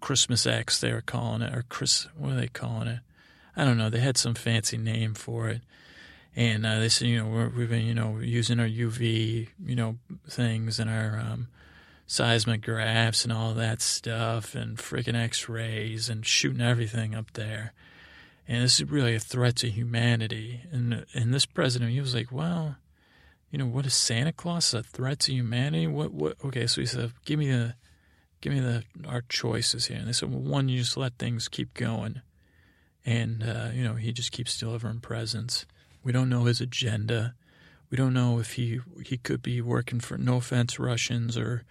Christmas 0.00 0.46
X? 0.46 0.80
They 0.80 0.92
were 0.92 1.02
calling 1.02 1.42
it, 1.42 1.54
or 1.54 1.64
Chris, 1.68 2.08
what 2.16 2.32
are 2.32 2.40
they 2.40 2.48
calling 2.48 2.88
it? 2.88 3.00
I 3.56 3.64
don't 3.64 3.76
know. 3.76 3.90
They 3.90 4.00
had 4.00 4.16
some 4.16 4.34
fancy 4.34 4.78
name 4.78 5.14
for 5.14 5.48
it, 5.48 5.62
and 6.34 6.64
uh, 6.64 6.78
they 6.78 6.88
said, 6.88 7.08
you 7.08 7.18
know, 7.18 7.50
we 7.54 7.62
have 7.62 7.70
been, 7.70 7.84
you 7.84 7.94
know, 7.94 8.18
using 8.18 8.60
our 8.60 8.68
UV, 8.68 9.48
you 9.64 9.76
know, 9.76 9.98
things 10.28 10.78
and 10.78 10.88
our 10.88 11.18
um, 11.18 11.48
seismographs 12.06 13.24
and 13.24 13.32
all 13.32 13.52
that 13.54 13.82
stuff, 13.82 14.54
and 14.54 14.78
freaking 14.78 15.16
X-rays 15.16 16.08
and 16.08 16.24
shooting 16.24 16.62
everything 16.62 17.14
up 17.14 17.32
there 17.32 17.74
and 18.48 18.64
this 18.64 18.80
is 18.80 18.90
really 18.90 19.14
a 19.14 19.20
threat 19.20 19.56
to 19.56 19.68
humanity. 19.68 20.62
And 20.72 21.04
and 21.14 21.34
this 21.34 21.46
president, 21.46 21.92
he 21.92 22.00
was 22.00 22.14
like, 22.14 22.32
well, 22.32 22.76
you 23.50 23.58
know, 23.58 23.66
what 23.66 23.86
is 23.86 23.94
Santa 23.94 24.32
Claus 24.32 24.72
a 24.72 24.82
threat 24.82 25.20
to 25.20 25.32
humanity? 25.32 25.86
What 25.86 26.12
what? 26.12 26.36
Okay, 26.42 26.66
so 26.66 26.80
he 26.80 26.86
said, 26.86 27.12
give 27.26 27.38
me 27.38 27.50
the, 27.50 27.74
give 28.40 28.54
me 28.54 28.60
the 28.60 28.84
our 29.06 29.22
choices 29.28 29.86
here. 29.86 29.98
And 29.98 30.08
they 30.08 30.12
said, 30.12 30.30
well, 30.30 30.40
one, 30.40 30.68
you 30.70 30.78
just 30.78 30.96
let 30.96 31.18
things 31.18 31.48
keep 31.48 31.74
going, 31.74 32.22
and 33.04 33.42
uh, 33.42 33.68
you 33.74 33.84
know, 33.84 33.94
he 33.94 34.12
just 34.12 34.32
keeps 34.32 34.58
delivering 34.58 35.00
presents. 35.00 35.66
We 36.02 36.12
don't 36.12 36.30
know 36.30 36.44
his 36.44 36.60
agenda. 36.62 37.34
We 37.90 37.96
don't 37.96 38.14
know 38.14 38.38
if 38.38 38.54
he 38.54 38.80
he 39.04 39.18
could 39.18 39.42
be 39.42 39.60
working 39.60 40.00
for 40.00 40.16
no 40.16 40.36
offense 40.36 40.78
Russians 40.78 41.36
or 41.36 41.64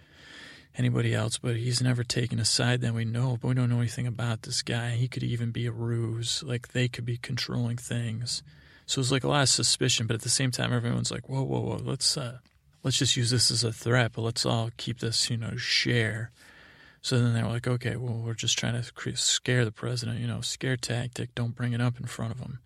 anybody 0.78 1.12
else, 1.12 1.38
but 1.38 1.56
he's 1.56 1.82
never 1.82 2.04
taken 2.04 2.38
a 2.38 2.44
side 2.44 2.80
that 2.80 2.94
we 2.94 3.04
know. 3.04 3.36
But 3.40 3.48
we 3.48 3.54
don't 3.54 3.68
know 3.68 3.80
anything 3.80 4.06
about 4.06 4.42
this 4.42 4.62
guy. 4.62 4.90
He 4.90 5.08
could 5.08 5.24
even 5.24 5.50
be 5.50 5.66
a 5.66 5.72
ruse. 5.72 6.42
Like 6.42 6.68
they 6.68 6.88
could 6.88 7.04
be 7.04 7.16
controlling 7.16 7.76
things. 7.76 8.42
So 8.86 9.00
it's 9.00 9.12
like 9.12 9.24
a 9.24 9.28
lot 9.28 9.42
of 9.42 9.48
suspicion, 9.48 10.06
but 10.06 10.14
at 10.14 10.22
the 10.22 10.30
same 10.30 10.50
time, 10.50 10.72
everyone's 10.72 11.10
like, 11.10 11.28
"Whoa, 11.28 11.42
whoa, 11.42 11.60
whoa! 11.60 11.80
Let's 11.84 12.16
uh, 12.16 12.38
let's 12.82 12.96
just 12.96 13.16
use 13.16 13.30
this 13.30 13.50
as 13.50 13.64
a 13.64 13.72
threat, 13.72 14.12
but 14.14 14.22
let's 14.22 14.46
all 14.46 14.70
keep 14.78 15.00
this, 15.00 15.28
you 15.28 15.36
know, 15.36 15.56
share." 15.56 16.30
So 17.02 17.18
then 17.18 17.34
they're 17.34 17.46
like, 17.46 17.66
"Okay, 17.66 17.96
well, 17.96 18.22
we're 18.24 18.34
just 18.34 18.58
trying 18.58 18.80
to 18.80 19.16
scare 19.16 19.64
the 19.64 19.72
president, 19.72 20.20
you 20.20 20.26
know, 20.26 20.40
scare 20.40 20.76
tactic. 20.76 21.34
Don't 21.34 21.54
bring 21.54 21.74
it 21.74 21.82
up 21.82 22.00
in 22.00 22.06
front 22.06 22.32
of 22.32 22.40
him." 22.40 22.60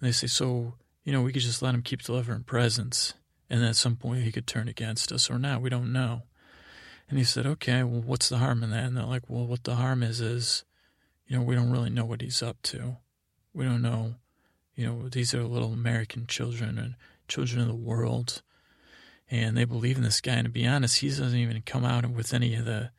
And 0.00 0.08
they 0.08 0.12
say, 0.12 0.28
"So, 0.28 0.74
you 1.02 1.12
know, 1.12 1.22
we 1.22 1.32
could 1.32 1.42
just 1.42 1.62
let 1.62 1.74
him 1.74 1.82
keep 1.82 2.02
delivering 2.02 2.44
presents, 2.44 3.14
and 3.50 3.64
at 3.64 3.76
some 3.76 3.96
point 3.96 4.22
he 4.22 4.32
could 4.32 4.46
turn 4.46 4.68
against 4.68 5.10
us 5.10 5.28
or 5.28 5.38
not. 5.38 5.62
We 5.62 5.70
don't 5.70 5.92
know." 5.92 6.22
And 7.08 7.18
he 7.18 7.24
said, 7.24 7.46
"Okay, 7.46 7.82
well, 7.82 8.00
what's 8.00 8.28
the 8.28 8.38
harm 8.38 8.62
in 8.62 8.70
that?" 8.70 8.84
And 8.84 8.96
they're 8.96 9.04
like, 9.04 9.28
"Well, 9.28 9.46
what 9.46 9.64
the 9.64 9.76
harm 9.76 10.02
is 10.02 10.20
is, 10.20 10.64
you 11.26 11.36
know, 11.36 11.42
we 11.42 11.54
don't 11.54 11.70
really 11.70 11.90
know 11.90 12.04
what 12.04 12.22
he's 12.22 12.42
up 12.42 12.60
to. 12.62 12.96
We 13.52 13.64
don't 13.64 13.82
know." 13.82 14.16
You 14.74 14.86
know, 14.86 15.08
these 15.08 15.34
are 15.34 15.44
little 15.44 15.72
American 15.72 16.26
children 16.26 16.78
and 16.78 16.96
children 17.28 17.60
of 17.60 17.68
the 17.68 17.74
world. 17.74 18.42
And 19.30 19.56
they 19.56 19.64
believe 19.64 19.96
in 19.96 20.02
this 20.02 20.20
guy. 20.20 20.34
And 20.34 20.46
to 20.46 20.50
be 20.50 20.66
honest, 20.66 20.98
he 20.98 21.08
doesn't 21.08 21.34
even 21.34 21.62
come 21.62 21.84
out 21.84 22.08
with 22.10 22.34
any 22.34 22.54
of 22.54 22.64
the, 22.64 22.90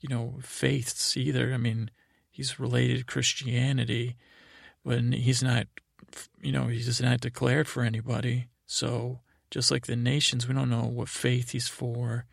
you 0.00 0.08
know, 0.08 0.38
faiths 0.42 1.16
either. 1.16 1.52
I 1.52 1.56
mean, 1.56 1.90
he's 2.30 2.58
related 2.58 2.98
to 2.98 3.04
Christianity, 3.04 4.16
but 4.84 5.02
he's 5.02 5.42
not, 5.42 5.66
you 6.40 6.52
know, 6.52 6.68
he's 6.68 7.00
not 7.00 7.20
declared 7.20 7.68
for 7.68 7.82
anybody. 7.82 8.46
So 8.66 9.20
just 9.50 9.70
like 9.70 9.86
the 9.86 9.96
nations, 9.96 10.48
we 10.48 10.54
don't 10.54 10.70
know 10.70 10.84
what 10.84 11.08
faith 11.08 11.50
he's 11.50 11.68
for. 11.68 12.26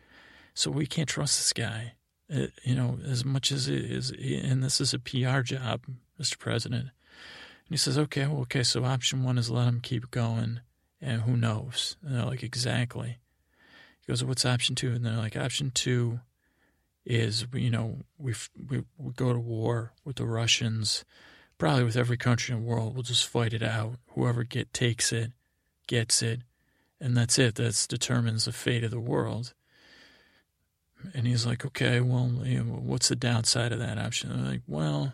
So 0.54 0.70
we 0.70 0.86
can't 0.86 1.08
trust 1.08 1.38
this 1.38 1.52
guy. 1.52 1.94
It, 2.28 2.50
uh, 2.50 2.60
you 2.62 2.74
know, 2.74 2.98
as 3.04 3.24
much 3.24 3.52
as 3.52 3.68
it 3.68 3.84
is, 3.84 4.10
and 4.10 4.62
this 4.62 4.80
is 4.80 4.94
a 4.94 4.98
PR 4.98 5.40
job, 5.40 5.82
Mr. 6.20 6.38
President 6.38 6.84
And 6.84 6.90
he 7.70 7.76
says, 7.76 7.98
okay, 7.98 8.26
well, 8.26 8.40
okay, 8.42 8.62
so 8.62 8.84
option 8.84 9.22
one 9.24 9.38
is 9.38 9.50
let 9.50 9.68
him 9.68 9.80
keep 9.80 10.10
going, 10.10 10.60
and 11.00 11.22
who 11.22 11.36
knows? 11.36 11.96
And 12.02 12.14
they're 12.14 12.24
like, 12.24 12.42
exactly. 12.42 13.18
He 14.00 14.10
goes, 14.10 14.24
what's 14.24 14.44
option 14.44 14.74
two? 14.74 14.92
And 14.92 15.04
they're 15.04 15.16
like, 15.16 15.36
option 15.36 15.70
two 15.70 16.20
is, 17.04 17.46
you 17.52 17.70
know, 17.70 17.98
we 18.18 18.34
we 18.68 18.84
we 18.96 19.12
go 19.12 19.32
to 19.32 19.38
war 19.38 19.92
with 20.04 20.16
the 20.16 20.26
Russians, 20.26 21.04
probably 21.58 21.84
with 21.84 21.96
every 21.96 22.16
country 22.16 22.54
in 22.54 22.62
the 22.62 22.66
world. 22.66 22.94
We'll 22.94 23.02
just 23.02 23.26
fight 23.26 23.52
it 23.52 23.62
out. 23.62 23.96
Whoever 24.14 24.44
get 24.44 24.72
takes 24.72 25.12
it, 25.12 25.32
gets 25.86 26.22
it, 26.22 26.42
and 27.00 27.16
that's 27.16 27.38
it. 27.38 27.56
That 27.56 27.86
determines 27.88 28.44
the 28.44 28.52
fate 28.52 28.84
of 28.84 28.90
the 28.90 29.00
world. 29.00 29.54
And 31.14 31.26
he's 31.26 31.46
like, 31.46 31.64
okay, 31.64 32.00
well, 32.00 32.30
you 32.44 32.62
know, 32.62 32.72
what's 32.74 33.08
the 33.08 33.16
downside 33.16 33.72
of 33.72 33.78
that 33.78 33.98
option? 33.98 34.30
They're 34.30 34.52
like, 34.52 34.62
well, 34.66 35.12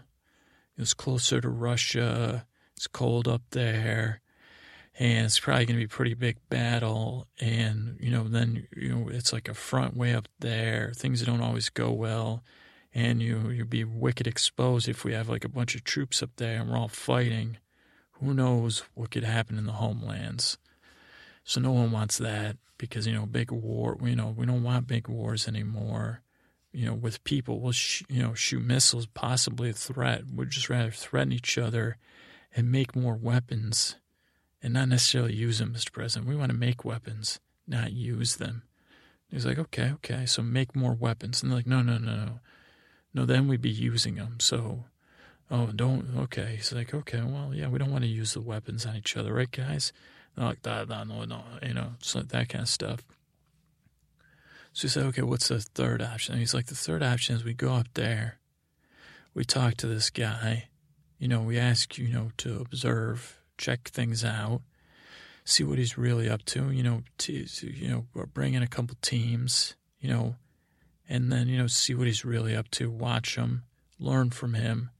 it's 0.76 0.94
closer 0.94 1.40
to 1.40 1.48
Russia. 1.48 2.46
It's 2.76 2.86
cold 2.86 3.26
up 3.26 3.42
there. 3.50 4.20
And 4.98 5.26
it's 5.26 5.38
probably 5.38 5.66
going 5.66 5.76
to 5.76 5.86
be 5.86 5.92
a 5.92 5.96
pretty 5.96 6.14
big 6.14 6.36
battle. 6.48 7.26
And, 7.40 7.96
you 8.00 8.10
know, 8.10 8.24
then, 8.24 8.66
you 8.76 8.94
know, 8.94 9.08
it's 9.08 9.32
like 9.32 9.48
a 9.48 9.54
front 9.54 9.96
way 9.96 10.14
up 10.14 10.28
there. 10.40 10.92
Things 10.94 11.22
don't 11.22 11.40
always 11.40 11.68
go 11.68 11.90
well. 11.92 12.42
And 12.94 13.22
you, 13.22 13.50
you'll 13.50 13.66
be 13.66 13.84
wicked 13.84 14.26
exposed 14.26 14.88
if 14.88 15.04
we 15.04 15.12
have 15.12 15.28
like 15.28 15.44
a 15.44 15.48
bunch 15.48 15.74
of 15.74 15.84
troops 15.84 16.22
up 16.22 16.30
there 16.36 16.60
and 16.60 16.70
we're 16.70 16.78
all 16.78 16.88
fighting. 16.88 17.58
Who 18.12 18.34
knows 18.34 18.82
what 18.94 19.10
could 19.10 19.24
happen 19.24 19.58
in 19.58 19.66
the 19.66 19.72
homelands. 19.72 20.58
So 21.44 21.60
no 21.60 21.72
one 21.72 21.92
wants 21.92 22.18
that 22.18 22.56
because, 22.78 23.06
you 23.06 23.12
know, 23.12 23.26
big 23.26 23.50
war, 23.50 23.98
you 24.02 24.16
know, 24.16 24.34
we 24.36 24.46
don't 24.46 24.62
want 24.62 24.86
big 24.86 25.08
wars 25.08 25.46
anymore 25.46 26.22
you 26.72 26.86
know, 26.86 26.94
with 26.94 27.24
people. 27.24 27.60
We'll, 27.60 27.72
sh- 27.72 28.04
you 28.08 28.22
know, 28.22 28.34
shoot 28.34 28.62
missiles, 28.62 29.06
possibly 29.06 29.70
a 29.70 29.72
threat. 29.72 30.24
We'd 30.32 30.50
just 30.50 30.68
rather 30.68 30.90
threaten 30.90 31.32
each 31.32 31.58
other 31.58 31.96
and 32.54 32.70
make 32.70 32.94
more 32.94 33.16
weapons 33.16 33.96
and 34.62 34.74
not 34.74 34.88
necessarily 34.88 35.34
use 35.34 35.58
them, 35.58 35.74
Mr. 35.74 35.92
President. 35.92 36.28
We 36.28 36.36
want 36.36 36.50
to 36.50 36.56
make 36.56 36.84
weapons, 36.84 37.40
not 37.66 37.92
use 37.92 38.36
them. 38.36 38.62
He's 39.30 39.46
like, 39.46 39.58
okay, 39.58 39.92
okay, 39.94 40.26
so 40.26 40.42
make 40.42 40.74
more 40.74 40.94
weapons. 40.94 41.42
And 41.42 41.50
they're 41.50 41.58
like, 41.58 41.66
no, 41.66 41.82
no, 41.82 41.98
no, 41.98 42.14
no. 42.16 42.40
No, 43.14 43.24
then 43.24 43.48
we'd 43.48 43.62
be 43.62 43.70
using 43.70 44.14
them. 44.14 44.36
So, 44.40 44.84
oh, 45.50 45.66
don't, 45.74 46.16
okay. 46.16 46.56
He's 46.56 46.72
like, 46.72 46.94
okay, 46.94 47.22
well, 47.22 47.52
yeah, 47.54 47.68
we 47.68 47.78
don't 47.78 47.90
want 47.90 48.04
to 48.04 48.10
use 48.10 48.34
the 48.34 48.40
weapons 48.40 48.86
on 48.86 48.96
each 48.96 49.16
other, 49.16 49.34
right, 49.34 49.50
guys? 49.50 49.92
Like, 50.38 50.64
no, 50.64 50.84
no, 50.84 51.04
no, 51.04 51.24
no, 51.24 51.42
you 51.62 51.74
know, 51.74 51.94
so 52.00 52.20
that 52.20 52.48
kind 52.48 52.62
of 52.62 52.68
stuff. 52.68 53.00
So 54.72 54.82
he 54.82 54.88
said, 54.88 55.06
okay, 55.06 55.22
what's 55.22 55.48
the 55.48 55.60
third 55.60 56.00
option? 56.00 56.34
And 56.34 56.40
he's 56.40 56.54
like, 56.54 56.66
the 56.66 56.74
third 56.76 57.02
option 57.02 57.34
is 57.34 57.44
we 57.44 57.54
go 57.54 57.74
up 57.74 57.88
there, 57.94 58.38
we 59.34 59.44
talk 59.44 59.74
to 59.78 59.86
this 59.88 60.10
guy, 60.10 60.68
you 61.18 61.26
know, 61.26 61.40
we 61.40 61.58
ask, 61.58 61.98
you 61.98 62.08
know, 62.08 62.30
to 62.38 62.60
observe, 62.60 63.40
check 63.56 63.88
things 63.88 64.24
out, 64.24 64.62
see 65.44 65.64
what 65.64 65.78
he's 65.78 65.98
really 65.98 66.28
up 66.28 66.44
to, 66.44 66.70
you 66.70 66.84
know, 66.84 67.02
to, 67.18 67.46
you 67.62 67.88
know, 67.88 68.06
bring 68.32 68.54
in 68.54 68.62
a 68.62 68.68
couple 68.68 68.96
teams, 69.02 69.74
you 69.98 70.08
know, 70.08 70.36
and 71.08 71.32
then, 71.32 71.48
you 71.48 71.58
know, 71.58 71.66
see 71.66 71.94
what 71.94 72.06
he's 72.06 72.24
really 72.24 72.54
up 72.54 72.70
to, 72.70 72.90
watch 72.90 73.34
him, 73.34 73.64
learn 73.98 74.30
from 74.30 74.54
him, 74.54 74.90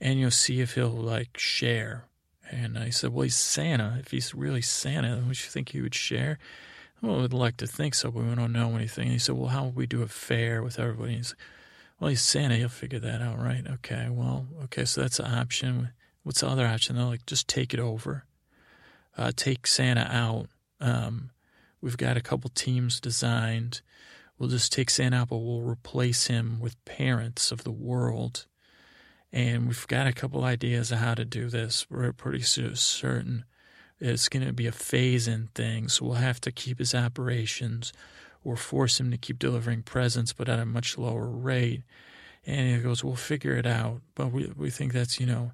and, 0.00 0.18
you 0.18 0.24
know, 0.24 0.30
see 0.30 0.62
if 0.62 0.76
he'll 0.76 0.88
like 0.88 1.36
share. 1.36 2.04
And 2.50 2.78
I 2.78 2.90
said, 2.90 3.12
well, 3.12 3.22
he's 3.22 3.36
Santa. 3.36 3.96
If 4.00 4.10
he's 4.10 4.34
really 4.34 4.62
Santa, 4.62 5.22
would 5.26 5.42
you 5.42 5.50
think 5.50 5.70
he 5.70 5.80
would 5.80 5.94
share? 5.94 6.38
Well, 7.04 7.20
we'd 7.20 7.34
like 7.34 7.58
to 7.58 7.66
think 7.66 7.94
so, 7.94 8.10
but 8.10 8.24
we 8.24 8.34
don't 8.34 8.52
know 8.52 8.76
anything. 8.76 9.04
And 9.04 9.12
he 9.12 9.18
said, 9.18 9.36
Well, 9.36 9.50
how 9.50 9.64
would 9.64 9.76
we 9.76 9.86
do 9.86 10.00
a 10.00 10.08
fair 10.08 10.62
with 10.62 10.78
everybody? 10.78 11.16
He's 11.16 11.34
Well, 12.00 12.08
he's 12.08 12.22
Santa. 12.22 12.56
He'll 12.56 12.70
figure 12.70 12.98
that 12.98 13.20
out, 13.20 13.38
right? 13.38 13.62
Okay, 13.66 14.08
well, 14.10 14.46
okay, 14.64 14.86
so 14.86 15.02
that's 15.02 15.18
an 15.18 15.26
option. 15.26 15.90
What's 16.22 16.40
the 16.40 16.48
other 16.48 16.66
option? 16.66 16.96
They're 16.96 17.04
like, 17.04 17.26
Just 17.26 17.46
take 17.46 17.74
it 17.74 17.80
over. 17.80 18.24
Uh, 19.18 19.32
take 19.36 19.66
Santa 19.66 20.08
out. 20.10 20.46
Um, 20.80 21.30
we've 21.82 21.98
got 21.98 22.16
a 22.16 22.22
couple 22.22 22.48
teams 22.48 23.00
designed. 23.00 23.82
We'll 24.38 24.48
just 24.48 24.72
take 24.72 24.88
Santa 24.88 25.18
out, 25.18 25.28
but 25.28 25.38
we'll 25.38 25.60
replace 25.60 26.28
him 26.28 26.58
with 26.58 26.82
parents 26.86 27.52
of 27.52 27.64
the 27.64 27.70
world. 27.70 28.46
And 29.34 29.66
we've 29.66 29.86
got 29.88 30.06
a 30.06 30.12
couple 30.12 30.44
ideas 30.44 30.92
of 30.92 30.98
how 30.98 31.14
to 31.14 31.24
do 31.24 31.48
this. 31.48 31.88
We're 31.90 32.12
pretty 32.12 32.42
certain 32.42 33.44
it's 33.98 34.28
going 34.28 34.46
to 34.46 34.52
be 34.52 34.68
a 34.68 34.72
phase 34.72 35.26
in 35.26 35.48
thing. 35.56 35.88
So 35.88 36.04
we'll 36.04 36.14
have 36.14 36.40
to 36.42 36.52
keep 36.52 36.78
his 36.78 36.94
operations 36.94 37.92
or 38.44 38.54
force 38.54 39.00
him 39.00 39.10
to 39.10 39.16
keep 39.16 39.40
delivering 39.40 39.82
presents, 39.82 40.32
but 40.32 40.48
at 40.48 40.60
a 40.60 40.64
much 40.64 40.96
lower 40.96 41.26
rate. 41.26 41.82
And 42.46 42.76
he 42.76 42.80
goes, 42.80 43.02
we'll 43.02 43.16
figure 43.16 43.56
it 43.56 43.66
out. 43.66 44.02
But 44.14 44.30
we, 44.30 44.52
we 44.56 44.70
think 44.70 44.92
that's, 44.92 45.18
you 45.18 45.26
know, 45.26 45.50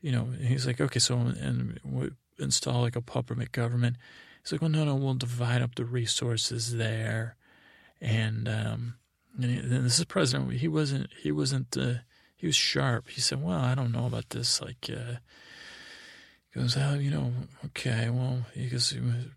you 0.00 0.10
know, 0.10 0.28
he's 0.40 0.66
like, 0.66 0.80
okay, 0.80 0.98
so 0.98 1.16
and 1.18 1.78
we 1.84 2.08
install 2.38 2.80
like 2.80 2.96
a 2.96 3.02
puppet 3.02 3.52
government. 3.52 3.96
He's 4.42 4.52
like, 4.52 4.62
well, 4.62 4.70
no, 4.70 4.86
no, 4.86 4.94
we'll 4.94 5.12
divide 5.12 5.60
up 5.60 5.74
the 5.74 5.84
resources 5.84 6.76
there. 6.76 7.36
And, 8.00 8.48
um, 8.48 8.94
and 9.38 9.84
this 9.84 9.98
is 9.98 10.04
president. 10.06 10.50
He 10.54 10.68
wasn't, 10.68 11.10
he 11.20 11.30
wasn't, 11.30 11.76
uh, 11.76 11.94
he 12.38 12.46
was 12.46 12.56
sharp. 12.56 13.10
He 13.10 13.20
said, 13.20 13.42
well, 13.42 13.58
I 13.58 13.74
don't 13.74 13.92
know 13.92 14.06
about 14.06 14.30
this. 14.30 14.62
Like, 14.62 14.88
uh, 14.90 15.16
goes, 16.58 16.76
oh, 16.76 16.94
you 16.94 17.10
know, 17.10 17.32
okay, 17.66 18.10
well, 18.10 18.44
he 18.54 18.68
goes, 18.68 18.94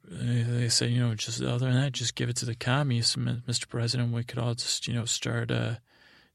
they 0.10 0.70
say, 0.70 0.88
you 0.88 1.02
know, 1.02 1.14
just 1.14 1.42
other 1.42 1.66
than 1.66 1.76
that, 1.76 1.92
just 1.92 2.16
give 2.16 2.30
it 2.30 2.36
to 2.38 2.46
the 2.46 2.56
communists, 2.56 3.16
Mr. 3.16 3.68
President. 3.68 4.14
We 4.14 4.24
could 4.24 4.40
all 4.40 4.54
just, 4.54 4.88
you 4.88 4.94
know, 4.94 5.06
start, 5.06 5.52
uh, 5.52 5.76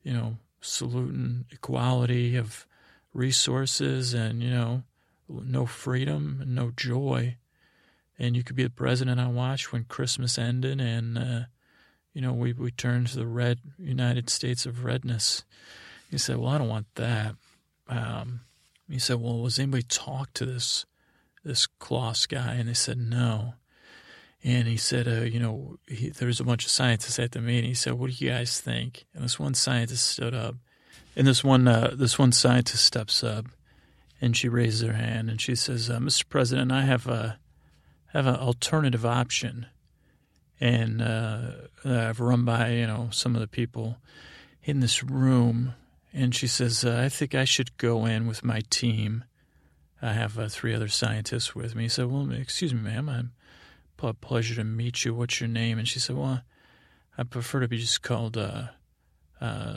you 0.03 0.13
know, 0.13 0.37
saluting 0.61 1.47
equality 1.51 2.37
of 2.37 2.67
resources 3.13 4.15
and, 4.15 4.43
you 4.43 4.51
know, 4.51 4.83
no 5.29 5.67
freedom 5.67 6.39
and 6.43 6.55
no 6.55 6.71
joy. 6.77 7.37
And 8.19 8.37
you 8.37 8.43
could 8.43 8.57
be 8.57 8.65
the 8.65 8.71
president 8.71 9.21
I 9.21 9.29
watched 9.29 9.73
when 9.73 9.85
Christmas 9.85 10.39
ended 10.39 10.81
and, 10.81 11.19
uh, 11.19 11.41
you 12.15 12.23
know, 12.23 12.33
we, 12.33 12.53
we 12.55 12.71
turned 12.71 13.09
to 13.09 13.17
the 13.19 13.27
red 13.27 13.59
United 13.79 14.31
States 14.31 14.65
of 14.65 14.85
redness. 14.85 15.45
He 16.11 16.19
said, 16.19 16.37
well, 16.37 16.51
I 16.51 16.59
don't 16.59 16.69
want 16.69 16.87
that. 16.95 17.35
Um, 17.89 18.41
he 18.89 18.99
said, 18.99 19.21
"Well, 19.21 19.41
was 19.41 19.59
anybody 19.59 19.83
talk 19.83 20.33
to 20.35 20.47
this 20.47 20.87
this 21.45 21.67
Claus 21.67 22.27
guy?" 22.27 22.55
And 22.55 22.69
they 22.69 22.75
said, 22.75 22.99
"No." 22.99 23.55
And 24.45 24.69
he 24.69 24.77
said, 24.77 25.09
uh, 25.09 25.23
"You 25.23 25.41
know, 25.41 25.79
he, 25.89 26.11
there 26.11 26.29
was 26.29 26.41
a 26.41 26.45
bunch 26.45 26.65
of 26.65 26.71
scientists 26.71 27.19
at 27.19 27.33
the 27.33 27.41
meeting." 27.41 27.69
He 27.69 27.75
said, 27.75 27.95
"What 27.95 28.11
do 28.11 28.25
you 28.25 28.31
guys 28.31 28.61
think?" 28.61 29.05
And 29.15 29.25
this 29.25 29.39
one 29.39 29.55
scientist 29.55 30.07
stood 30.07 30.35
up, 30.35 30.57
and 31.17 31.27
this 31.27 31.43
one 31.43 31.67
uh, 31.67 31.95
this 31.97 32.19
one 32.19 32.33
scientist 32.33 32.85
steps 32.85 33.25
up, 33.25 33.47
and 34.21 34.37
she 34.37 34.49
raises 34.49 34.83
her 34.83 34.95
hand 34.95 35.31
and 35.31 35.41
she 35.41 35.55
says, 35.55 35.91
uh, 35.91 35.99
"Mr. 35.99 36.29
President, 36.29 36.71
I 36.71 36.83
have 36.83 37.07
a 37.07 37.39
have 38.09 38.27
an 38.27 38.37
alternative 38.37 39.05
option." 39.05 39.67
and 40.59 41.03
uh, 41.03 41.51
I've 41.85 42.19
run 42.19 42.47
by 42.47 42.71
you 42.71 42.87
know 42.87 43.11
some 43.13 43.35
of 43.35 43.43
the 43.43 43.47
people 43.47 43.99
in 44.65 44.81
this 44.81 45.03
room 45.03 45.75
and 46.17 46.35
she 46.35 46.47
says, 46.47 46.85
uh, 46.85 47.01
I 47.05 47.09
think 47.09 47.35
I 47.35 47.45
should 47.45 47.77
go 47.77 48.07
in 48.07 48.27
with 48.27 48.45
my 48.45 48.63
team. 48.71 49.25
I 50.03 50.13
have 50.13 50.39
uh, 50.39 50.49
three 50.49 50.75
other 50.75 50.89
scientists 50.89 51.55
with 51.55 51.75
me. 51.75 51.85
He 51.85 51.89
said, 51.89 52.07
Well, 52.07 52.31
excuse 52.33 52.75
me, 52.75 52.81
ma'am, 52.81 53.09
I'm 53.09 53.33
pleasure 53.97 54.55
to 54.57 54.65
meet 54.65 55.05
you. 55.05 55.15
What's 55.15 55.41
your 55.41 55.49
name? 55.49 55.79
And 55.79 55.89
she 55.89 55.99
said, 55.99 56.17
well, 56.17 56.43
I 57.17 57.23
prefer 57.23 57.61
to 57.61 57.69
be 57.69 57.79
just 57.79 58.03
called 58.03 58.37
uh, 58.37 58.69
uh, 59.41 59.77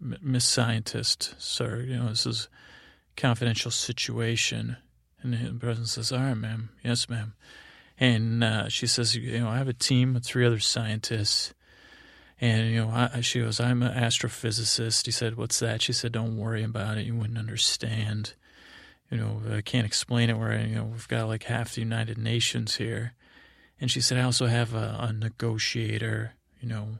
Miss 0.00 0.44
Scientist, 0.44 1.34
sir. 1.38 1.80
You 1.80 1.96
know, 1.96 2.08
this 2.08 2.26
is 2.26 2.48
a 3.16 3.20
confidential 3.20 3.70
situation. 3.70 4.76
And 5.22 5.34
the 5.34 5.58
president 5.58 5.88
says, 5.88 6.12
all 6.12 6.20
right, 6.20 6.34
ma'am. 6.34 6.70
Yes, 6.82 7.08
ma'am. 7.08 7.34
And 7.98 8.42
uh, 8.42 8.68
she 8.68 8.86
says, 8.86 9.14
you 9.14 9.38
know, 9.38 9.48
I 9.48 9.58
have 9.58 9.68
a 9.68 9.74
team 9.74 10.16
of 10.16 10.24
three 10.24 10.44
other 10.44 10.58
scientists. 10.58 11.54
And, 12.40 12.70
you 12.70 12.84
know, 12.84 12.90
I, 12.90 13.20
she 13.20 13.40
goes, 13.40 13.60
I'm 13.60 13.82
an 13.82 13.94
astrophysicist. 13.94 15.06
He 15.06 15.12
said, 15.12 15.36
what's 15.36 15.60
that? 15.60 15.82
She 15.82 15.92
said, 15.92 16.12
don't 16.12 16.36
worry 16.36 16.64
about 16.64 16.98
it. 16.98 17.06
You 17.06 17.14
wouldn't 17.14 17.38
understand. 17.38 18.34
You 19.10 19.18
know, 19.18 19.42
I 19.52 19.60
can't 19.60 19.86
explain 19.86 20.30
it 20.30 20.38
where, 20.38 20.58
you 20.58 20.74
know, 20.74 20.84
we've 20.84 21.06
got 21.06 21.28
like 21.28 21.44
half 21.44 21.74
the 21.74 21.82
United 21.82 22.18
Nations 22.18 22.76
here. 22.76 23.12
And 23.80 23.90
she 23.90 24.00
said, 24.00 24.18
I 24.18 24.22
also 24.22 24.46
have 24.46 24.74
a, 24.74 24.96
a 25.00 25.12
negotiator, 25.12 26.34
you 26.60 26.68
know, 26.68 26.98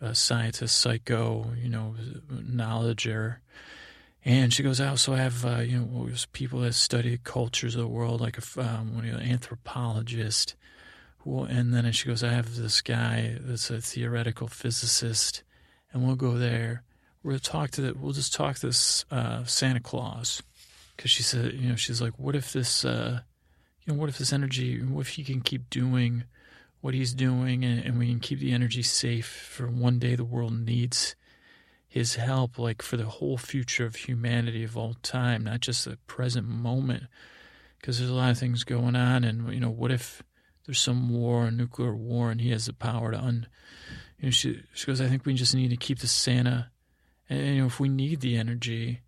a 0.00 0.14
scientist, 0.14 0.76
psycho, 0.76 1.52
you 1.60 1.68
know, 1.68 1.94
knowledger. 2.30 3.36
And 4.24 4.52
she 4.52 4.62
goes, 4.62 4.80
I 4.80 4.88
also 4.88 5.14
have, 5.14 5.44
uh, 5.44 5.58
you 5.58 5.78
know, 5.78 6.08
people 6.32 6.60
that 6.60 6.74
study 6.74 7.18
cultures 7.22 7.74
of 7.74 7.80
the 7.80 7.88
world, 7.88 8.20
like 8.20 8.38
a, 8.38 8.60
um, 8.60 9.00
an 9.02 9.20
anthropologist. 9.20 10.54
Who, 11.22 11.44
and 11.44 11.72
then 11.72 11.90
she 11.92 12.08
goes, 12.08 12.22
I 12.24 12.30
have 12.30 12.56
this 12.56 12.80
guy 12.80 13.36
that's 13.40 13.70
a 13.70 13.80
theoretical 13.80 14.48
physicist, 14.48 15.42
and 15.92 16.04
we'll 16.04 16.16
go 16.16 16.36
there. 16.36 16.82
We'll 17.22 17.38
talk 17.38 17.70
to 17.72 17.80
the, 17.80 17.94
we'll 17.94 18.12
just 18.12 18.34
talk 18.34 18.56
to 18.56 18.66
this 18.66 19.04
uh, 19.10 19.44
Santa 19.44 19.80
Claus, 19.80 20.42
because 20.96 21.10
she 21.10 21.22
said, 21.22 21.52
you 21.54 21.68
know, 21.68 21.76
she's 21.76 22.02
like, 22.02 22.18
what 22.18 22.34
if 22.34 22.52
this, 22.52 22.84
uh, 22.84 23.20
you 23.84 23.92
know, 23.92 23.98
what 23.98 24.08
if 24.08 24.18
this 24.18 24.32
energy, 24.32 24.82
what 24.82 25.02
if 25.02 25.08
he 25.10 25.24
can 25.24 25.40
keep 25.40 25.70
doing 25.70 26.24
what 26.80 26.94
he's 26.94 27.14
doing, 27.14 27.64
and, 27.64 27.84
and 27.84 27.98
we 27.98 28.08
can 28.08 28.18
keep 28.18 28.40
the 28.40 28.52
energy 28.52 28.82
safe 28.82 29.26
for 29.26 29.68
one 29.68 30.00
day 30.00 30.16
the 30.16 30.24
world 30.24 30.58
needs 30.58 31.14
his 31.86 32.16
help, 32.16 32.58
like 32.58 32.82
for 32.82 32.96
the 32.96 33.04
whole 33.04 33.38
future 33.38 33.86
of 33.86 33.94
humanity 33.94 34.64
of 34.64 34.76
all 34.76 34.96
time, 35.02 35.44
not 35.44 35.60
just 35.60 35.84
the 35.84 35.96
present 36.08 36.48
moment. 36.48 37.04
Because 37.78 37.98
there's 37.98 38.10
a 38.10 38.14
lot 38.14 38.30
of 38.30 38.38
things 38.38 38.64
going 38.64 38.96
on, 38.96 39.22
and 39.22 39.52
you 39.52 39.60
know, 39.60 39.70
what 39.70 39.92
if 39.92 40.22
there's 40.66 40.80
some 40.80 41.08
war, 41.08 41.46
a 41.46 41.50
nuclear 41.50 41.94
war, 41.94 42.30
and 42.30 42.40
he 42.40 42.50
has 42.50 42.66
the 42.66 42.72
power 42.72 43.10
to 43.12 43.18
un. 43.18 43.46
You 44.18 44.26
know, 44.26 44.30
she 44.30 44.62
she 44.74 44.86
goes, 44.86 45.00
I 45.00 45.08
think 45.08 45.26
we 45.26 45.34
just 45.34 45.54
need 45.54 45.70
to 45.70 45.76
keep 45.76 45.98
the 45.98 46.06
Santa, 46.06 46.70
and 47.28 47.46
you 47.46 47.60
know, 47.60 47.66
if 47.66 47.80
we 47.80 47.88
need 47.88 48.20
the 48.20 48.36
energy, 48.36 49.00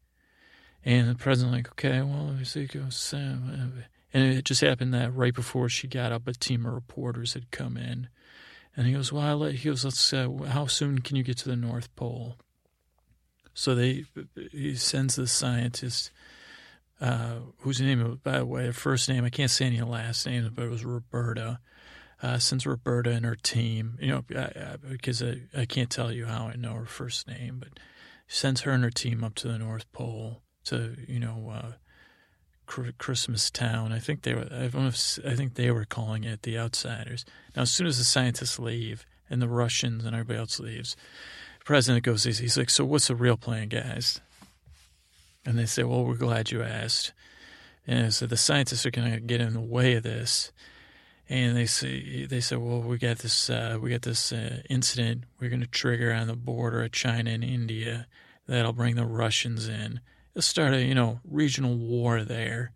and 0.85 1.09
the 1.09 1.15
president 1.15 1.55
like, 1.55 1.71
okay, 1.71 2.03
well, 2.03 2.27
let 2.27 2.55
me 2.55 2.67
goes 2.67 2.97
Sam, 2.97 3.85
and 4.13 4.33
it 4.33 4.45
just 4.45 4.61
happened 4.61 4.95
that 4.95 5.15
right 5.15 5.35
before 5.35 5.69
she 5.69 5.89
got 5.89 6.13
up, 6.13 6.29
a 6.29 6.33
team 6.33 6.67
of 6.67 6.75
reporters 6.75 7.35
had 7.35 7.51
come 7.51 7.77
in, 7.77 8.09
and 8.77 8.87
he 8.87 8.93
goes, 8.93 9.13
well, 9.13 9.39
let, 9.39 9.55
he 9.55 9.69
goes, 9.69 9.85
let's, 9.85 10.13
uh, 10.13 10.29
how 10.49 10.67
soon 10.67 11.01
can 11.01 11.17
you 11.17 11.23
get 11.23 11.39
to 11.39 11.49
the 11.49 11.57
North 11.57 11.95
Pole? 11.97 12.37
So 13.55 13.75
they 13.77 14.05
he 14.51 14.75
sends 14.75 15.15
the 15.15 15.29
scientist, 15.29 16.11
uh, 17.05 17.41
whose 17.59 17.83
name, 17.83 18.19
by 18.23 18.39
the 18.39 18.47
way, 18.47 18.65
her 18.65 18.73
first 18.73 19.11
name 19.11 19.25
I 19.25 19.31
can't 19.31 19.51
say 19.51 19.67
any 19.67 19.83
last 19.83 20.27
names, 20.27 20.49
but 20.49 20.65
it 20.65 20.71
was 20.71 20.85
Roberta. 20.85 21.61
Uh, 22.23 22.39
sends 22.39 22.67
Roberta 22.67 23.11
and 23.11 23.27
her 23.27 23.35
team, 23.35 23.99
you 24.01 24.09
know, 24.09 24.25
I, 24.35 24.41
I, 24.41 24.77
because 24.77 25.23
I, 25.23 25.43
I 25.55 25.67
can't 25.67 25.91
tell 25.91 26.11
you 26.11 26.25
how 26.25 26.47
I 26.47 26.57
know 26.57 26.73
her 26.73 26.87
first 26.87 27.29
name, 27.29 27.59
but 27.59 27.79
sends 28.27 28.63
her 28.63 28.71
and 28.71 28.83
her 28.83 28.91
team 28.91 29.23
up 29.23 29.35
to 29.35 29.49
the 29.49 29.59
North 29.59 29.91
Pole 29.93 30.41
to, 30.65 30.97
you 31.07 31.21
know, 31.21 31.53
uh, 31.53 31.73
Christmas 32.65 33.51
Town. 33.51 33.93
I 33.93 33.99
think 33.99 34.23
they 34.23 34.33
were. 34.33 34.49
I, 34.51 34.65
I 34.65 35.35
think 35.35 35.55
they 35.55 35.71
were 35.71 35.85
calling 35.85 36.25
it 36.25 36.43
the 36.43 36.57
Outsiders. 36.57 37.27
Now, 37.55 37.63
as 37.63 37.71
soon 37.71 37.87
as 37.87 37.99
the 37.99 38.05
scientists 38.05 38.59
leave 38.59 39.05
and 39.29 39.43
the 39.43 39.49
Russians 39.49 40.07
and 40.07 40.15
everybody 40.15 40.39
else 40.39 40.59
leaves, 40.59 40.97
the 41.59 41.65
president 41.67 42.05
goes, 42.05 42.25
he's 42.25 42.57
like, 42.57 42.71
so 42.71 42.87
what's 42.87 43.09
the 43.09 43.17
real 43.17 43.37
plan, 43.37 43.69
guys? 43.69 44.23
And 45.45 45.59
they 45.59 45.67
say, 45.67 45.83
well, 45.83 46.05
we're 46.05 46.15
glad 46.15 46.51
you 46.51 46.63
asked. 46.63 47.13
And 47.87 48.15
so 48.15 48.27
the 48.27 48.37
scientists 48.37 48.87
are 48.87 48.91
going 48.91 49.13
to 49.13 49.21
get 49.21 49.41
in 49.41 49.53
the 49.53 49.61
way 49.61 49.95
of 49.95 50.03
this. 50.03 50.53
And 51.29 51.57
they 51.57 51.67
say, 51.67 52.27
they 52.27 52.41
say, 52.41 52.57
well, 52.57 52.81
we 52.81 52.99
got 52.99 53.19
this, 53.19 53.49
uh, 53.49 53.79
we 53.81 53.91
got 53.91 54.03
this 54.03 54.33
uh, 54.33 54.63
incident 54.69 55.25
we're 55.41 55.49
going 55.49 55.61
to 55.61 55.67
trigger 55.67 56.13
on 56.13 56.27
the 56.27 56.37
border 56.37 56.83
of 56.83 56.93
China 56.93 57.31
and 57.31 57.45
India 57.45 58.07
that'll 58.47 58.73
bring 58.73 58.97
the 58.97 59.07
Russians 59.07 59.69
in. 59.69 60.01
It'll 60.33 60.43
start 60.43 60.75
a, 60.75 60.83
you 60.83 60.95
know, 60.95 61.21
regional 61.29 61.77
war 61.77 62.25
there. 62.25 62.73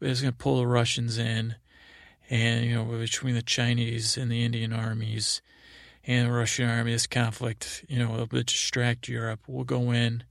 It's 0.00 0.22
going 0.22 0.32
to 0.32 0.38
pull 0.38 0.58
the 0.58 0.66
Russians 0.66 1.18
in. 1.18 1.56
And, 2.30 2.64
you 2.64 2.74
know, 2.74 2.84
between 2.84 3.34
the 3.34 3.42
Chinese 3.42 4.16
and 4.16 4.30
the 4.30 4.44
Indian 4.44 4.72
armies 4.72 5.42
and 6.06 6.28
the 6.28 6.32
Russian 6.32 6.70
army, 6.70 6.92
this 6.92 7.06
conflict, 7.06 7.84
you 7.88 7.98
know, 7.98 8.10
will 8.10 8.26
distract 8.26 9.08
Europe. 9.08 9.40
We'll 9.46 9.64
go 9.64 9.90
in, 9.90 10.22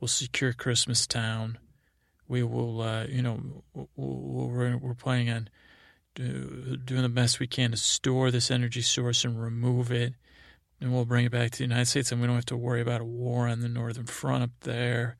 we'll 0.00 0.08
secure 0.08 0.52
Christmas 0.52 1.06
Town. 1.06 1.58
We 2.26 2.42
will, 2.42 2.80
uh, 2.80 3.04
you 3.04 3.22
know, 3.22 3.64
we're, 3.96 4.76
we're 4.76 4.94
planning 4.94 5.30
on 5.30 5.48
doing 6.14 7.02
the 7.02 7.08
best 7.08 7.40
we 7.40 7.46
can 7.46 7.72
to 7.72 7.76
store 7.76 8.30
this 8.30 8.50
energy 8.50 8.82
source 8.82 9.24
and 9.24 9.40
remove 9.40 9.92
it. 9.92 10.14
And 10.80 10.92
we'll 10.92 11.04
bring 11.04 11.24
it 11.24 11.32
back 11.32 11.52
to 11.52 11.58
the 11.58 11.64
United 11.64 11.86
States, 11.86 12.12
and 12.12 12.20
we 12.20 12.26
don't 12.26 12.36
have 12.36 12.46
to 12.46 12.56
worry 12.56 12.80
about 12.80 13.00
a 13.00 13.04
war 13.04 13.46
on 13.46 13.60
the 13.60 13.68
northern 13.68 14.06
front 14.06 14.42
up 14.42 14.50
there. 14.60 15.16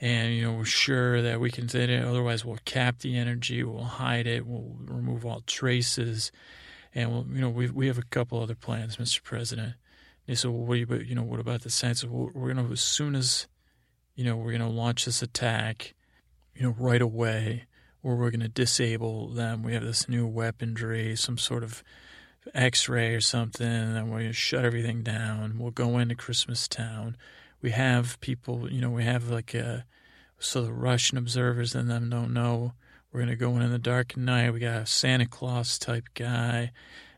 And, 0.00 0.34
you 0.34 0.42
know, 0.42 0.54
we're 0.54 0.64
sure 0.64 1.20
that 1.22 1.40
we 1.40 1.50
can, 1.50 1.68
say 1.68 1.84
it. 1.84 2.04
otherwise, 2.04 2.44
we'll 2.44 2.58
cap 2.64 3.00
the 3.00 3.16
energy, 3.16 3.62
we'll 3.62 3.84
hide 3.84 4.26
it, 4.26 4.46
we'll 4.46 4.76
remove 4.86 5.26
all 5.26 5.42
traces 5.46 6.32
and 6.94 7.10
well, 7.10 7.26
you 7.32 7.40
know, 7.40 7.50
we 7.50 7.70
we 7.70 7.86
have 7.86 7.98
a 7.98 8.02
couple 8.02 8.40
other 8.40 8.54
plans, 8.54 8.96
Mr. 8.96 9.22
President. 9.22 9.74
They 10.26 10.34
said, 10.34 10.50
well, 10.50 10.66
what 10.66 10.78
you, 10.78 10.86
you 11.06 11.14
know, 11.14 11.22
what 11.22 11.40
about 11.40 11.62
the 11.62 11.70
science? 11.70 12.04
We're 12.04 12.54
going 12.54 12.64
to, 12.64 12.72
as 12.72 12.80
soon 12.80 13.14
as, 13.14 13.48
you 14.20 14.26
know, 14.26 14.36
we're 14.36 14.56
going 14.56 14.60
to 14.60 14.68
launch 14.68 15.06
this 15.06 15.22
attack, 15.22 15.94
you 16.54 16.62
know, 16.62 16.74
right 16.78 17.00
away, 17.00 17.64
or 18.02 18.16
we're 18.16 18.30
going 18.30 18.40
to 18.40 18.48
disable 18.48 19.28
them. 19.28 19.62
We 19.62 19.72
have 19.72 19.82
this 19.82 20.10
new 20.10 20.26
weaponry, 20.26 21.16
some 21.16 21.38
sort 21.38 21.64
of 21.64 21.82
X-ray 22.52 23.14
or 23.14 23.22
something, 23.22 23.66
and 23.66 24.10
we're 24.10 24.18
going 24.18 24.26
to 24.28 24.34
shut 24.34 24.66
everything 24.66 25.02
down. 25.02 25.58
We'll 25.58 25.70
go 25.70 25.96
into 25.96 26.14
Christmas 26.14 26.68
Town. 26.68 27.16
We 27.62 27.70
have 27.70 28.20
people, 28.20 28.70
you 28.70 28.82
know, 28.82 28.90
we 28.90 29.04
have 29.04 29.30
like 29.30 29.54
a, 29.54 29.86
so 30.38 30.60
the 30.60 30.72
Russian 30.74 31.16
observers 31.16 31.74
and 31.74 31.88
them 31.88 32.10
don't 32.10 32.34
know 32.34 32.74
we're 33.12 33.20
going 33.20 33.30
to 33.30 33.36
go 33.36 33.56
in 33.56 33.62
in 33.62 33.72
the 33.72 33.78
dark 33.78 34.16
night. 34.18 34.52
We 34.52 34.60
got 34.60 34.82
a 34.82 34.86
Santa 34.86 35.26
Claus 35.26 35.78
type 35.78 36.10
guy, 36.14 36.72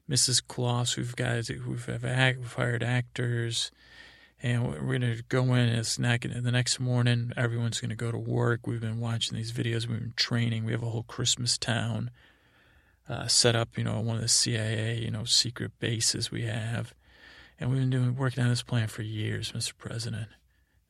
Mrs. 0.08 0.40
Claus. 0.46 0.96
We've 0.96 1.14
got 1.16 1.48
we've, 1.50 1.66
we've 1.66 2.52
hired 2.52 2.82
actors, 2.82 3.70
and 4.42 4.66
we're 4.66 4.98
going 4.98 5.16
to 5.16 5.22
go 5.28 5.54
in. 5.54 5.68
and 5.68 5.98
not 6.00 6.20
gonna, 6.20 6.40
the 6.40 6.50
next 6.50 6.80
morning. 6.80 7.32
Everyone's 7.36 7.80
going 7.80 7.90
to 7.90 7.96
go 7.96 8.10
to 8.10 8.18
work. 8.18 8.66
We've 8.66 8.80
been 8.80 8.98
watching 8.98 9.36
these 9.36 9.52
videos. 9.52 9.86
We've 9.86 10.00
been 10.00 10.14
training. 10.16 10.64
We 10.64 10.72
have 10.72 10.82
a 10.82 10.90
whole 10.90 11.04
Christmas 11.04 11.56
town 11.56 12.10
uh, 13.08 13.28
set 13.28 13.54
up. 13.54 13.78
You 13.78 13.84
know, 13.84 14.00
one 14.00 14.16
of 14.16 14.22
the 14.22 14.28
CIA 14.28 14.98
you 14.98 15.10
know 15.10 15.24
secret 15.24 15.78
bases 15.78 16.30
we 16.30 16.42
have, 16.42 16.92
and 17.60 17.70
we've 17.70 17.80
been 17.80 17.90
doing 17.90 18.16
working 18.16 18.42
on 18.42 18.50
this 18.50 18.62
plan 18.62 18.88
for 18.88 19.02
years, 19.02 19.52
Mr. 19.52 19.76
President. 19.78 20.28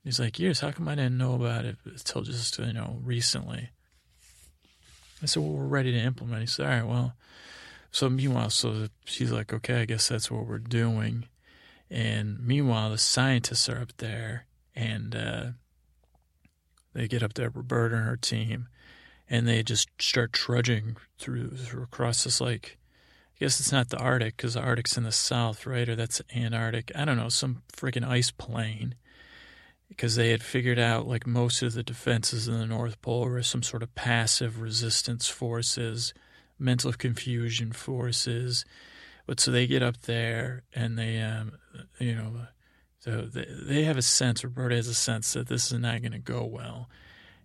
He's 0.03 0.19
like, 0.19 0.39
years. 0.39 0.61
How 0.61 0.73
come 0.73 0.89
I 0.89 0.95
didn't 0.95 1.19
know 1.19 1.35
about 1.35 1.65
it 1.67 1.77
until 1.85 2.23
just 2.23 2.59
you 2.59 2.73
know 2.73 3.01
recently? 3.05 3.69
I 5.23 5.27
said, 5.27 5.43
well, 5.43 5.53
we're 5.53 5.67
ready 5.67 5.93
to 5.93 5.99
implement. 5.99 6.41
He 6.41 6.47
said, 6.47 6.67
all 6.67 6.73
right, 6.73 6.87
well. 6.87 7.15
So 7.93 8.09
meanwhile, 8.09 8.49
so 8.49 8.89
she's 9.05 9.31
like, 9.31 9.53
okay, 9.53 9.83
I 9.83 9.85
guess 9.85 10.09
that's 10.09 10.31
what 10.31 10.47
we're 10.47 10.59
doing. 10.59 11.27
And 11.93 12.38
meanwhile, 12.40 12.88
the 12.88 12.97
scientists 12.97 13.68
are 13.68 13.78
up 13.78 13.95
there 13.99 14.47
and 14.74 15.14
uh, 15.14 15.47
they 16.95 17.07
get 17.07 17.22
up 17.22 17.34
there, 17.34 17.51
Roberta 17.51 17.97
and 17.97 18.07
her 18.07 18.16
team, 18.16 18.68
and 19.28 19.47
they 19.47 19.62
just 19.62 19.90
start 20.01 20.32
trudging 20.32 20.97
through, 21.18 21.51
through 21.51 21.82
across 21.82 22.24
this 22.24 22.40
like, 22.40 22.78
I 23.36 23.45
guess 23.45 23.61
it's 23.61 23.72
not 23.72 23.90
the 23.90 23.99
Arctic 23.99 24.38
because 24.38 24.55
the 24.55 24.62
Arctic's 24.62 24.97
in 24.97 25.05
the 25.05 25.12
south, 25.12 25.66
right? 25.66 25.86
Or 25.86 25.95
that's 25.95 26.22
Antarctic. 26.34 26.93
I 26.95 27.05
don't 27.05 27.18
know, 27.18 27.28
some 27.28 27.62
freaking 27.70 28.09
ice 28.09 28.30
plain 28.30 28.95
because 29.90 30.16
they 30.16 30.30
had 30.30 30.43
figured 30.43 30.78
out 30.78 31.07
like 31.07 31.26
most 31.26 31.61
of 31.62 31.74
the 31.74 31.82
defenses 31.82 32.49
in 32.49 32.57
the 32.57 32.64
North 32.64 33.03
Pole 33.03 33.26
were 33.26 33.43
some 33.43 33.62
sort 33.62 33.82
of 33.82 33.95
passive 33.95 34.62
resistance 34.62 35.28
forces, 35.28 36.14
mental 36.59 36.95
confusion 36.95 37.70
forces. 37.70 38.64
But 39.26 39.40
so 39.40 39.51
they 39.51 39.66
get 39.66 39.82
up 39.82 40.01
there 40.03 40.62
and 40.74 40.99
they, 40.99 41.20
um, 41.20 41.53
you 41.99 42.14
know, 42.14 42.33
so 42.99 43.23
they, 43.23 43.83
have 43.83 43.97
a 43.97 44.03
sense, 44.03 44.45
Roberta 44.45 44.77
has 44.77 44.87
a 44.87 44.95
sense 44.95 45.33
that 45.33 45.49
this 45.49 45.73
is 45.73 45.79
not 45.79 46.03
going 46.03 46.12
to 46.12 46.18
go 46.18 46.45
well. 46.45 46.89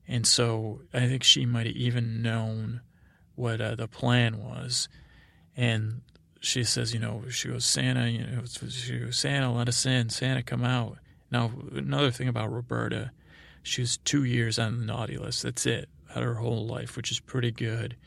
And 0.07 0.25
so 0.25 0.82
I 0.93 1.07
think 1.07 1.23
she 1.23 1.45
might 1.45 1.65
have 1.65 1.75
even 1.75 2.21
known 2.21 2.82
what 3.36 3.59
uh, 3.59 3.75
the 3.75 3.88
plan 3.88 4.38
was. 4.43 4.88
And 5.55 6.01
she 6.41 6.63
says, 6.63 6.93
you 6.93 6.99
know, 6.99 7.23
she 7.30 7.47
goes, 7.47 7.65
Santa, 7.65 8.07
you 8.07 8.19
know, 8.19 8.43
she 8.45 8.99
goes, 8.99 9.17
Santa, 9.17 9.51
let 9.51 9.67
us 9.67 9.86
in. 9.86 10.09
Santa, 10.09 10.43
come 10.43 10.63
out. 10.63 10.99
Now, 11.32 11.51
another 11.73 12.11
thing 12.11 12.28
about 12.28 12.53
Roberta, 12.53 13.11
she 13.63 13.82
was 13.82 13.97
two 13.97 14.23
years 14.23 14.59
on 14.59 14.80
the 14.80 14.86
naughty 14.86 15.17
list. 15.17 15.43
That's 15.43 15.65
it, 15.65 15.89
out 16.15 16.23
her 16.23 16.36
whole 16.36 16.67
life, 16.67 16.95
which 16.95 17.11
is 17.11 17.19
pretty 17.19 17.51
good. 17.51 17.97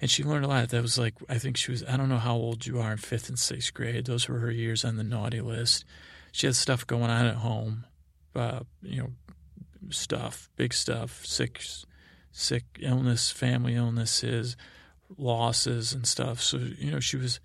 And 0.00 0.10
she 0.10 0.22
learned 0.22 0.44
a 0.44 0.48
lot. 0.48 0.68
That 0.68 0.82
was 0.82 0.98
like 0.98 1.14
I 1.28 1.38
think 1.38 1.56
she 1.56 1.70
was 1.70 1.84
I 1.84 1.96
don't 1.96 2.08
know 2.08 2.18
how 2.18 2.34
old 2.34 2.66
you 2.66 2.80
are 2.80 2.92
in 2.92 2.98
fifth 2.98 3.28
and 3.28 3.38
sixth 3.38 3.72
grade. 3.72 4.06
Those 4.06 4.28
were 4.28 4.38
her 4.38 4.50
years 4.50 4.84
on 4.84 4.96
the 4.96 5.04
naughty 5.04 5.40
list. 5.40 5.84
She 6.32 6.46
had 6.46 6.56
stuff 6.56 6.86
going 6.86 7.10
on 7.10 7.26
at 7.26 7.36
home, 7.36 7.86
uh, 8.34 8.60
you 8.82 9.02
know, 9.02 9.10
stuff, 9.90 10.50
big 10.56 10.74
stuff, 10.74 11.24
sick, 11.24 11.62
sick 12.30 12.64
illness, 12.80 13.30
family 13.30 13.74
illnesses, 13.74 14.56
losses 15.16 15.92
and 15.92 16.06
stuff. 16.06 16.40
So 16.42 16.58
you 16.58 16.90
know 16.90 17.00
she 17.00 17.16
was, 17.16 17.40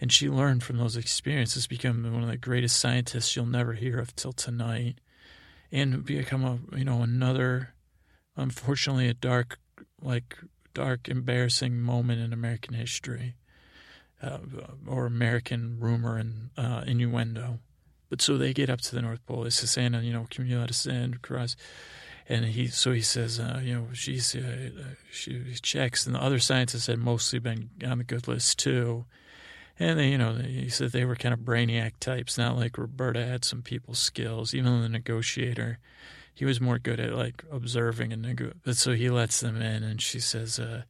and 0.00 0.12
she 0.12 0.28
learned 0.28 0.62
from 0.62 0.78
those 0.78 0.96
experiences. 0.96 1.66
Become 1.66 2.10
one 2.12 2.22
of 2.22 2.28
the 2.28 2.36
greatest 2.36 2.78
scientists 2.78 3.34
you'll 3.34 3.46
never 3.46 3.72
hear 3.72 3.98
of 3.98 4.14
till 4.14 4.32
tonight, 4.32 5.00
and 5.72 6.04
become 6.04 6.44
a 6.44 6.76
you 6.76 6.84
know 6.84 7.02
another, 7.02 7.74
unfortunately 8.36 9.08
a 9.08 9.14
dark 9.14 9.58
like 10.00 10.36
dark, 10.74 11.08
embarrassing 11.08 11.80
moment 11.80 12.20
in 12.20 12.32
American 12.32 12.74
history 12.74 13.34
uh, 14.22 14.38
or 14.86 15.06
American 15.06 15.78
rumor 15.78 16.16
and 16.16 16.50
uh, 16.56 16.84
innuendo. 16.86 17.58
But 18.10 18.22
so 18.22 18.36
they 18.36 18.52
get 18.54 18.70
up 18.70 18.80
to 18.82 18.94
the 18.94 19.02
North 19.02 19.24
Pole. 19.26 19.44
They 19.44 19.50
say, 19.50 19.66
Santa, 19.66 20.00
you 20.00 20.12
know, 20.12 20.26
can 20.30 20.46
you 20.46 20.58
let 20.58 20.70
us 20.70 20.86
in 20.86 21.14
across? 21.14 21.56
And 22.28 22.44
he, 22.44 22.66
so 22.68 22.92
he 22.92 23.00
says, 23.00 23.38
uh, 23.38 23.60
you 23.62 23.74
know, 23.74 23.86
she's, 23.92 24.34
uh, 24.34 24.70
she 25.10 25.42
checks, 25.62 26.06
and 26.06 26.14
the 26.14 26.22
other 26.22 26.38
scientists 26.38 26.86
had 26.86 26.98
mostly 26.98 27.38
been 27.38 27.70
on 27.86 27.98
the 27.98 28.04
good 28.04 28.28
list 28.28 28.58
too. 28.58 29.06
And 29.78 29.98
they, 29.98 30.08
you 30.08 30.18
know, 30.18 30.34
he 30.34 30.68
said 30.68 30.90
they 30.90 31.04
were 31.04 31.16
kind 31.16 31.32
of 31.32 31.40
brainiac 31.40 31.92
types, 32.00 32.36
not 32.36 32.56
like 32.56 32.76
Roberta 32.76 33.24
had 33.24 33.44
some 33.44 33.62
people 33.62 33.94
skills. 33.94 34.52
Even 34.52 34.82
the 34.82 34.88
negotiator, 34.88 35.78
he 36.38 36.44
was 36.44 36.60
more 36.60 36.78
good 36.78 37.00
at 37.00 37.12
like 37.14 37.42
observing 37.50 38.12
and 38.12 38.22
nego- 38.22 38.52
so 38.70 38.92
he 38.92 39.10
lets 39.10 39.40
them 39.40 39.60
in 39.60 39.82
and 39.82 40.00
she 40.00 40.20
says 40.20 40.60
uh, 40.60 40.82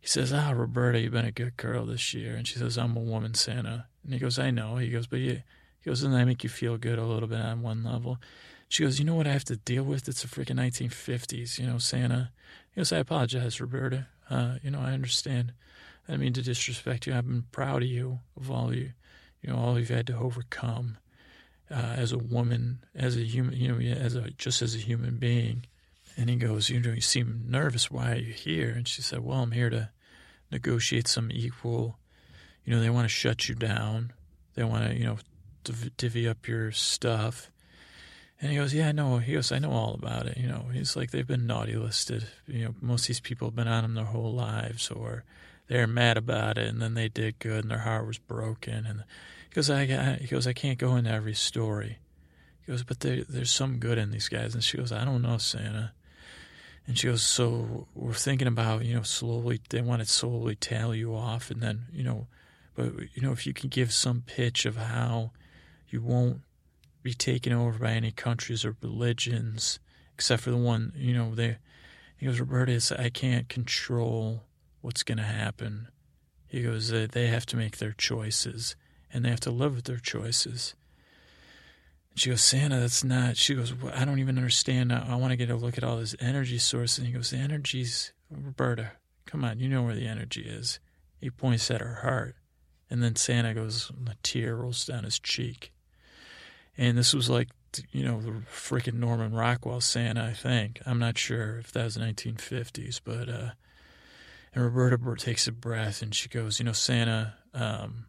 he 0.00 0.06
says 0.06 0.32
ah 0.32 0.50
roberta 0.50 0.98
you've 0.98 1.12
been 1.12 1.26
a 1.26 1.30
good 1.30 1.58
girl 1.58 1.84
this 1.84 2.14
year. 2.14 2.34
And 2.34 2.48
she 2.48 2.58
says 2.58 2.78
i'm 2.78 2.96
a 2.96 3.00
woman 3.00 3.34
santa. 3.34 3.84
And 4.02 4.14
he 4.14 4.18
goes 4.18 4.38
i 4.38 4.50
know. 4.50 4.76
He 4.76 4.88
goes 4.88 5.06
but 5.06 5.18
he 5.18 5.42
goes 5.84 6.00
doesn't 6.00 6.12
that 6.12 6.24
make 6.24 6.42
you 6.42 6.48
feel 6.48 6.78
good 6.78 6.98
a 6.98 7.04
little 7.04 7.28
bit 7.28 7.38
on 7.38 7.60
one 7.60 7.84
level? 7.84 8.16
She 8.66 8.82
goes 8.82 8.98
you 8.98 9.04
know 9.04 9.14
what 9.14 9.26
i 9.26 9.32
have 9.32 9.44
to 9.44 9.56
deal 9.56 9.82
with? 9.82 10.08
It's 10.08 10.22
the 10.22 10.28
freaking 10.28 10.56
1950s 10.56 11.58
you 11.58 11.66
know 11.66 11.76
santa. 11.76 12.30
He 12.74 12.80
goes 12.80 12.90
i 12.90 12.96
apologize 12.96 13.60
roberta. 13.60 14.06
Uh, 14.30 14.54
you 14.62 14.70
know 14.70 14.80
i 14.80 14.92
understand. 14.92 15.52
I 16.08 16.16
mean 16.16 16.32
to 16.32 16.40
disrespect 16.40 17.06
you. 17.06 17.14
I've 17.14 17.26
been 17.26 17.44
proud 17.52 17.82
of 17.82 17.90
you 17.90 18.20
of 18.40 18.50
all 18.50 18.74
you 18.74 18.92
you 19.42 19.52
know 19.52 19.58
all 19.58 19.78
you've 19.78 19.90
had 19.90 20.06
to 20.06 20.16
overcome 20.16 20.96
uh, 21.70 21.94
as 21.96 22.12
a 22.12 22.18
woman, 22.18 22.84
as 22.94 23.16
a 23.16 23.20
human, 23.20 23.54
you 23.54 23.72
know, 23.72 23.78
as 23.78 24.14
a 24.14 24.30
just 24.30 24.62
as 24.62 24.74
a 24.74 24.78
human 24.78 25.16
being. 25.16 25.66
And 26.16 26.28
he 26.28 26.36
goes, 26.36 26.68
you 26.68 26.80
know, 26.80 26.90
you 26.90 27.00
seem 27.00 27.44
nervous. 27.46 27.90
Why 27.90 28.12
are 28.12 28.16
you 28.16 28.32
here? 28.32 28.70
And 28.70 28.88
she 28.88 29.02
said, 29.02 29.20
well, 29.20 29.40
I'm 29.40 29.52
here 29.52 29.70
to 29.70 29.90
negotiate 30.50 31.06
some 31.06 31.30
equal. 31.32 31.98
You 32.64 32.74
know, 32.74 32.80
they 32.80 32.90
want 32.90 33.04
to 33.04 33.08
shut 33.08 33.48
you 33.48 33.54
down. 33.54 34.12
They 34.54 34.64
want 34.64 34.88
to, 34.88 34.96
you 34.96 35.04
know, 35.04 35.18
div- 35.62 35.96
divvy 35.96 36.26
up 36.26 36.48
your 36.48 36.72
stuff. 36.72 37.50
And 38.40 38.50
he 38.50 38.56
goes, 38.56 38.74
yeah, 38.74 38.88
I 38.88 38.92
know. 38.92 39.18
He 39.18 39.34
goes, 39.34 39.52
I 39.52 39.58
know 39.58 39.72
all 39.72 39.94
about 39.94 40.26
it. 40.26 40.36
You 40.36 40.48
know, 40.48 40.66
he's 40.72 40.96
like, 40.96 41.10
they've 41.10 41.26
been 41.26 41.46
naughty 41.46 41.76
listed. 41.76 42.26
You 42.46 42.66
know, 42.66 42.74
most 42.80 43.02
of 43.02 43.08
these 43.08 43.20
people 43.20 43.48
have 43.48 43.56
been 43.56 43.68
on 43.68 43.82
them 43.82 43.94
their 43.94 44.04
whole 44.04 44.32
lives, 44.32 44.90
or 44.90 45.24
they're 45.68 45.86
mad 45.86 46.16
about 46.16 46.56
it, 46.58 46.68
and 46.68 46.80
then 46.80 46.94
they 46.94 47.08
did 47.08 47.38
good, 47.38 47.64
and 47.64 47.70
their 47.70 47.78
heart 47.78 48.06
was 48.06 48.18
broken, 48.18 48.86
and 48.86 49.04
he 49.48 49.54
goes, 49.54 49.70
I, 49.70 50.18
he 50.20 50.26
goes, 50.26 50.46
I 50.46 50.52
can't 50.52 50.78
go 50.78 50.96
into 50.96 51.10
every 51.10 51.34
story. 51.34 51.98
He 52.64 52.72
goes, 52.72 52.82
but 52.82 53.00
there, 53.00 53.24
there's 53.28 53.50
some 53.50 53.78
good 53.78 53.98
in 53.98 54.10
these 54.10 54.28
guys. 54.28 54.54
And 54.54 54.62
she 54.62 54.76
goes, 54.76 54.92
I 54.92 55.04
don't 55.04 55.22
know, 55.22 55.38
Santa. 55.38 55.92
And 56.86 56.98
she 56.98 57.06
goes, 57.06 57.22
so 57.22 57.86
we're 57.94 58.14
thinking 58.14 58.48
about, 58.48 58.84
you 58.84 58.94
know, 58.94 59.02
slowly, 59.02 59.60
they 59.70 59.82
want 59.82 60.02
to 60.02 60.08
slowly 60.08 60.54
tail 60.54 60.94
you 60.94 61.14
off. 61.14 61.50
And 61.50 61.62
then, 61.62 61.86
you 61.92 62.04
know, 62.04 62.26
but, 62.74 62.92
you 63.14 63.22
know, 63.22 63.32
if 63.32 63.46
you 63.46 63.52
can 63.52 63.68
give 63.68 63.92
some 63.92 64.22
pitch 64.26 64.64
of 64.64 64.76
how 64.76 65.32
you 65.88 66.02
won't 66.02 66.40
be 67.02 67.14
taken 67.14 67.52
over 67.52 67.78
by 67.78 67.92
any 67.92 68.10
countries 68.10 68.64
or 68.64 68.76
religions, 68.82 69.78
except 70.14 70.42
for 70.42 70.50
the 70.50 70.56
one, 70.56 70.92
you 70.96 71.14
know, 71.14 71.34
they, 71.34 71.56
he 72.16 72.26
goes, 72.26 72.40
Roberta, 72.40 72.80
I 72.98 73.08
can't 73.08 73.48
control 73.48 74.44
what's 74.80 75.02
going 75.02 75.18
to 75.18 75.24
happen. 75.24 75.88
He 76.46 76.62
goes, 76.62 76.90
they 76.90 77.26
have 77.26 77.46
to 77.46 77.56
make 77.56 77.78
their 77.78 77.92
choices 77.92 78.76
and 79.12 79.24
they 79.24 79.30
have 79.30 79.40
to 79.40 79.50
live 79.50 79.74
with 79.76 79.84
their 79.84 79.98
choices. 79.98 80.74
And 82.10 82.20
she 82.20 82.30
goes, 82.30 82.42
Santa, 82.42 82.80
that's 82.80 83.04
not. 83.04 83.36
She 83.36 83.54
goes, 83.54 83.72
I 83.94 84.04
don't 84.04 84.18
even 84.18 84.38
understand. 84.38 84.92
I, 84.92 85.06
I 85.10 85.14
want 85.16 85.30
to 85.30 85.36
get 85.36 85.50
a 85.50 85.56
look 85.56 85.78
at 85.78 85.84
all 85.84 85.98
this 85.98 86.16
energy 86.20 86.58
source. 86.58 86.98
And 86.98 87.06
he 87.06 87.12
goes, 87.12 87.30
the 87.30 87.36
energy's 87.38 88.12
Roberta. 88.30 88.92
Come 89.26 89.44
on, 89.44 89.60
you 89.60 89.68
know 89.68 89.82
where 89.82 89.94
the 89.94 90.06
energy 90.06 90.42
is. 90.42 90.80
He 91.20 91.30
points 91.30 91.70
at 91.70 91.80
her 91.80 91.96
heart, 91.96 92.36
and 92.88 93.02
then 93.02 93.16
Santa 93.16 93.52
goes, 93.52 93.90
and 93.90 94.08
a 94.08 94.16
tear 94.22 94.56
rolls 94.56 94.86
down 94.86 95.04
his 95.04 95.18
cheek. 95.18 95.72
And 96.76 96.96
this 96.96 97.12
was 97.12 97.28
like, 97.28 97.48
you 97.90 98.04
know, 98.04 98.20
the 98.20 98.30
freaking 98.50 98.94
Norman 98.94 99.34
Rockwell 99.34 99.80
Santa, 99.80 100.24
I 100.24 100.32
think. 100.32 100.80
I'm 100.86 100.98
not 100.98 101.18
sure 101.18 101.58
if 101.58 101.72
that 101.72 101.84
was 101.84 101.96
the 101.96 102.00
1950s, 102.00 103.00
but 103.04 103.28
uh, 103.28 103.50
and 104.54 104.64
Roberta 104.64 104.98
takes 105.16 105.46
a 105.46 105.52
breath 105.52 106.02
and 106.02 106.14
she 106.14 106.28
goes, 106.28 106.58
you 106.58 106.64
know, 106.64 106.72
Santa, 106.72 107.34
um, 107.52 108.06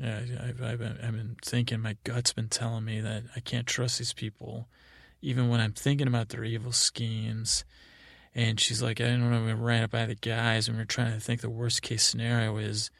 yeah, 0.00 0.20
I've, 0.42 0.62
I've, 0.62 0.78
been, 0.78 0.98
I've 1.02 1.12
been 1.12 1.36
thinking, 1.42 1.80
my 1.80 1.96
gut's 2.04 2.32
been 2.32 2.48
telling 2.48 2.86
me 2.86 3.00
that 3.00 3.24
I 3.36 3.40
can't 3.40 3.66
trust 3.66 3.98
these 3.98 4.14
people, 4.14 4.66
even 5.20 5.48
when 5.50 5.60
I'm 5.60 5.72
thinking 5.72 6.06
about 6.06 6.30
their 6.30 6.44
evil 6.44 6.72
schemes. 6.72 7.64
And 8.34 8.58
she's 8.58 8.82
like, 8.82 9.00
I 9.00 9.04
don't 9.04 9.30
know, 9.30 9.44
we 9.44 9.52
ran 9.52 9.82
up 9.82 9.90
by 9.90 10.06
the 10.06 10.14
guys, 10.14 10.68
and 10.68 10.76
we 10.76 10.82
are 10.82 10.86
trying 10.86 11.12
to 11.12 11.20
think 11.20 11.42
the 11.42 11.50
worst 11.50 11.82
case 11.82 12.02
scenario 12.02 12.56
is 12.56 12.90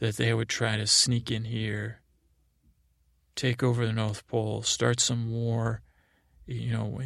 that 0.00 0.16
they 0.16 0.34
would 0.34 0.48
try 0.48 0.76
to 0.76 0.86
sneak 0.88 1.30
in 1.30 1.44
here, 1.44 2.00
take 3.36 3.62
over 3.62 3.86
the 3.86 3.92
North 3.92 4.26
Pole, 4.26 4.62
start 4.62 4.98
some 4.98 5.30
war, 5.30 5.82
you 6.46 6.72
know, 6.72 7.00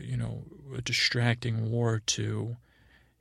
you 0.00 0.16
know, 0.16 0.44
a 0.76 0.80
distracting 0.80 1.70
war 1.70 1.94
or 1.94 1.98
two, 2.00 2.56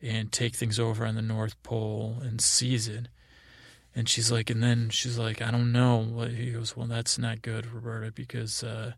and 0.01 0.31
take 0.31 0.55
things 0.55 0.79
over 0.79 1.05
on 1.05 1.15
the 1.15 1.21
North 1.23 1.61
Pole 1.63 2.17
and 2.21 2.39
seize 2.39 2.87
it. 2.87 3.07
And 3.95 4.07
she's 4.07 4.31
like, 4.31 4.49
and 4.49 4.61
then 4.61 4.89
she's 4.89 5.17
like, 5.17 5.41
I 5.41 5.51
don't 5.51 5.71
know. 5.71 6.03
He 6.29 6.51
goes, 6.51 6.77
well, 6.77 6.87
that's 6.87 7.17
not 7.17 7.41
good, 7.41 7.65
Roberta, 7.65 8.11
because 8.11 8.63
uh, 8.63 8.93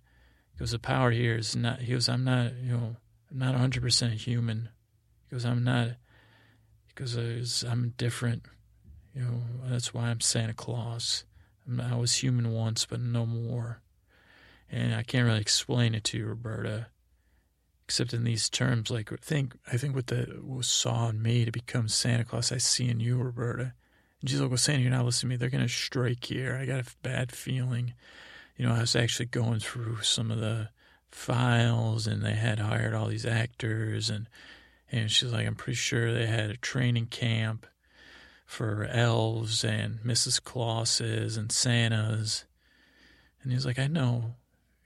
he 0.53 0.59
goes, 0.59 0.71
the 0.71 0.79
power 0.79 1.11
here 1.11 1.35
is 1.35 1.55
not. 1.55 1.79
He 1.79 1.93
goes, 1.93 2.09
I'm 2.09 2.23
not, 2.23 2.53
you 2.55 2.73
know, 2.73 2.95
I'm 3.31 3.39
not 3.39 3.53
100 3.53 3.81
percent 3.81 4.13
human. 4.13 4.69
He 5.29 5.35
goes, 5.35 5.45
I'm 5.45 5.63
not. 5.63 5.91
Because 6.87 7.63
I'm 7.63 7.93
different. 7.97 8.43
You 9.15 9.21
know, 9.21 9.41
that's 9.65 9.93
why 9.93 10.09
I'm 10.09 10.19
Santa 10.19 10.53
Claus. 10.53 11.25
I'm 11.67 11.77
not, 11.77 11.91
I 11.91 11.95
was 11.95 12.15
human 12.15 12.51
once, 12.51 12.85
but 12.85 12.99
no 12.99 13.25
more. 13.25 13.81
And 14.69 14.93
I 14.93 15.03
can't 15.03 15.25
really 15.25 15.41
explain 15.41 15.95
it 15.95 16.03
to 16.05 16.17
you, 16.17 16.27
Roberta, 16.27 16.87
except 17.85 18.13
in 18.13 18.23
these 18.23 18.49
terms. 18.49 18.89
Like, 18.89 19.09
think 19.19 19.57
I 19.71 19.77
think 19.77 19.95
what 19.95 20.07
the 20.07 20.39
what 20.41 20.65
saw 20.65 21.09
in 21.09 21.21
me 21.21 21.43
to 21.43 21.51
become 21.51 21.87
Santa 21.87 22.23
Claus, 22.23 22.51
I 22.51 22.57
see 22.57 22.87
in 22.87 22.99
you, 22.99 23.17
Roberta. 23.17 23.73
Like, 24.23 24.49
well, 24.49 24.57
Sandy, 24.57 24.83
you're 24.83 24.91
not 24.91 25.05
listening 25.05 25.29
to 25.29 25.33
me. 25.33 25.37
They're 25.37 25.49
going 25.49 25.67
to 25.67 25.73
strike 25.73 26.25
here. 26.25 26.55
I 26.55 26.65
got 26.65 26.79
a 26.79 26.95
bad 27.01 27.31
feeling. 27.31 27.93
You 28.55 28.67
know, 28.67 28.73
I 28.73 28.81
was 28.81 28.95
actually 28.95 29.25
going 29.27 29.59
through 29.59 30.01
some 30.01 30.29
of 30.29 30.39
the 30.39 30.69
files 31.09 32.07
and 32.07 32.23
they 32.23 32.33
had 32.33 32.59
hired 32.59 32.93
all 32.93 33.07
these 33.07 33.25
actors 33.25 34.09
and 34.09 34.27
and 34.91 35.09
she's 35.09 35.31
like, 35.31 35.47
I'm 35.47 35.55
pretty 35.55 35.77
sure 35.77 36.13
they 36.13 36.25
had 36.25 36.49
a 36.49 36.57
training 36.57 37.05
camp 37.05 37.65
for 38.45 38.83
elves 38.91 39.63
and 39.63 39.99
Mrs. 40.01 40.43
Clauses 40.43 41.37
and 41.37 41.49
Santas. 41.49 42.43
And 43.41 43.53
he's 43.53 43.65
like, 43.65 43.79
I 43.79 43.87
know. 43.87 44.35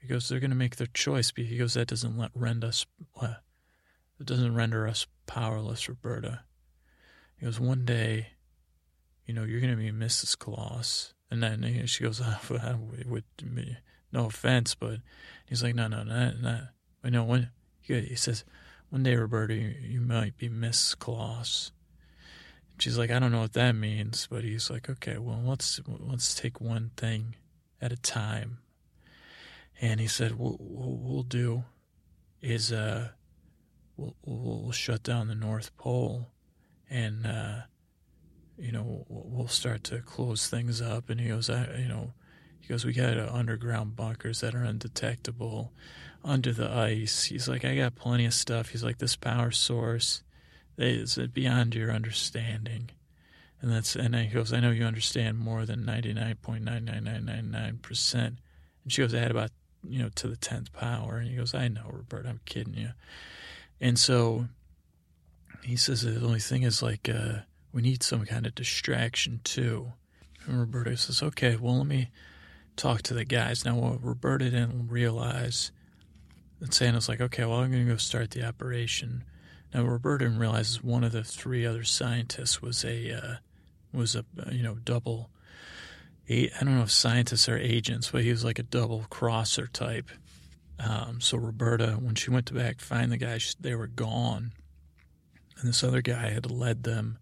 He 0.00 0.06
goes, 0.06 0.28
they're 0.28 0.38
going 0.38 0.50
to 0.50 0.56
make 0.56 0.76
their 0.76 0.86
choice. 0.86 1.32
But 1.32 1.46
he 1.46 1.58
goes, 1.58 1.74
that 1.74 1.88
doesn't 1.88 2.16
let 2.16 2.30
rend 2.34 2.62
us, 2.62 2.86
uh, 3.20 3.34
it 4.20 4.26
doesn't 4.26 4.54
render 4.54 4.86
us 4.86 5.08
powerless, 5.26 5.88
Roberta. 5.88 6.42
He 7.36 7.44
goes, 7.44 7.58
one 7.58 7.84
day 7.84 8.28
you 9.26 9.34
know, 9.34 9.44
you're 9.44 9.60
going 9.60 9.76
to 9.76 9.76
be 9.76 9.90
Mrs. 9.90 10.38
Claus. 10.38 11.12
And 11.30 11.42
then 11.42 11.62
you 11.62 11.80
know, 11.80 11.86
she 11.86 12.04
goes, 12.04 12.22
oh, 12.24 12.78
with 13.06 13.24
me, 13.42 13.76
no 14.12 14.26
offense, 14.26 14.74
but 14.74 15.00
he's 15.46 15.62
like, 15.62 15.74
no, 15.74 15.88
no, 15.88 16.04
no, 16.04 16.32
no. 16.40 16.60
I 17.02 17.10
know 17.10 17.24
when 17.24 17.50
he 17.80 18.14
says, 18.14 18.44
one 18.90 19.02
day, 19.02 19.16
Roberta, 19.16 19.54
you, 19.54 19.74
you 19.82 20.00
might 20.00 20.36
be 20.36 20.48
Miss 20.48 20.94
Claus. 20.94 21.72
She's 22.78 22.98
like, 22.98 23.10
I 23.10 23.18
don't 23.18 23.32
know 23.32 23.40
what 23.40 23.54
that 23.54 23.74
means, 23.74 24.28
but 24.30 24.44
he's 24.44 24.70
like, 24.70 24.88
okay, 24.88 25.18
well, 25.18 25.40
let's 25.44 25.80
let's 25.86 26.34
take 26.34 26.60
one 26.60 26.90
thing 26.96 27.34
at 27.80 27.92
a 27.92 27.96
time. 27.96 28.58
And 29.80 29.98
he 29.98 30.06
said, 30.06 30.36
what 30.36 30.56
we'll, 30.58 31.22
do 31.22 31.64
is 32.40 32.72
uh, 32.72 33.10
we'll, 33.96 34.14
we'll 34.24 34.72
shut 34.72 35.02
down 35.02 35.28
the 35.28 35.34
North 35.34 35.76
Pole, 35.76 36.28
and 36.88 37.26
uh, 37.26 37.60
you 38.58 38.72
know, 38.72 39.04
we'll 39.08 39.48
start 39.48 39.84
to 39.84 40.00
close 40.00 40.48
things 40.48 40.80
up. 40.80 41.10
And 41.10 41.20
he 41.20 41.28
goes, 41.28 41.50
I, 41.50 41.66
you 41.78 41.88
know, 41.88 42.12
he 42.60 42.68
goes, 42.68 42.84
we 42.84 42.92
got 42.92 43.16
underground 43.18 43.96
bunkers 43.96 44.40
that 44.40 44.54
are 44.54 44.64
undetectable 44.64 45.72
under 46.24 46.52
the 46.52 46.70
ice. 46.70 47.24
He's 47.24 47.48
like, 47.48 47.64
I 47.64 47.76
got 47.76 47.94
plenty 47.94 48.26
of 48.26 48.34
stuff. 48.34 48.70
He's 48.70 48.82
like, 48.82 48.98
this 48.98 49.16
power 49.16 49.50
source 49.50 50.22
is 50.78 51.16
beyond 51.32 51.74
your 51.74 51.92
understanding. 51.92 52.90
And 53.60 53.70
that's 53.70 53.96
and 53.96 54.14
he 54.14 54.26
goes, 54.26 54.52
I 54.52 54.60
know 54.60 54.70
you 54.70 54.84
understand 54.84 55.38
more 55.38 55.64
than 55.64 55.84
ninety 55.84 56.12
nine 56.12 56.36
point 56.36 56.64
nine 56.64 56.84
nine 56.84 57.04
nine 57.04 57.24
nine 57.24 57.50
nine 57.50 57.78
percent. 57.78 58.38
And 58.84 58.92
she 58.92 59.00
goes, 59.00 59.14
I 59.14 59.20
had 59.20 59.30
about 59.30 59.50
you 59.88 60.00
know 60.00 60.10
to 60.16 60.28
the 60.28 60.36
tenth 60.36 60.72
power. 60.72 61.16
And 61.16 61.28
he 61.28 61.36
goes, 61.36 61.54
I 61.54 61.68
know, 61.68 61.86
Robert, 61.90 62.26
I'm 62.26 62.40
kidding 62.44 62.74
you. 62.74 62.90
And 63.80 63.98
so 63.98 64.46
he 65.62 65.76
says 65.76 66.02
the 66.02 66.24
only 66.24 66.40
thing 66.40 66.64
is 66.64 66.82
like 66.82 67.08
uh, 67.08 67.40
we 67.76 67.82
need 67.82 68.02
some 68.02 68.24
kind 68.24 68.46
of 68.46 68.54
distraction 68.54 69.38
too. 69.44 69.92
And 70.46 70.58
Roberto 70.58 70.94
says, 70.94 71.22
okay, 71.22 71.56
well 71.56 71.76
let 71.76 71.86
me 71.86 72.08
talk 72.74 73.02
to 73.02 73.12
the 73.12 73.26
guys. 73.26 73.66
Now 73.66 73.74
what 73.74 74.02
Roberta 74.02 74.46
didn't 74.46 74.88
realize 74.88 75.72
that 76.58 76.72
Santa's 76.72 77.06
like, 77.06 77.20
okay, 77.20 77.44
well 77.44 77.58
I'm 77.58 77.70
going 77.70 77.84
to 77.84 77.92
go 77.92 77.98
start 77.98 78.30
the 78.30 78.46
operation. 78.46 79.24
Now 79.74 79.84
Roberta 79.84 80.24
didn't 80.24 80.40
realize 80.40 80.82
one 80.82 81.04
of 81.04 81.12
the 81.12 81.22
three 81.22 81.66
other 81.66 81.84
scientists 81.84 82.62
was 82.62 82.82
a 82.82 83.12
uh, 83.12 83.34
was 83.92 84.16
a 84.16 84.24
you 84.50 84.62
know 84.62 84.76
double. 84.76 85.28
I 86.30 86.48
don't 86.58 86.76
know 86.76 86.82
if 86.82 86.90
scientists 86.90 87.46
are 87.46 87.58
agents, 87.58 88.10
but 88.10 88.22
he 88.22 88.30
was 88.30 88.42
like 88.42 88.58
a 88.58 88.62
double 88.62 89.04
crosser 89.10 89.66
type. 89.66 90.08
Um, 90.78 91.20
so 91.20 91.36
Roberta, 91.36 91.98
when 92.00 92.14
she 92.14 92.30
went 92.30 92.46
to 92.46 92.54
back 92.54 92.80
find 92.80 93.12
the 93.12 93.18
guys, 93.18 93.54
they 93.60 93.74
were 93.74 93.86
gone, 93.86 94.52
and 95.58 95.68
this 95.68 95.84
other 95.84 96.00
guy 96.00 96.30
had 96.30 96.50
led 96.50 96.82
them, 96.82 97.18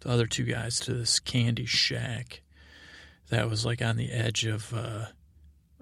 the 0.00 0.10
other 0.10 0.26
two 0.26 0.44
guys, 0.44 0.80
to 0.80 0.94
this 0.94 1.18
candy 1.18 1.66
shack 1.66 2.42
that 3.30 3.48
was 3.48 3.64
like 3.64 3.82
on 3.82 3.96
the 3.96 4.10
edge 4.10 4.44
of. 4.44 4.72
Uh, 4.72 5.06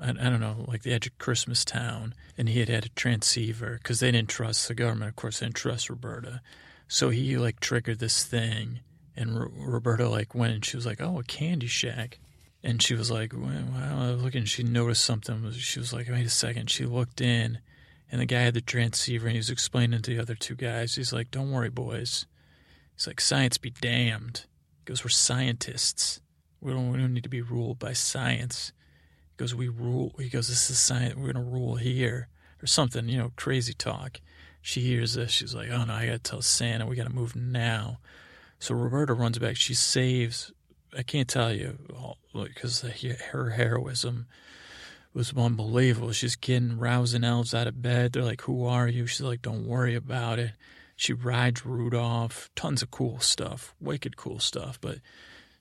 I, 0.00 0.10
I 0.10 0.12
don't 0.12 0.40
know, 0.40 0.64
like 0.66 0.82
the 0.82 0.92
edge 0.92 1.06
of 1.06 1.18
Christmas 1.18 1.64
Town, 1.64 2.14
and 2.36 2.48
he 2.48 2.60
had 2.60 2.68
had 2.68 2.84
a 2.84 2.90
transceiver 2.90 3.78
because 3.82 4.00
they 4.00 4.10
didn't 4.10 4.28
trust 4.28 4.68
the 4.68 4.74
government. 4.74 5.08
Of 5.08 5.16
course, 5.16 5.40
they 5.40 5.46
didn't 5.46 5.56
trust 5.56 5.88
Roberta, 5.88 6.42
so 6.88 7.10
he 7.10 7.36
like 7.36 7.60
triggered 7.60 7.98
this 7.98 8.24
thing, 8.24 8.80
and 9.16 9.36
R- 9.36 9.50
Roberta 9.54 10.08
like 10.08 10.34
went 10.34 10.54
and 10.54 10.64
she 10.64 10.76
was 10.76 10.86
like, 10.86 11.00
"Oh, 11.00 11.18
a 11.18 11.24
candy 11.24 11.66
shack," 11.66 12.18
and 12.62 12.82
she 12.82 12.94
was 12.94 13.10
like, 13.10 13.32
"Well, 13.32 13.70
I 13.74 14.12
was 14.12 14.22
looking." 14.22 14.44
She 14.44 14.62
noticed 14.62 15.04
something. 15.04 15.50
She 15.52 15.78
was 15.78 15.92
like, 15.92 16.08
"Wait 16.08 16.26
a 16.26 16.30
second. 16.30 16.70
She 16.70 16.84
looked 16.84 17.20
in, 17.20 17.58
and 18.10 18.20
the 18.20 18.26
guy 18.26 18.40
had 18.40 18.54
the 18.54 18.60
transceiver, 18.60 19.26
and 19.26 19.32
he 19.32 19.38
was 19.38 19.50
explaining 19.50 20.02
to 20.02 20.10
the 20.14 20.20
other 20.20 20.34
two 20.34 20.56
guys. 20.56 20.94
He's 20.94 21.12
like, 21.12 21.30
"Don't 21.30 21.52
worry, 21.52 21.70
boys." 21.70 22.26
He's 22.97 23.07
like, 23.07 23.20
"Science 23.20 23.59
be 23.59 23.70
damned." 23.70 24.47
He 24.78 24.84
goes, 24.86 25.05
"We're 25.05 25.11
scientists. 25.11 26.20
We 26.61 26.72
don't 26.72 26.90
we 26.90 26.99
don't 26.99 27.12
need 27.14 27.24
to 27.24 27.28
be 27.28 27.42
ruled 27.42 27.78
by 27.78 27.92
science." 27.92 28.72
He 29.30 29.36
goes, 29.36 29.55
"We 29.55 29.68
rule." 29.68 30.14
He 30.18 30.28
goes, 30.30 30.49
"This 30.49 30.70
is 30.70 30.78
science. 30.78 31.14
We're 31.14 31.32
gonna 31.32 31.44
rule 31.44 31.76
here." 31.76 32.28
Or 32.62 32.66
something, 32.66 33.09
you 33.09 33.18
know, 33.18 33.32
crazy 33.36 33.74
talk. 33.74 34.20
She 34.62 34.80
hears 34.80 35.12
this. 35.12 35.30
She's 35.30 35.55
like, 35.55 35.68
"Oh 35.68 35.84
no, 35.84 35.92
I 35.92 36.07
gotta 36.07 36.18
tell 36.18 36.40
Santa. 36.40 36.86
We 36.86 36.97
gotta 36.97 37.11
move 37.11 37.36
now." 37.36 38.01
So 38.59 38.74
Roberta 38.74 39.12
runs 39.12 39.38
back. 39.38 39.57
She 39.57 39.74
saves. 39.74 40.53
I 40.97 41.03
can't 41.03 41.28
tell 41.28 41.53
you 41.53 41.78
because 42.32 42.80
her 42.80 43.51
heroism 43.51 44.26
was 45.12 45.36
unbelievable. 45.36 46.12
She's 46.12 46.36
getting 46.36 46.78
rousing 46.78 47.24
elves 47.24 47.53
out 47.53 47.66
of 47.66 47.82
bed. 47.82 48.12
They're 48.12 48.22
like, 48.22 48.40
"Who 48.42 48.64
are 48.64 48.88
you?" 48.88 49.07
She's 49.07 49.20
like, 49.20 49.42
"Don't 49.42 49.66
worry 49.66 49.94
about 49.94 50.38
it." 50.38 50.53
She 50.97 51.12
rides 51.12 51.64
Rudolph. 51.64 52.51
Tons 52.57 52.82
of 52.82 52.90
cool 52.90 53.20
stuff. 53.20 53.74
Wicked 53.80 54.16
cool 54.16 54.38
stuff. 54.40 54.80
But 54.80 54.99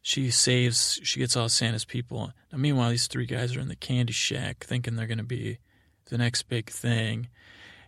she 0.01 0.31
saves. 0.31 0.99
She 1.03 1.19
gets 1.19 1.35
all 1.35 1.49
Santa's 1.49 1.85
people. 1.85 2.31
Now, 2.51 2.57
meanwhile, 2.57 2.89
these 2.89 3.07
three 3.07 3.25
guys 3.25 3.55
are 3.55 3.59
in 3.59 3.67
the 3.67 3.75
candy 3.75 4.13
shack, 4.13 4.63
thinking 4.63 4.95
they're 4.95 5.07
going 5.07 5.17
to 5.17 5.23
be 5.23 5.59
the 6.05 6.17
next 6.17 6.43
big 6.43 6.69
thing, 6.69 7.27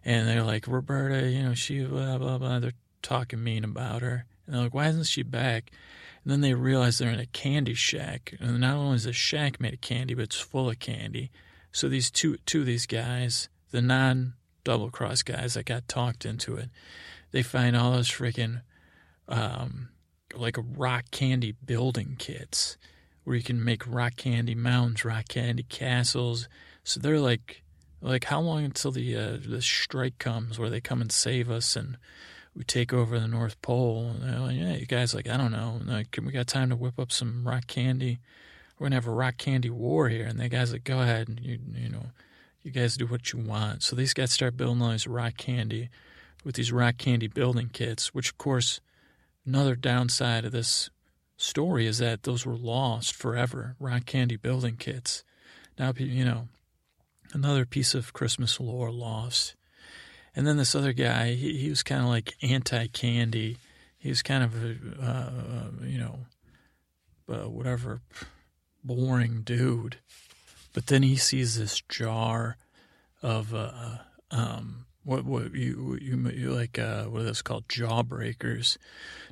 and 0.03 0.27
they're 0.27 0.43
like, 0.43 0.67
"Roberta, 0.67 1.29
you 1.29 1.43
know, 1.43 1.53
she 1.53 1.83
blah 1.83 2.17
blah 2.17 2.37
blah." 2.37 2.59
They're 2.59 2.73
talking 3.01 3.43
mean 3.43 3.63
about 3.63 4.01
her. 4.01 4.25
And 4.45 4.55
they're 4.55 4.63
like, 4.63 4.73
why 4.73 4.87
isn't 4.87 5.05
she 5.05 5.23
back? 5.23 5.71
And 6.23 6.31
then 6.31 6.41
they 6.41 6.53
realize 6.53 6.97
they're 6.97 7.11
in 7.11 7.19
a 7.19 7.25
candy 7.27 7.73
shack. 7.73 8.33
And 8.39 8.59
not 8.59 8.75
only 8.75 8.95
is 8.95 9.03
the 9.03 9.13
shack 9.13 9.59
made 9.59 9.73
of 9.73 9.81
candy, 9.81 10.13
but 10.13 10.23
it's 10.23 10.39
full 10.39 10.69
of 10.69 10.79
candy. 10.79 11.31
So 11.71 11.87
these 11.87 12.09
two 12.09 12.37
two 12.45 12.61
of 12.61 12.65
these 12.65 12.85
guys, 12.85 13.49
the 13.71 13.81
non 13.81 14.33
double 14.63 14.89
cross 14.89 15.21
guys 15.21 15.53
that 15.53 15.65
got 15.65 15.87
talked 15.87 16.25
into 16.25 16.55
it, 16.55 16.69
they 17.31 17.43
find 17.43 17.75
all 17.75 17.91
those 17.91 18.09
freaking 18.09 18.61
um, 19.27 19.89
like 20.35 20.57
rock 20.75 21.05
candy 21.11 21.51
building 21.51 22.15
kits 22.17 22.77
where 23.23 23.35
you 23.35 23.43
can 23.43 23.63
make 23.63 23.83
rock 23.85 24.15
candy 24.15 24.55
mounds, 24.55 25.03
rock 25.03 25.27
candy 25.27 25.63
castles. 25.63 26.47
So 26.83 26.99
they're 26.99 27.19
like 27.19 27.63
like 28.01 28.25
how 28.25 28.39
long 28.39 28.63
until 28.63 28.91
the 28.91 29.15
uh, 29.15 29.37
the 29.43 29.61
strike 29.61 30.19
comes 30.19 30.59
where 30.59 30.69
they 30.69 30.81
come 30.81 31.01
and 31.01 31.11
save 31.11 31.49
us 31.49 31.75
and 31.75 31.97
we 32.57 32.63
take 32.63 32.91
over 32.91 33.19
the 33.19 33.27
North 33.27 33.61
Pole. 33.61 34.09
And 34.09 34.23
they're 34.23 34.39
like, 34.39 34.57
yeah, 34.57 34.73
you 34.73 34.87
guys, 34.87 35.13
like, 35.13 35.29
I 35.29 35.37
don't 35.37 35.51
know. 35.51 35.79
Like, 35.85 36.17
we 36.21 36.31
got 36.31 36.47
time 36.47 36.69
to 36.69 36.75
whip 36.75 36.97
up 36.99 37.11
some 37.11 37.47
rock 37.47 37.67
candy. 37.67 38.17
We're 38.79 38.89
to 38.89 38.95
have 38.95 39.07
a 39.07 39.11
rock 39.11 39.37
candy 39.37 39.69
war 39.69 40.09
here. 40.09 40.25
And 40.25 40.39
the 40.39 40.49
guys 40.49 40.71
like, 40.71 40.83
go 40.83 41.01
ahead. 41.01 41.27
And 41.27 41.39
you, 41.39 41.59
you 41.75 41.89
know, 41.89 42.07
you 42.63 42.71
guys 42.71 42.97
do 42.97 43.05
what 43.05 43.31
you 43.31 43.39
want. 43.39 43.83
So 43.83 43.95
these 43.95 44.13
guys 44.13 44.31
start 44.31 44.57
building 44.57 44.81
all 44.81 44.91
these 44.91 45.05
rock 45.05 45.37
candy 45.37 45.89
with 46.43 46.55
these 46.55 46.71
rock 46.71 46.97
candy 46.97 47.27
building 47.27 47.69
kits, 47.71 48.13
which, 48.13 48.29
of 48.29 48.37
course, 48.37 48.79
another 49.45 49.75
downside 49.75 50.45
of 50.45 50.51
this 50.51 50.89
story 51.37 51.85
is 51.85 51.99
that 51.99 52.23
those 52.23 52.45
were 52.45 52.57
lost 52.57 53.15
forever. 53.15 53.75
Rock 53.79 54.05
candy 54.05 54.35
building 54.35 54.75
kits. 54.75 55.23
Now, 55.77 55.93
you 55.95 56.25
know, 56.25 56.47
another 57.33 57.65
piece 57.65 57.93
of 57.93 58.13
Christmas 58.13 58.59
lore 58.59 58.91
lost. 58.91 59.55
And 60.35 60.45
then 60.45 60.57
this 60.57 60.75
other 60.75 60.93
guy, 60.93 61.33
he, 61.33 61.57
he 61.57 61.69
was 61.69 61.83
kind 61.83 62.01
of 62.01 62.07
like 62.07 62.35
anti 62.41 62.87
candy. 62.87 63.57
He 63.97 64.09
was 64.09 64.21
kind 64.21 64.43
of 64.43 64.63
a, 64.63 64.75
uh, 65.01 65.85
you 65.85 65.99
know, 65.99 66.19
uh, 67.29 67.49
whatever, 67.49 68.01
boring 68.83 69.41
dude. 69.41 69.97
But 70.73 70.87
then 70.87 71.03
he 71.03 71.15
sees 71.15 71.57
this 71.57 71.81
jar 71.89 72.57
of, 73.21 73.53
uh, 73.53 73.97
um, 74.29 74.86
what 75.07 75.23
what 75.23 75.55
you 75.55 75.97
you, 76.01 76.29
you 76.29 76.53
like 76.53 76.77
uh, 76.77 77.05
what 77.05 77.21
are 77.21 77.25
those 77.25 77.41
called 77.41 77.67
jawbreakers? 77.69 78.77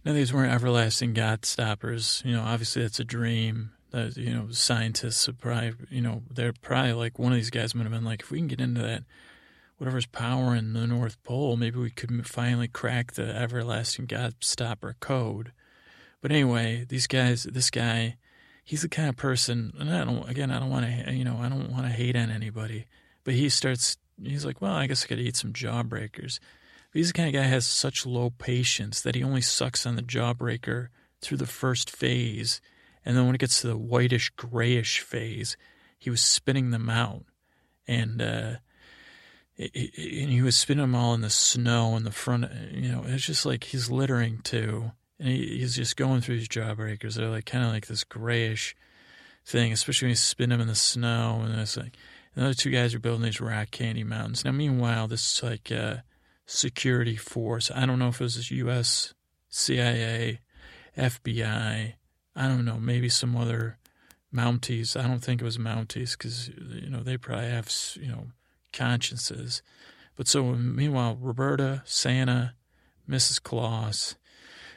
Now 0.05 0.13
these 0.13 0.33
weren't 0.33 0.53
everlasting 0.53 1.13
Gobstoppers. 1.13 2.23
You 2.23 2.31
know, 2.31 2.43
obviously 2.43 2.83
that's 2.83 2.99
a 2.99 3.05
dream. 3.05 3.71
That 3.91 4.15
you 4.15 4.33
know, 4.33 4.47
scientists 4.51 5.29
probably 5.39 5.73
you 5.89 6.01
know 6.01 6.23
they're 6.31 6.53
probably 6.53 6.93
like 6.93 7.19
one 7.19 7.33
of 7.33 7.37
these 7.37 7.49
guys 7.49 7.75
might 7.75 7.83
have 7.83 7.91
been 7.91 8.05
like, 8.05 8.21
if 8.21 8.31
we 8.31 8.39
can 8.39 8.47
get 8.47 8.61
into 8.61 8.81
that 8.81 9.03
whatever's 9.77 10.05
powering 10.05 10.71
the 10.71 10.87
North 10.87 11.21
Pole, 11.23 11.57
maybe 11.57 11.77
we 11.77 11.89
could 11.89 12.25
finally 12.25 12.69
crack 12.69 13.13
the 13.13 13.35
everlasting 13.35 14.07
Gobstopper 14.07 14.93
code. 15.01 15.51
But 16.21 16.31
anyway, 16.31 16.85
these 16.87 17.07
guys, 17.07 17.43
this 17.43 17.69
guy, 17.69 18.15
he's 18.63 18.83
the 18.83 18.89
kind 18.89 19.09
of 19.09 19.17
person, 19.17 19.73
and 19.77 19.93
I 19.93 20.05
don't, 20.05 20.29
again, 20.29 20.49
I 20.49 20.59
don't 20.59 20.69
want 20.69 20.85
to, 20.85 21.13
you 21.13 21.25
know, 21.25 21.37
I 21.41 21.49
don't 21.49 21.71
want 21.71 21.83
to 21.83 21.91
hate 21.91 22.15
on 22.15 22.31
anybody, 22.31 22.85
but 23.25 23.33
he 23.33 23.49
starts, 23.49 23.97
he's 24.23 24.45
like, 24.45 24.61
well, 24.61 24.73
I 24.73 24.87
guess 24.87 25.05
I 25.05 25.15
to 25.15 25.21
eat 25.21 25.35
some 25.35 25.53
jawbreakers. 25.53 26.39
But 26.91 26.99
he's 26.99 27.07
the 27.07 27.13
kind 27.13 27.27
of 27.27 27.33
guy 27.33 27.47
has 27.47 27.65
such 27.65 28.05
low 28.05 28.29
patience 28.29 29.01
that 29.01 29.15
he 29.15 29.23
only 29.23 29.41
sucks 29.41 29.85
on 29.85 29.95
the 29.95 30.01
jawbreaker 30.01 30.87
through 31.21 31.37
the 31.37 31.45
first 31.45 31.89
phase. 31.89 32.61
And 33.03 33.15
then 33.15 33.25
when 33.25 33.35
it 33.35 33.39
gets 33.39 33.61
to 33.61 33.67
the 33.67 33.77
whitish 33.77 34.29
grayish 34.31 34.99
phase, 34.99 35.57
he 35.97 36.09
was 36.09 36.21
spinning 36.21 36.71
them 36.71 36.89
out. 36.89 37.23
And, 37.87 38.21
uh, 38.21 38.55
and 39.57 40.29
he 40.29 40.41
was 40.41 40.57
spinning 40.57 40.83
them 40.83 40.95
all 40.95 41.13
in 41.13 41.21
the 41.21 41.29
snow 41.29 41.95
in 41.95 42.03
the 42.03 42.11
front. 42.11 42.51
You 42.71 42.91
know, 42.91 43.03
it's 43.07 43.25
just 43.25 43.45
like 43.45 43.63
he's 43.63 43.89
littering 43.89 44.39
too, 44.43 44.91
and 45.19 45.29
he, 45.29 45.59
he's 45.59 45.75
just 45.75 45.95
going 45.95 46.21
through 46.21 46.37
these 46.37 46.49
jawbreakers. 46.49 47.15
They're 47.15 47.29
like 47.29 47.45
kind 47.45 47.63
of 47.63 47.71
like 47.71 47.87
this 47.87 48.03
grayish 48.03 48.75
thing, 49.45 49.71
especially 49.71 50.07
when 50.07 50.11
you 50.11 50.17
spin 50.17 50.49
them 50.49 50.61
in 50.61 50.67
the 50.67 50.75
snow. 50.75 51.41
And 51.45 51.57
it's 51.59 51.77
like 51.77 51.95
and 52.35 52.43
the 52.43 52.49
other 52.49 52.53
two 52.53 52.71
guys 52.71 52.93
are 52.93 52.99
building 52.99 53.23
these 53.23 53.41
rock 53.41 53.71
candy 53.71 54.03
mountains. 54.03 54.43
Now, 54.43 54.51
meanwhile, 54.51 55.07
this 55.07 55.37
is 55.37 55.43
like 55.43 55.71
uh, 55.71 55.97
security 56.45 57.15
force. 57.15 57.71
I 57.73 57.85
don't 57.85 57.99
know 57.99 58.09
if 58.09 58.19
it 58.19 58.25
was 58.25 58.51
U.S. 58.51 59.13
CIA, 59.49 60.41
FBI. 60.97 61.93
I 62.35 62.47
don't 62.47 62.65
know, 62.65 62.77
maybe 62.77 63.09
some 63.09 63.35
other 63.37 63.77
Mounties. 64.33 64.99
I 65.01 65.07
don't 65.07 65.23
think 65.23 65.39
it 65.41 65.45
was 65.45 65.57
Mounties 65.57 66.17
because 66.17 66.49
you 66.49 66.89
know 66.89 67.01
they 67.01 67.15
probably 67.15 67.47
have 67.47 67.71
you 67.95 68.09
know 68.09 68.27
consciences. 68.73 69.61
But 70.17 70.27
so 70.27 70.43
meanwhile, 70.43 71.17
Roberta, 71.19 71.83
Santa, 71.85 72.53
Mrs. 73.09 73.41
Claus, 73.41 74.15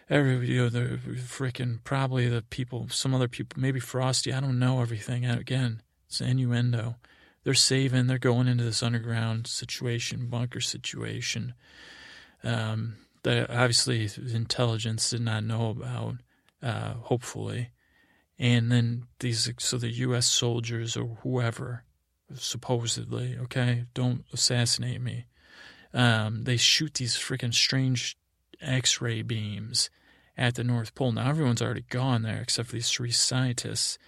every 0.08 0.46
you 0.46 0.62
know 0.62 0.68
the 0.68 0.98
freaking 1.16 1.82
probably 1.82 2.28
the 2.28 2.42
people, 2.42 2.88
some 2.90 3.14
other 3.14 3.26
people, 3.26 3.60
maybe 3.60 3.80
Frosty. 3.80 4.32
I 4.32 4.38
don't 4.38 4.60
know 4.60 4.80
everything. 4.80 5.26
Again, 5.26 5.82
it's 6.06 6.20
innuendo. 6.20 6.94
They're 7.44 7.54
saving. 7.54 8.06
They're 8.06 8.18
going 8.18 8.48
into 8.48 8.64
this 8.64 8.82
underground 8.82 9.46
situation, 9.46 10.28
bunker 10.28 10.60
situation. 10.60 11.54
Um, 12.44 12.96
that 13.22 13.50
obviously 13.50 14.08
intelligence 14.32 15.10
did 15.10 15.22
not 15.22 15.44
know 15.44 15.70
about. 15.70 16.16
Uh, 16.60 16.94
hopefully, 16.94 17.70
and 18.36 18.70
then 18.72 19.04
these 19.20 19.48
so 19.58 19.78
the 19.78 19.90
U.S. 19.90 20.26
soldiers 20.26 20.96
or 20.96 21.18
whoever 21.22 21.84
supposedly, 22.34 23.38
okay? 23.38 23.84
Don't 23.94 24.24
assassinate 24.32 25.00
me. 25.00 25.26
Um, 25.94 26.42
they 26.44 26.56
shoot 26.56 26.94
these 26.94 27.16
freaking 27.16 27.54
strange 27.54 28.18
X 28.60 29.00
ray 29.00 29.22
beams, 29.22 29.88
at 30.38 30.54
the 30.54 30.64
North 30.64 30.94
Pole. 30.94 31.12
Now 31.12 31.28
everyone's 31.28 31.60
already 31.60 31.84
gone 31.90 32.22
there 32.22 32.40
except 32.40 32.68
for 32.68 32.76
these 32.76 32.88
three 32.88 33.10
scientists. 33.10 33.98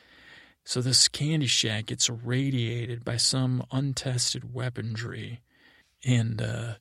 So 0.65 0.81
this 0.81 1.09
candy 1.09 1.47
shack 1.47 1.87
gets 1.87 2.09
irradiated 2.09 3.05
by 3.05 3.17
some 3.17 3.65
untested 3.73 4.55
weaponry, 4.55 5.41
and 6.05 6.41
uh, 6.41 6.75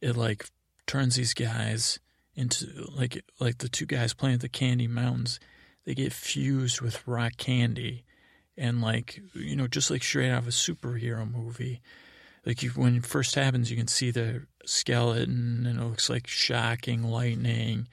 it 0.00 0.16
like 0.16 0.46
turns 0.86 1.16
these 1.16 1.34
guys 1.34 2.00
into 2.34 2.66
like 2.94 3.22
like 3.38 3.58
the 3.58 3.68
two 3.68 3.86
guys 3.86 4.14
playing 4.14 4.34
at 4.36 4.40
the 4.40 4.48
Candy 4.48 4.88
Mountains. 4.88 5.40
They 5.84 5.94
get 5.94 6.12
fused 6.12 6.80
with 6.80 7.06
rock 7.06 7.36
candy, 7.36 8.04
and 8.56 8.82
like 8.82 9.20
you 9.34 9.56
know, 9.56 9.66
just 9.66 9.90
like 9.90 10.02
straight 10.02 10.30
out 10.30 10.42
of 10.42 10.48
a 10.48 10.52
superhero 10.52 11.30
movie. 11.30 11.80
Like 12.44 12.62
you, 12.62 12.70
when 12.70 12.96
it 12.96 13.06
first 13.06 13.34
happens, 13.34 13.70
you 13.70 13.76
can 13.76 13.88
see 13.88 14.10
the 14.10 14.46
skeleton, 14.64 15.66
and 15.66 15.80
it 15.80 15.84
looks 15.84 16.10
like 16.10 16.26
shocking 16.26 17.04
lightning, 17.04 17.88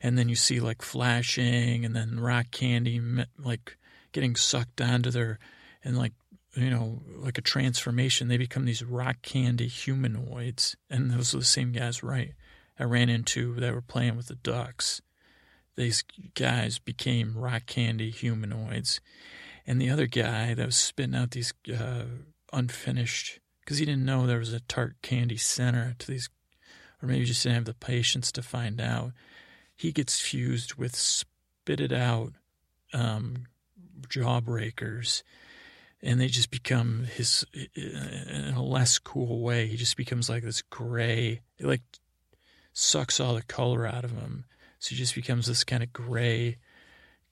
and 0.00 0.16
then 0.16 0.28
you 0.28 0.36
see 0.36 0.60
like 0.60 0.82
flashing, 0.82 1.84
and 1.84 1.94
then 1.94 2.20
rock 2.20 2.50
candy 2.50 3.00
like 3.38 3.76
getting 4.18 4.34
sucked 4.34 4.80
onto 4.80 5.12
their 5.12 5.38
and 5.84 5.96
like 5.96 6.12
you 6.56 6.70
know 6.70 7.00
like 7.18 7.38
a 7.38 7.42
transformation. 7.42 8.26
They 8.26 8.36
become 8.36 8.64
these 8.64 8.82
rock 8.82 9.22
candy 9.22 9.68
humanoids, 9.68 10.76
and 10.90 11.12
those 11.12 11.32
are 11.32 11.38
the 11.38 11.44
same 11.44 11.70
guys, 11.70 12.02
right? 12.02 12.32
I 12.80 12.82
ran 12.82 13.08
into 13.08 13.54
that 13.60 13.72
were 13.72 13.80
playing 13.80 14.16
with 14.16 14.26
the 14.26 14.34
ducks. 14.34 15.00
These 15.76 16.02
guys 16.34 16.80
became 16.80 17.38
rock 17.38 17.66
candy 17.66 18.10
humanoids, 18.10 19.00
and 19.64 19.80
the 19.80 19.88
other 19.90 20.06
guy 20.06 20.52
that 20.52 20.66
was 20.66 20.74
spitting 20.74 21.14
out 21.14 21.30
these 21.30 21.54
uh, 21.72 22.06
unfinished 22.52 23.38
because 23.60 23.78
he 23.78 23.84
didn't 23.84 24.04
know 24.04 24.26
there 24.26 24.40
was 24.40 24.52
a 24.52 24.60
tart 24.60 24.96
candy 25.00 25.36
center 25.36 25.94
to 26.00 26.08
these, 26.08 26.28
or 27.00 27.08
maybe 27.08 27.24
just 27.24 27.44
didn't 27.44 27.54
have 27.54 27.64
the 27.66 27.74
patience 27.74 28.32
to 28.32 28.42
find 28.42 28.80
out. 28.80 29.12
He 29.76 29.92
gets 29.92 30.18
fused 30.18 30.74
with 30.74 30.96
spitted 30.96 31.92
out 31.92 32.32
um, 32.92 33.44
jawbreakers 34.08 35.22
and 36.02 36.20
they 36.20 36.28
just 36.28 36.50
become 36.50 37.04
his 37.04 37.44
in 37.74 38.54
a 38.56 38.62
less 38.62 38.98
cool 38.98 39.40
way. 39.40 39.66
He 39.66 39.76
just 39.76 39.96
becomes 39.96 40.28
like 40.28 40.42
this 40.42 40.62
gray. 40.62 41.40
It 41.58 41.66
like 41.66 41.82
sucks 42.72 43.18
all 43.18 43.34
the 43.34 43.42
color 43.42 43.86
out 43.86 44.04
of 44.04 44.12
him, 44.12 44.44
so 44.78 44.90
he 44.90 44.96
just 44.96 45.14
becomes 45.14 45.46
this 45.46 45.64
kind 45.64 45.82
of 45.82 45.92
gray, 45.92 46.58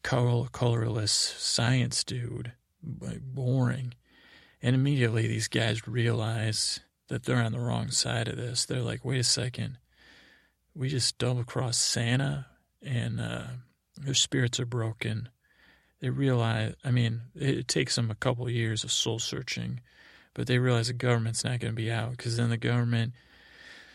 color, 0.03 0.49
colorless 0.51 1.13
science 1.13 2.03
dude, 2.03 2.53
boring. 2.83 3.95
And 4.61 4.75
immediately 4.75 5.29
these 5.29 5.49
guys 5.49 5.87
realize 5.87 6.81
that 7.09 7.25
they're 7.25 7.37
on 7.37 7.53
the 7.53 7.61
wrong 7.61 7.91
side 7.91 8.27
of 8.27 8.37
this. 8.37 8.65
They're 8.65 8.81
like, 8.81 9.05
wait 9.05 9.21
a 9.21 9.25
second, 9.25 9.79
we 10.75 10.89
just 10.89 11.19
double 11.19 11.45
crossed 11.45 11.83
Santa, 11.83 12.47
and 12.83 13.21
uh, 13.21 13.45
their 13.97 14.15
spirits 14.15 14.59
are 14.59 14.67
broken 14.67 15.29
they 16.07 16.11
realize, 16.11 16.73
I 16.85 16.93
mean, 16.93 17.23
it 17.35 17.67
takes 17.67 17.97
them 17.97 18.13
a 18.13 18.15
couple 18.15 18.47
of 18.47 18.53
years 18.53 18.85
of 18.85 18.93
soul 18.93 19.19
searching, 19.19 19.81
but 20.35 20.47
they 20.47 20.61
realize 20.61 20.87
the 20.87 20.93
government's 20.93 21.43
not 21.43 21.59
going 21.59 21.73
to 21.73 21.77
be 21.77 21.91
out 21.91 22.13
because 22.13 22.37
then 22.37 22.49
the 22.49 22.57
government 22.57 23.13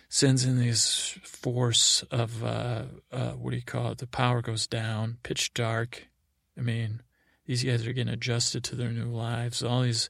sends 0.09 0.43
in 0.43 0.59
this 0.59 1.17
force 1.23 2.03
of, 2.11 2.43
uh, 2.43 2.83
uh, 3.13 3.31
what 3.31 3.51
do 3.51 3.55
you 3.55 3.63
call 3.63 3.91
it? 3.91 3.99
The 3.99 4.07
power 4.07 4.41
goes 4.41 4.67
down, 4.67 5.19
pitch 5.23 5.53
dark. 5.53 6.09
I 6.57 6.61
mean, 6.61 7.01
these 7.45 7.63
guys 7.63 7.87
are 7.87 7.93
getting 7.93 8.13
adjusted 8.13 8.65
to 8.65 8.75
their 8.75 8.91
new 8.91 9.07
lives. 9.07 9.63
All 9.63 9.83
these 9.83 10.09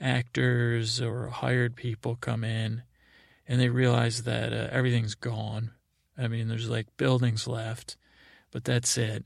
actors 0.00 1.00
or 1.00 1.26
hired 1.26 1.74
people 1.74 2.14
come 2.14 2.44
in 2.44 2.84
and 3.48 3.60
they 3.60 3.68
realize 3.68 4.22
that 4.22 4.52
uh, 4.52 4.68
everything's 4.70 5.16
gone. 5.16 5.72
I 6.16 6.28
mean, 6.28 6.46
there's 6.46 6.70
like 6.70 6.96
buildings 6.96 7.48
left, 7.48 7.96
but 8.52 8.62
that's 8.62 8.96
it. 8.96 9.24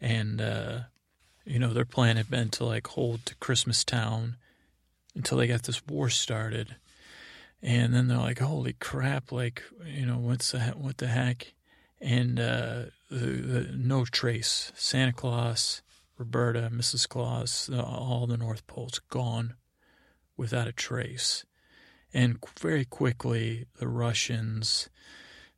And 0.00 0.40
uh, 0.40 0.80
you 1.48 1.58
know, 1.58 1.72
their 1.72 1.86
plan 1.86 2.16
had 2.16 2.30
been 2.30 2.50
to 2.50 2.64
like 2.64 2.86
hold 2.88 3.24
to 3.26 3.34
Christmas 3.36 3.82
Town 3.82 4.36
until 5.14 5.38
they 5.38 5.46
got 5.46 5.62
this 5.62 5.86
war 5.86 6.10
started. 6.10 6.76
And 7.62 7.94
then 7.94 8.06
they're 8.06 8.18
like, 8.18 8.38
holy 8.38 8.74
crap, 8.74 9.32
like, 9.32 9.62
you 9.84 10.06
know, 10.06 10.18
what's 10.18 10.52
the, 10.52 10.60
what 10.60 10.98
the 10.98 11.08
heck? 11.08 11.54
And 12.00 12.38
uh, 12.38 12.82
the, 13.10 13.16
the, 13.16 13.72
no 13.74 14.04
trace. 14.04 14.70
Santa 14.76 15.12
Claus, 15.12 15.82
Roberta, 16.18 16.70
Mrs. 16.72 17.08
Claus, 17.08 17.70
all 17.70 18.26
the 18.28 18.36
North 18.36 18.66
Pole's 18.66 19.00
gone 19.10 19.54
without 20.36 20.68
a 20.68 20.72
trace. 20.72 21.44
And 22.12 22.38
very 22.60 22.84
quickly, 22.84 23.66
the 23.78 23.88
Russians, 23.88 24.88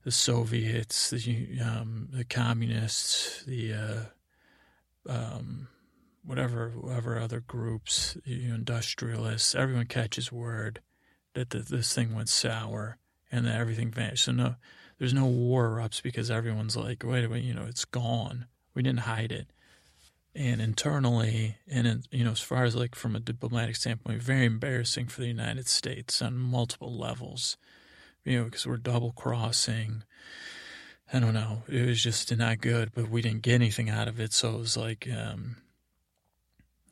the 0.04 0.10
Soviets, 0.10 1.10
the 1.10 1.58
um, 1.62 2.08
the 2.10 2.24
communists, 2.24 3.44
the 3.44 3.72
uh, 3.72 4.02
um, 5.08 5.68
whatever 6.24 6.70
whatever 6.70 7.18
other 7.18 7.40
groups, 7.40 8.16
you 8.24 8.48
know, 8.48 8.54
industrialists, 8.56 9.54
everyone 9.54 9.86
catches 9.86 10.30
word 10.30 10.80
that 11.34 11.50
the, 11.50 11.58
this 11.60 11.94
thing 11.94 12.14
went 12.14 12.28
sour 12.28 12.98
and 13.30 13.46
that 13.46 13.56
everything 13.56 13.90
vanished. 13.90 14.24
So 14.24 14.32
no, 14.32 14.56
there's 14.98 15.14
no 15.14 15.26
war 15.26 15.70
erupts 15.70 16.02
because 16.02 16.30
everyone's 16.30 16.76
like, 16.76 17.02
wait 17.04 17.24
a 17.24 17.28
minute, 17.28 17.44
you 17.44 17.54
know, 17.54 17.66
it's 17.66 17.84
gone. 17.84 18.46
We 18.74 18.82
didn't 18.82 19.00
hide 19.00 19.32
it. 19.32 19.48
And 20.34 20.60
internally, 20.60 21.56
and 21.68 22.06
you 22.12 22.24
know, 22.24 22.30
as 22.32 22.40
far 22.40 22.64
as 22.64 22.76
like 22.76 22.94
from 22.94 23.16
a 23.16 23.20
diplomatic 23.20 23.76
standpoint, 23.76 24.22
very 24.22 24.44
embarrassing 24.44 25.08
for 25.08 25.22
the 25.22 25.26
United 25.26 25.66
States 25.66 26.22
on 26.22 26.36
multiple 26.36 26.96
levels. 26.96 27.56
You 28.24 28.38
know, 28.38 28.44
because 28.44 28.66
we're 28.66 28.76
double 28.76 29.12
crossing. 29.12 30.04
I 31.12 31.18
don't 31.18 31.34
know. 31.34 31.64
It 31.66 31.86
was 31.86 32.02
just 32.02 32.36
not 32.36 32.60
good, 32.60 32.92
but 32.94 33.10
we 33.10 33.22
didn't 33.22 33.42
get 33.42 33.54
anything 33.54 33.90
out 33.90 34.06
of 34.06 34.20
it. 34.20 34.32
So 34.32 34.54
it 34.54 34.58
was 34.58 34.76
like, 34.76 35.08
um, 35.10 35.56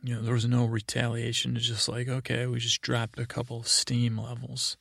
you 0.03 0.14
know, 0.14 0.22
there 0.22 0.34
was 0.34 0.46
no 0.46 0.64
retaliation. 0.64 1.57
It's 1.57 1.66
just 1.66 1.88
like, 1.88 2.09
okay, 2.09 2.46
we 2.46 2.59
just 2.59 2.80
dropped 2.80 3.18
a 3.18 3.26
couple 3.26 3.62
steam 3.62 4.18
levels. 4.18 4.76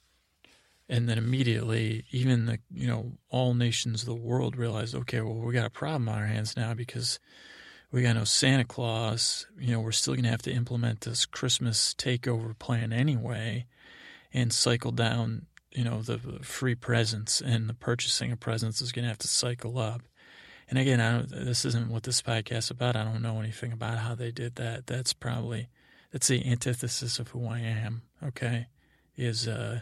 And 0.89 1.09
then 1.09 1.17
immediately, 1.17 2.05
even 2.11 2.45
the, 2.45 2.59
you 2.73 2.87
know, 2.87 3.13
all 3.29 3.53
nations 3.53 4.03
of 4.03 4.07
the 4.07 4.15
world 4.15 4.55
realized, 4.55 4.95
okay, 4.95 5.19
well, 5.21 5.33
we 5.33 5.53
got 5.53 5.65
a 5.65 5.71
problem 5.71 6.07
on 6.07 6.19
our 6.19 6.27
hands 6.27 6.55
now 6.55 6.73
because 6.73 7.19
we 7.91 8.01
got 8.01 8.15
no 8.15 8.23
Santa 8.23 8.63
Claus. 8.63 9.47
You 9.59 9.73
know, 9.73 9.81
we're 9.81 9.91
still 9.91 10.13
going 10.13 10.23
to 10.23 10.29
have 10.29 10.41
to 10.43 10.53
implement 10.53 11.01
this 11.01 11.25
Christmas 11.25 11.93
takeover 11.93 12.57
plan 12.57 12.93
anyway 12.93 13.65
and 14.33 14.53
cycle 14.53 14.91
down, 14.91 15.47
you 15.71 15.83
know, 15.83 16.01
the 16.01 16.19
free 16.41 16.75
presents 16.75 17.41
and 17.41 17.67
the 17.67 17.73
purchasing 17.73 18.31
of 18.31 18.39
presents 18.39 18.81
is 18.81 18.91
going 18.91 19.03
to 19.03 19.09
have 19.09 19.17
to 19.19 19.27
cycle 19.27 19.77
up. 19.77 20.01
And 20.69 20.77
again, 20.77 20.99
I 20.99 21.11
don't, 21.11 21.29
this 21.29 21.63
isn't 21.65 21.89
what 21.89 22.03
this 22.03 22.21
podcast 22.21 22.57
is 22.57 22.71
about. 22.71 22.97
I 22.97 23.03
don't 23.03 23.21
know 23.21 23.39
anything 23.39 23.71
about 23.71 23.99
how 23.99 24.15
they 24.15 24.31
did 24.31 24.55
that. 24.55 24.87
That's 24.87 25.13
probably 25.13 25.69
that's 26.11 26.27
the 26.27 26.45
antithesis 26.45 27.19
of 27.19 27.29
who 27.29 27.47
I 27.47 27.59
am. 27.59 28.01
Okay, 28.21 28.67
is 29.15 29.47
uh, 29.47 29.81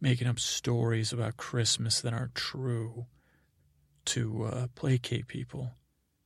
making 0.00 0.28
up 0.28 0.38
stories 0.38 1.12
about 1.12 1.36
Christmas 1.36 2.00
that 2.00 2.12
aren't 2.12 2.34
true 2.34 3.06
to 4.06 4.44
uh, 4.44 4.66
placate 4.74 5.26
people. 5.26 5.72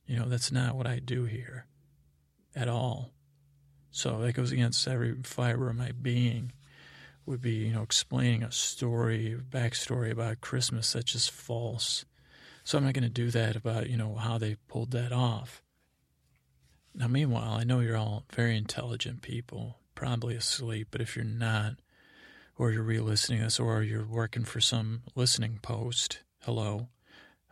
You 0.05 0.19
know, 0.19 0.29
that's 0.29 0.51
not 0.51 0.75
what 0.75 0.87
I 0.87 0.99
do 0.99 1.25
here 1.25 1.65
at 2.55 2.67
all. 2.67 3.11
So 3.91 4.19
that 4.19 4.33
goes 4.33 4.51
against 4.51 4.87
every 4.87 5.15
fiber 5.23 5.69
of 5.69 5.75
my 5.75 5.91
being. 5.91 6.51
Would 7.25 7.41
be 7.41 7.55
you 7.55 7.73
know 7.73 7.83
explaining 7.83 8.43
a 8.43 8.51
story, 8.51 9.37
backstory 9.49 10.11
about 10.11 10.41
Christmas 10.41 10.93
that's 10.93 11.11
just 11.11 11.31
false 11.31 12.05
so 12.63 12.77
I'm 12.77 12.83
not 12.83 12.93
going 12.93 13.03
to 13.03 13.09
do 13.09 13.31
that 13.31 13.55
about, 13.55 13.89
you 13.89 13.97
know, 13.97 14.15
how 14.15 14.37
they 14.37 14.57
pulled 14.67 14.91
that 14.91 15.11
off. 15.11 15.61
Now, 16.93 17.07
meanwhile, 17.07 17.53
I 17.53 17.63
know 17.63 17.79
you're 17.79 17.97
all 17.97 18.25
very 18.33 18.57
intelligent 18.57 19.21
people, 19.21 19.77
probably 19.95 20.35
asleep, 20.35 20.89
but 20.91 21.01
if 21.01 21.15
you're 21.15 21.25
not, 21.25 21.75
or 22.57 22.71
you're 22.71 22.83
re 22.83 22.99
listening 22.99 23.41
this, 23.41 23.59
or 23.59 23.83
you're 23.83 24.05
working 24.05 24.43
for 24.43 24.59
some 24.59 25.03
listening 25.15 25.59
post, 25.61 26.19
hello. 26.41 26.89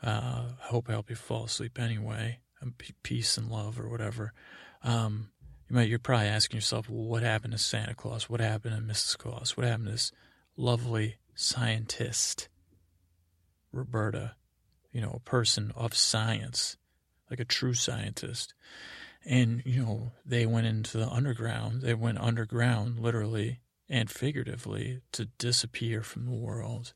Uh, 0.03 0.51
I 0.61 0.67
hope 0.67 0.89
I 0.89 0.93
help 0.93 1.09
you 1.09 1.15
fall 1.15 1.45
asleep 1.45 1.79
anyway. 1.79 2.39
Peace 3.03 3.37
and 3.37 3.49
love, 3.49 3.79
or 3.79 3.87
whatever. 3.87 4.33
Um, 4.83 5.29
you 5.69 5.75
might, 5.75 5.89
you're 5.89 5.99
probably 5.99 6.27
asking 6.27 6.57
yourself, 6.57 6.89
well, 6.89 7.05
what 7.05 7.23
happened 7.23 7.53
to 7.53 7.59
Santa 7.59 7.93
Claus? 7.93 8.29
What 8.29 8.39
happened 8.39 8.75
to 8.75 8.93
Mrs. 8.93 9.17
Claus? 9.17 9.55
What 9.55 9.65
happened 9.65 9.85
to 9.87 9.91
this 9.91 10.11
lovely 10.55 11.17
scientist, 11.35 12.49
Roberta? 13.71 14.35
You 14.97 15.03
know, 15.03 15.13
a 15.13 15.29
person 15.29 15.71
of 15.75 15.93
science, 15.93 16.75
like 17.29 17.39
a 17.39 17.45
true 17.45 17.75
scientist. 17.75 18.55
And, 19.23 19.61
you 19.63 19.79
know, 19.79 20.11
they 20.25 20.47
went 20.47 20.65
into 20.65 20.97
the 20.97 21.07
underground. 21.07 21.83
They 21.83 21.93
went 21.93 22.17
underground, 22.17 22.99
literally 22.99 23.59
and 23.87 24.09
figuratively, 24.09 25.01
to 25.11 25.25
disappear 25.37 26.01
from 26.01 26.25
the 26.25 26.31
world, 26.31 26.93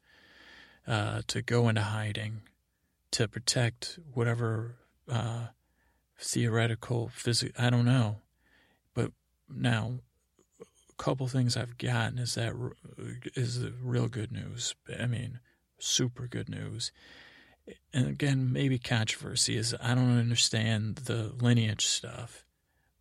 uh, 0.87 1.21
to 1.27 1.43
go 1.43 1.69
into 1.69 1.83
hiding, 1.83 2.41
to 3.11 3.27
protect 3.27 3.99
whatever 4.15 4.77
uh, 5.07 5.49
theoretical 6.17 7.11
physics. 7.13 7.53
I 7.59 7.69
don't 7.69 7.85
know. 7.85 8.15
But 8.95 9.11
now, 9.47 9.99
a 10.59 11.03
couple 11.03 11.27
things 11.27 11.55
I've 11.55 11.77
gotten 11.77 12.17
is 12.17 12.33
that 12.33 12.55
is 13.35 13.61
the 13.61 13.73
real 13.79 14.07
good 14.07 14.31
news. 14.31 14.73
I 14.99 15.05
mean, 15.05 15.39
super 15.77 16.25
good 16.25 16.49
news 16.49 16.91
and 17.93 18.07
again, 18.07 18.51
maybe 18.51 18.79
controversy 18.79 19.57
is 19.57 19.75
I 19.81 19.93
don't 19.95 20.17
understand 20.17 20.95
the 20.97 21.33
lineage 21.39 21.85
stuff, 21.85 22.45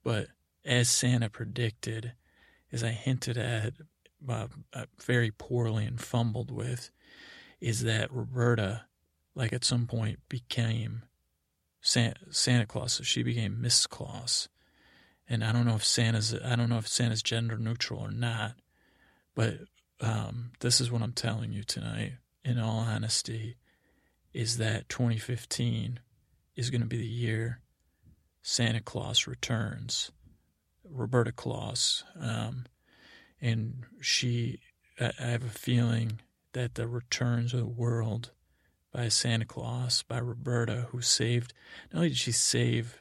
but 0.02 0.28
as 0.64 0.88
Santa 0.88 1.30
predicted, 1.30 2.12
as 2.72 2.84
I 2.84 2.90
hinted 2.90 3.38
at 3.38 3.74
uh, 4.28 4.48
uh, 4.72 4.84
very 5.00 5.30
poorly 5.30 5.84
and 5.84 6.00
fumbled 6.00 6.50
with, 6.50 6.90
is 7.60 7.82
that 7.82 8.12
Roberta, 8.12 8.86
like 9.34 9.52
at 9.52 9.64
some 9.64 9.86
point, 9.86 10.18
became 10.28 11.02
Santa, 11.80 12.20
Santa 12.30 12.66
Claus. 12.66 12.94
So 12.94 13.02
she 13.02 13.22
became 13.22 13.60
Miss 13.60 13.86
Claus. 13.86 14.48
And 15.28 15.44
I 15.44 15.52
don't 15.52 15.66
know 15.66 15.76
if 15.76 15.84
Santa's 15.84 16.34
I 16.34 16.56
don't 16.56 16.68
know 16.68 16.78
if 16.78 16.88
Santa's 16.88 17.22
gender 17.22 17.56
neutral 17.56 18.00
or 18.00 18.10
not, 18.10 18.54
but 19.34 19.58
um, 20.00 20.52
this 20.60 20.80
is 20.80 20.90
what 20.90 21.02
I'm 21.02 21.12
telling 21.12 21.52
you 21.52 21.62
tonight. 21.62 22.14
In 22.42 22.58
all 22.58 22.78
honesty, 22.78 23.56
is 24.32 24.58
that 24.58 24.88
2015 24.88 26.00
is 26.56 26.70
going 26.70 26.80
to 26.80 26.86
be 26.86 26.98
the 26.98 27.06
year 27.06 27.60
Santa 28.42 28.80
Claus 28.80 29.26
returns, 29.26 30.10
Roberta 30.84 31.32
Claus, 31.32 32.04
um, 32.18 32.66
and 33.40 33.84
she. 34.00 34.60
I 34.98 35.12
have 35.18 35.44
a 35.44 35.48
feeling 35.48 36.20
that 36.52 36.74
the 36.74 36.86
returns 36.86 37.54
of 37.54 37.60
the 37.60 37.66
world 37.66 38.32
by 38.92 39.08
Santa 39.08 39.44
Claus, 39.44 40.02
by 40.02 40.18
Roberta, 40.18 40.88
who 40.90 41.00
saved, 41.00 41.54
not 41.92 41.98
only 41.98 42.08
did 42.10 42.18
she 42.18 42.32
save 42.32 43.00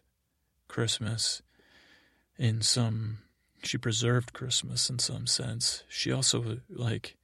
Christmas 0.68 1.42
in 2.38 2.62
some, 2.62 3.20
she 3.64 3.78
preserved 3.78 4.34
Christmas 4.34 4.90
in 4.90 5.00
some 5.00 5.28
sense, 5.28 5.84
she 5.90 6.12
also, 6.12 6.60
like, 6.70 7.18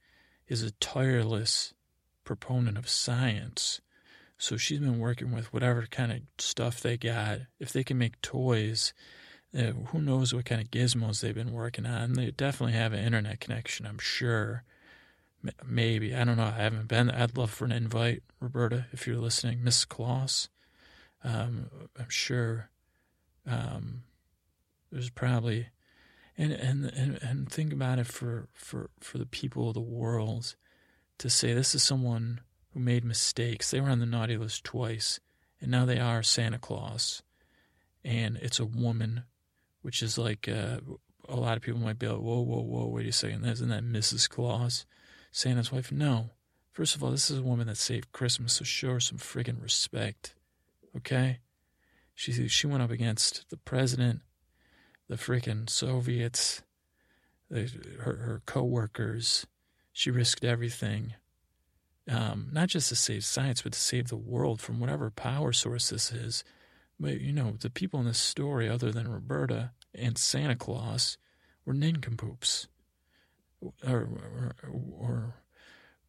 is 0.48 0.62
a 0.62 0.72
tireless 0.72 1.74
proponent 2.24 2.76
of 2.76 2.88
science. 2.88 3.80
So 4.38 4.56
she's 4.56 4.80
been 4.80 4.98
working 4.98 5.32
with 5.32 5.52
whatever 5.52 5.86
kind 5.90 6.12
of 6.12 6.20
stuff 6.38 6.80
they 6.80 6.96
got. 6.96 7.40
If 7.58 7.72
they 7.72 7.82
can 7.84 7.98
make 7.98 8.20
toys, 8.20 8.92
uh, 9.56 9.72
who 9.88 10.00
knows 10.00 10.34
what 10.34 10.44
kind 10.44 10.60
of 10.60 10.70
gizmos 10.70 11.20
they've 11.20 11.34
been 11.34 11.52
working 11.52 11.86
on. 11.86 12.12
They 12.12 12.30
definitely 12.30 12.74
have 12.74 12.92
an 12.92 13.04
internet 13.04 13.40
connection, 13.40 13.86
I'm 13.86 13.98
sure. 13.98 14.64
Maybe. 15.64 16.14
I 16.14 16.24
don't 16.24 16.36
know. 16.36 16.44
I 16.44 16.62
haven't 16.62 16.88
been. 16.88 17.10
I'd 17.10 17.36
love 17.36 17.50
for 17.50 17.64
an 17.64 17.72
invite, 17.72 18.22
Roberta, 18.40 18.86
if 18.92 19.06
you're 19.06 19.16
listening. 19.16 19.62
Miss 19.62 19.84
Claus. 19.84 20.48
Um, 21.24 21.70
I'm 21.98 22.10
sure 22.10 22.70
um, 23.46 24.02
there's 24.90 25.10
probably. 25.10 25.68
And, 26.38 26.52
and 26.52 26.84
and 26.84 27.18
and 27.22 27.50
think 27.50 27.72
about 27.72 27.98
it 27.98 28.06
for, 28.06 28.48
for, 28.52 28.90
for 29.00 29.16
the 29.16 29.24
people 29.24 29.68
of 29.68 29.74
the 29.74 29.80
world 29.80 30.54
to 31.16 31.30
say 31.30 31.54
this 31.54 31.74
is 31.74 31.82
someone 31.82 32.40
who 32.76 32.82
made 32.82 33.04
mistakes. 33.04 33.70
They 33.70 33.80
were 33.80 33.88
on 33.88 34.00
the 34.00 34.06
naughty 34.06 34.36
list 34.36 34.62
twice, 34.62 35.18
and 35.62 35.70
now 35.70 35.86
they 35.86 35.98
are 35.98 36.22
Santa 36.22 36.58
Claus. 36.58 37.22
And 38.04 38.36
it's 38.36 38.60
a 38.60 38.66
woman, 38.66 39.22
which 39.80 40.02
is 40.02 40.18
like 40.18 40.46
uh, 40.46 40.80
a 41.26 41.36
lot 41.36 41.56
of 41.56 41.62
people 41.62 41.80
might 41.80 41.98
be 41.98 42.06
like, 42.06 42.20
whoa, 42.20 42.42
whoa, 42.42 42.60
whoa, 42.60 42.86
wait 42.88 43.06
a 43.06 43.12
second, 43.12 43.46
isn't 43.46 43.70
that 43.70 43.82
Mrs. 43.82 44.28
Claus? 44.28 44.84
Santa's 45.32 45.72
wife? 45.72 45.90
No. 45.90 46.32
First 46.70 46.94
of 46.94 47.02
all, 47.02 47.10
this 47.10 47.30
is 47.30 47.38
a 47.38 47.42
woman 47.42 47.66
that 47.66 47.78
saved 47.78 48.12
Christmas, 48.12 48.52
so 48.52 48.64
show 48.64 48.92
her 48.92 49.00
some 49.00 49.16
friggin' 49.16 49.62
respect. 49.62 50.34
Okay? 50.94 51.38
She 52.14 52.46
she 52.48 52.66
went 52.66 52.82
up 52.82 52.90
against 52.90 53.48
the 53.48 53.56
president, 53.56 54.20
the 55.08 55.16
freaking 55.16 55.70
Soviets, 55.70 56.62
the, 57.50 57.70
her 58.00 58.16
her 58.16 58.42
coworkers. 58.44 59.46
She 59.94 60.10
risked 60.10 60.44
everything, 60.44 61.14
um, 62.08 62.48
not 62.52 62.68
just 62.68 62.88
to 62.90 62.96
save 62.96 63.24
science, 63.24 63.62
but 63.62 63.72
to 63.72 63.78
save 63.78 64.08
the 64.08 64.16
world 64.16 64.60
from 64.60 64.80
whatever 64.80 65.10
power 65.10 65.52
source 65.52 65.90
this 65.90 66.12
is. 66.12 66.44
But 66.98 67.20
you 67.20 67.32
know, 67.32 67.56
the 67.58 67.70
people 67.70 68.00
in 68.00 68.06
this 68.06 68.18
story, 68.18 68.68
other 68.68 68.90
than 68.92 69.08
Roberta 69.08 69.72
and 69.94 70.16
Santa 70.16 70.56
Claus, 70.56 71.18
were 71.64 71.74
nincompoops 71.74 72.68
or, 73.60 73.72
or, 73.84 74.54
or 74.98 75.34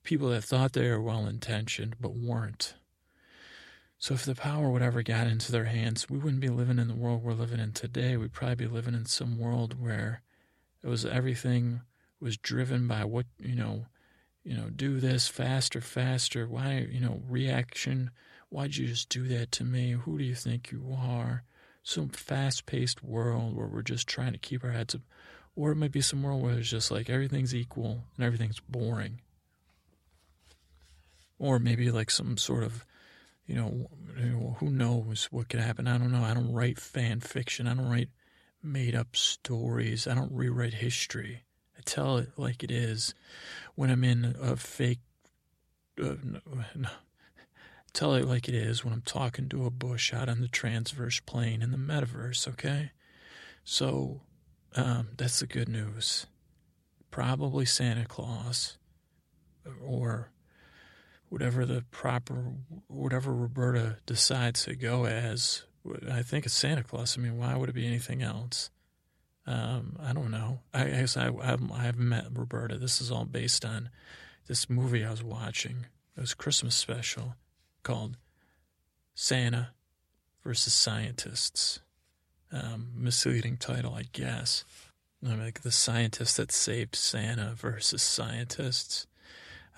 people 0.03 0.29
that 0.29 0.43
thought 0.43 0.73
they 0.73 0.89
were 0.89 1.01
well 1.01 1.25
intentioned 1.25 1.95
but 1.99 2.15
weren't. 2.15 2.75
So 3.99 4.13
if 4.13 4.23
the 4.23 4.35
power 4.35 4.69
would 4.69 4.83
ever 4.83 5.01
got 5.01 5.27
into 5.27 5.51
their 5.51 5.65
hands, 5.65 6.09
we 6.09 6.19
wouldn't 6.19 6.41
be 6.41 6.49
living 6.49 6.77
in 6.77 6.87
the 6.87 6.95
world 6.95 7.23
we're 7.23 7.33
living 7.33 7.59
in 7.59 7.73
today. 7.73 8.15
We'd 8.15 8.31
probably 8.31 8.55
be 8.55 8.67
living 8.67 8.93
in 8.93 9.05
some 9.05 9.39
world 9.39 9.81
where 9.81 10.21
it 10.83 10.87
was 10.87 11.03
everything 11.03 11.81
was 12.19 12.37
driven 12.37 12.87
by 12.87 13.05
what 13.05 13.25
you 13.39 13.55
know, 13.55 13.87
you 14.47 14.55
know, 14.55 14.69
do 14.73 15.01
this 15.01 15.27
faster, 15.27 15.81
faster. 15.81 16.47
Why, 16.47 16.87
you 16.89 17.01
know, 17.01 17.21
reaction. 17.27 18.11
Why'd 18.47 18.77
you 18.77 18.87
just 18.87 19.09
do 19.09 19.27
that 19.27 19.51
to 19.53 19.65
me? 19.65 19.91
Who 19.91 20.17
do 20.17 20.23
you 20.23 20.35
think 20.35 20.71
you 20.71 20.95
are? 20.97 21.43
Some 21.83 22.07
fast-paced 22.07 23.03
world 23.03 23.57
where 23.57 23.67
we're 23.67 23.81
just 23.81 24.07
trying 24.07 24.31
to 24.31 24.37
keep 24.37 24.63
our 24.63 24.71
heads 24.71 24.95
up. 24.95 25.01
Or 25.53 25.73
it 25.73 25.75
might 25.75 25.91
be 25.91 25.99
some 25.99 26.23
world 26.23 26.41
where 26.41 26.57
it's 26.57 26.69
just 26.69 26.91
like 26.91 27.09
everything's 27.09 27.53
equal 27.53 28.05
and 28.15 28.25
everything's 28.25 28.61
boring. 28.61 29.19
Or 31.37 31.59
maybe 31.59 31.91
like 31.91 32.09
some 32.09 32.37
sort 32.37 32.63
of, 32.63 32.85
you 33.47 33.55
know, 33.55 33.89
who 34.59 34.69
knows 34.69 35.27
what 35.29 35.49
could 35.49 35.59
happen. 35.59 35.89
I 35.89 35.97
don't 35.97 36.13
know. 36.13 36.23
I 36.23 36.33
don't 36.33 36.53
write 36.53 36.79
fan 36.79 37.19
fiction. 37.19 37.67
I 37.67 37.73
don't 37.73 37.89
write 37.89 38.11
made 38.63 38.95
up 38.95 39.17
stories. 39.17 40.07
I 40.07 40.15
don't 40.15 40.31
rewrite 40.31 40.75
history. 40.75 41.43
I 41.77 41.81
tell 41.85 42.17
it 42.17 42.29
like 42.37 42.63
it 42.63 42.71
is. 42.71 43.13
When 43.75 43.89
I'm 43.89 44.03
in 44.03 44.35
a 44.41 44.55
fake, 44.55 44.99
uh, 46.01 46.15
no, 46.23 46.39
no, 46.75 46.89
tell 47.93 48.13
it 48.15 48.25
like 48.25 48.47
it 48.47 48.55
is 48.55 48.83
when 48.83 48.93
I'm 48.93 49.01
talking 49.01 49.49
to 49.49 49.65
a 49.65 49.71
bush 49.71 50.13
out 50.13 50.29
on 50.29 50.41
the 50.41 50.47
transverse 50.47 51.19
plane 51.19 51.61
in 51.61 51.71
the 51.71 51.77
metaverse, 51.77 52.47
okay? 52.47 52.91
So 53.63 54.21
um, 54.75 55.09
that's 55.17 55.39
the 55.39 55.47
good 55.47 55.69
news. 55.69 56.25
Probably 57.11 57.65
Santa 57.65 58.05
Claus 58.05 58.77
or 59.83 60.31
whatever 61.29 61.65
the 61.65 61.83
proper, 61.91 62.53
whatever 62.87 63.33
Roberta 63.33 63.97
decides 64.05 64.63
to 64.63 64.75
go 64.75 65.05
as. 65.05 65.63
I 66.11 66.21
think 66.21 66.45
it's 66.45 66.55
Santa 66.55 66.83
Claus. 66.83 67.17
I 67.17 67.21
mean, 67.21 67.37
why 67.37 67.55
would 67.55 67.69
it 67.69 67.75
be 67.75 67.87
anything 67.87 68.21
else? 68.21 68.69
Um, 69.47 69.97
I 70.03 70.13
don't 70.13 70.29
know. 70.29 70.59
I, 70.73 70.83
I 70.83 70.89
guess 70.89 71.17
I, 71.17 71.29
I, 71.29 71.47
haven't 71.47 72.09
met 72.09 72.27
Roberta. 72.33 72.77
This 72.77 72.99
is 72.99 73.09
all 73.09 73.25
based 73.25 73.63
on 73.63 73.89
this 74.47 74.69
movie 74.69 75.05
I 75.05 75.11
was 75.11 75.23
watching. 75.23 75.85
It 76.17 76.21
was 76.21 76.33
Christmas 76.33 76.75
special 76.75 77.35
called 77.83 78.17
Santa 79.15 79.69
versus 80.43 80.73
Scientists 80.73 81.79
um, 82.51 82.89
misleading 82.95 83.57
title, 83.57 83.93
I 83.93 84.03
guess. 84.11 84.63
Like 85.21 85.61
the 85.61 85.71
scientist 85.71 86.37
that 86.37 86.51
saved 86.51 86.95
Santa 86.95 87.53
versus 87.55 88.03
scientists. 88.03 89.07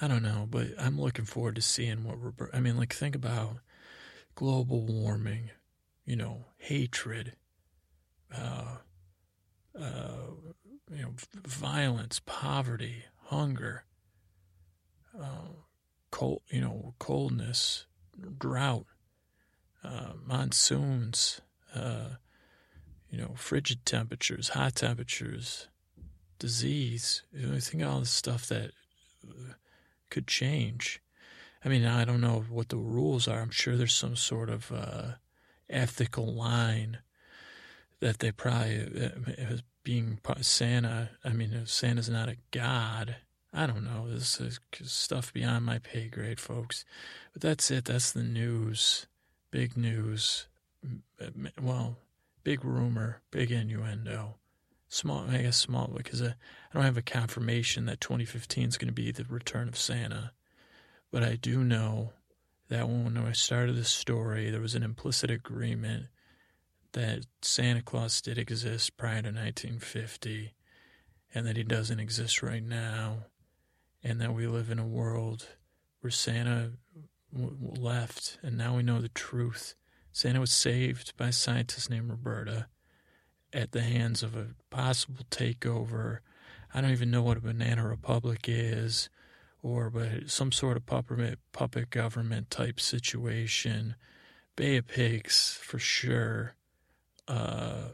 I 0.02 0.08
don't 0.08 0.24
know, 0.24 0.48
but 0.50 0.68
I'm 0.78 1.00
looking 1.00 1.26
forward 1.26 1.56
to 1.56 1.62
seeing 1.62 2.04
what 2.04 2.22
Robert. 2.22 2.52
I 2.54 2.60
mean, 2.60 2.78
like 2.78 2.94
think 2.94 3.16
about 3.16 3.58
global 4.36 4.82
warming, 4.82 5.50
you 6.06 6.16
know, 6.16 6.46
hatred, 6.58 7.34
uh, 8.36 8.78
uh, 9.80 10.32
you 10.92 11.02
know, 11.04 11.14
violence, 11.46 12.22
poverty, 12.26 13.06
hunger, 13.26 13.84
uh, 15.20 15.54
cold, 16.12 16.42
you 16.50 16.62
know, 16.62 16.94
coldness, 17.00 17.86
drought, 18.38 18.86
uh, 19.84 20.14
monsoons. 20.26 21.42
Uh, 21.74 22.16
you 23.10 23.18
know, 23.18 23.34
frigid 23.36 23.86
temperatures, 23.86 24.50
hot 24.50 24.76
temperatures, 24.76 25.68
disease. 26.38 27.24
You 27.34 27.48
know, 27.48 27.60
think 27.60 27.84
all 27.84 28.00
the 28.00 28.06
stuff 28.06 28.48
that 28.48 28.72
uh, 29.28 29.54
could 30.10 30.28
change. 30.28 31.02
I 31.64 31.70
mean, 31.70 31.86
I 31.86 32.06
don't 32.06 32.22
know 32.22 32.46
what 32.50 32.70
the 32.70 32.78
rules 32.78 33.28
are. 33.28 33.42
I'm 33.42 33.50
sure 33.50 33.76
there's 33.76 33.94
some 33.94 34.16
sort 34.16 34.50
of 34.50 34.72
uh, 34.72 35.14
ethical 35.70 36.34
line 36.34 37.00
that 38.00 38.20
they 38.20 38.32
probably, 38.32 38.86
uh, 39.04 39.58
being 39.84 40.20
Santa, 40.42 41.10
I 41.24 41.30
mean, 41.30 41.54
if 41.54 41.70
Santa's 41.70 42.10
not 42.10 42.30
a 42.30 42.38
god. 42.52 43.18
I 43.52 43.66
don't 43.66 43.84
know. 43.84 44.08
This 44.08 44.40
is 44.40 44.60
stuff 44.84 45.34
beyond 45.34 45.66
my 45.66 45.80
pay 45.80 46.08
grade, 46.08 46.40
folks. 46.40 46.86
But 47.34 47.42
that's 47.42 47.72
it. 47.72 47.86
That's 47.86 48.12
the 48.12 48.24
news. 48.24 49.08
Big 49.52 49.76
news. 49.76 50.48
Well, 51.60 51.98
big 52.44 52.64
rumor, 52.64 53.22
big 53.32 53.52
innuendo. 53.52 54.36
Small, 54.88 55.26
I 55.30 55.44
guess 55.44 55.58
small 55.58 55.92
because 55.96 56.22
I, 56.22 56.28
I 56.28 56.34
don't 56.74 56.84
have 56.84 56.98
a 56.98 57.04
confirmation 57.04 57.86
that 57.86 58.02
2015 58.02 58.70
is 58.70 58.78
going 58.78 58.88
to 58.88 58.94
be 58.94 59.12
the 59.12 59.24
return 59.26 59.68
of 59.68 59.78
Santa, 59.78 60.32
but 61.12 61.22
I 61.22 61.36
do 61.36 61.64
know 61.64 62.14
that 62.70 62.90
when 62.90 63.16
I 63.16 63.34
started 63.34 63.76
this 63.76 63.90
story, 63.90 64.50
there 64.50 64.62
was 64.62 64.74
an 64.74 64.82
implicit 64.82 65.30
agreement 65.30 66.08
that 66.94 67.26
Santa 67.42 67.82
Claus 67.82 68.22
did 68.22 68.38
exist 68.38 68.98
prior 68.98 69.22
to 69.22 69.30
1950, 69.30 70.54
and 71.34 71.46
that 71.46 71.58
he 71.58 71.64
doesn't 71.64 72.00
exist 72.00 72.42
right 72.42 72.64
now, 72.64 73.26
and 74.04 74.20
that 74.20 74.34
we 74.34 74.48
live 74.48 74.70
in 74.70 74.80
a 74.80 74.86
world 74.86 75.48
where 76.02 76.12
Santa 76.12 76.72
left, 77.32 78.38
and 78.42 78.58
now 78.58 78.76
we 78.76 78.84
know 78.84 79.02
the 79.02 79.10
truth. 79.10 79.76
Santa 80.12 80.40
was 80.40 80.52
saved 80.52 81.16
by 81.18 81.28
a 81.28 81.32
scientist 81.34 81.90
named 81.90 82.10
Roberta 82.10 82.68
at 83.54 83.72
the 83.72 83.82
hands 83.82 84.24
of 84.24 84.36
a 84.36 84.48
possible 84.70 85.26
takeover. 85.30 86.20
I 86.74 86.82
don't 86.82 86.92
even 86.92 87.12
know 87.12 87.22
what 87.22 87.38
a 87.38 87.42
banana 87.42 87.88
republic 87.88 88.46
is, 88.48 89.10
or 89.62 89.90
but 89.90 90.30
some 90.30 90.52
sort 90.52 90.78
of 90.78 90.86
puppet 90.86 91.40
puppet 91.52 91.90
government 91.90 92.50
type 92.50 92.80
situation. 92.80 93.96
Bay 94.56 94.78
of 94.78 94.88
Pigs 94.88 95.58
for 95.62 95.80
sure. 95.80 96.56
Uh, 97.30 97.90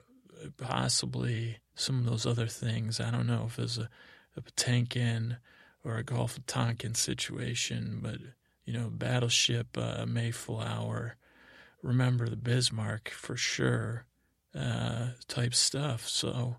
possibly 0.57 1.57
some 1.75 1.99
of 1.99 2.05
those 2.05 2.25
other 2.25 2.47
things. 2.47 2.99
I 2.99 3.11
don't 3.11 3.27
know 3.27 3.43
if 3.47 3.57
there's 3.57 3.77
a, 3.77 3.89
a 4.37 4.41
Potemkin 4.41 5.37
or 5.83 5.97
a 5.97 6.03
Gulf 6.03 6.37
of 6.37 6.45
Tonkin 6.45 6.95
situation, 6.95 7.99
but 8.01 8.17
you 8.65 8.73
know, 8.73 8.89
battleship 8.89 9.77
uh, 9.77 10.05
Mayflower. 10.07 11.17
Remember 11.83 12.27
the 12.27 12.37
Bismarck 12.37 13.09
for 13.09 13.37
sure 13.37 14.05
uh, 14.57 15.09
type 15.27 15.53
stuff. 15.53 16.07
So 16.07 16.57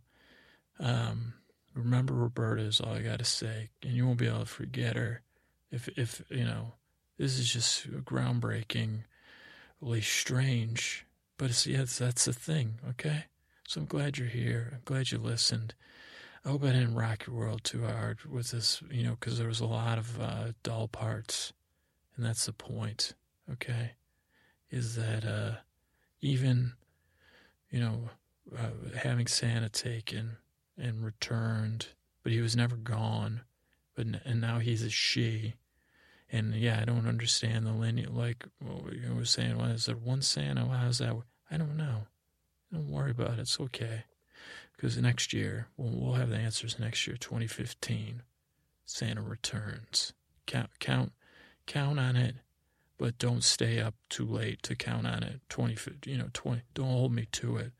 um, 0.79 1.35
remember 1.74 2.14
Roberta 2.14 2.62
is 2.62 2.81
all 2.81 2.93
I 2.93 3.03
got 3.03 3.18
to 3.18 3.24
say, 3.24 3.70
and 3.83 3.93
you 3.93 4.07
won't 4.07 4.18
be 4.18 4.29
able 4.29 4.41
to 4.41 4.47
forget 4.47 4.97
her. 4.97 5.22
If 5.70 5.89
if 5.97 6.22
you 6.29 6.45
know, 6.45 6.74
this 7.18 7.39
is 7.39 7.51
just 7.51 7.91
groundbreaking, 8.05 9.05
really 9.81 10.03
strange, 10.03 11.05
but 11.39 11.51
it's 11.51 11.66
yes, 11.66 11.99
that's 11.99 12.24
the 12.24 12.32
thing. 12.32 12.78
Okay, 12.91 13.24
so 13.66 13.80
I'm 13.80 13.87
glad 13.87 14.18
you're 14.18 14.28
here. 14.28 14.72
I'm 14.74 14.82
glad 14.84 15.11
you 15.11 15.18
listened. 15.18 15.74
I 16.45 16.51
hope 16.51 16.62
I 16.62 16.68
didn't 16.68 16.95
rock 16.95 17.26
your 17.26 17.37
world 17.37 17.64
too 17.64 17.84
hard 17.84 18.24
with 18.24 18.53
this, 18.53 18.80
you 18.91 19.03
know, 19.03 19.16
because 19.18 19.39
there 19.39 19.49
was 19.49 19.61
a 19.61 19.66
lot 19.66 19.99
of 19.99 20.20
uh, 20.20 20.53
dull 20.62 20.89
parts, 20.89 21.53
and 22.16 22.24
that's 22.24 22.47
the 22.47 22.53
point. 22.53 23.14
Okay, 23.53 23.93
is 24.70 24.97
that 24.97 25.24
uh, 25.24 25.57
even, 26.20 26.72
you 27.70 27.80
know, 27.80 28.11
uh, 28.57 28.97
having 28.97 29.26
Santa 29.26 29.68
taken 29.68 30.37
and 30.78 31.05
returned, 31.05 31.89
but 32.22 32.32
he 32.32 32.41
was 32.41 32.57
never 32.57 32.76
gone, 32.76 33.43
but 33.95 34.07
and 34.24 34.41
now 34.41 34.59
he's 34.59 34.82
a 34.82 34.91
she. 34.91 35.55
And 36.37 36.55
yeah, 36.55 36.80
I 36.80 36.84
don't 36.84 37.09
understand 37.09 37.66
the 37.66 37.72
lineage. 37.72 38.11
Like 38.11 38.45
what 38.61 38.93
you 38.93 39.14
were 39.14 39.24
saying, 39.24 39.57
why 39.59 39.70
is 39.70 39.87
there 39.87 39.97
one 39.97 40.22
Santa? 40.22 40.66
How's 40.68 40.99
that? 40.99 41.16
I 41.51 41.57
don't 41.57 41.76
know. 41.76 42.07
Don't 42.72 42.91
worry 42.91 43.12
about 43.12 43.34
it. 43.34 43.41
It's 43.41 43.61
okay 43.61 44.05
because 44.76 44.97
next 44.99 45.32
year 45.32 45.68
we'll, 45.76 45.93
we'll 45.93 46.14
have 46.14 46.30
the 46.30 46.37
answers 46.37 46.78
next 46.78 47.07
year 47.07 47.16
2015 47.16 48.22
santa 48.84 49.22
returns 49.22 50.12
count 50.47 50.70
count 50.78 51.12
count 51.66 51.99
on 51.99 52.16
it 52.16 52.37
but 52.99 53.18
don't 53.18 53.43
stay 53.43 53.80
up 53.80 53.95
too 54.09 54.24
late 54.24 54.62
to 54.62 54.74
count 54.74 55.07
on 55.07 55.22
it 55.22 55.41
20 55.49 55.76
you 56.05 56.18
know 56.18 56.28
20 56.32 56.62
don't 56.74 56.87
hold 56.87 57.12
me 57.12 57.26
to 57.32 57.57
it 57.57 57.72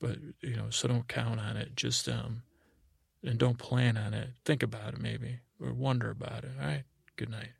but 0.00 0.16
you 0.40 0.56
know 0.56 0.70
so 0.70 0.88
don't 0.88 1.08
count 1.08 1.38
on 1.38 1.56
it 1.56 1.76
just 1.76 2.08
um 2.08 2.42
and 3.22 3.38
don't 3.38 3.58
plan 3.58 3.96
on 3.96 4.14
it 4.14 4.30
think 4.44 4.62
about 4.62 4.94
it 4.94 5.00
maybe 5.00 5.38
or 5.60 5.72
wonder 5.72 6.10
about 6.10 6.44
it 6.44 6.50
all 6.60 6.66
right 6.66 6.84
good 7.16 7.30
night 7.30 7.50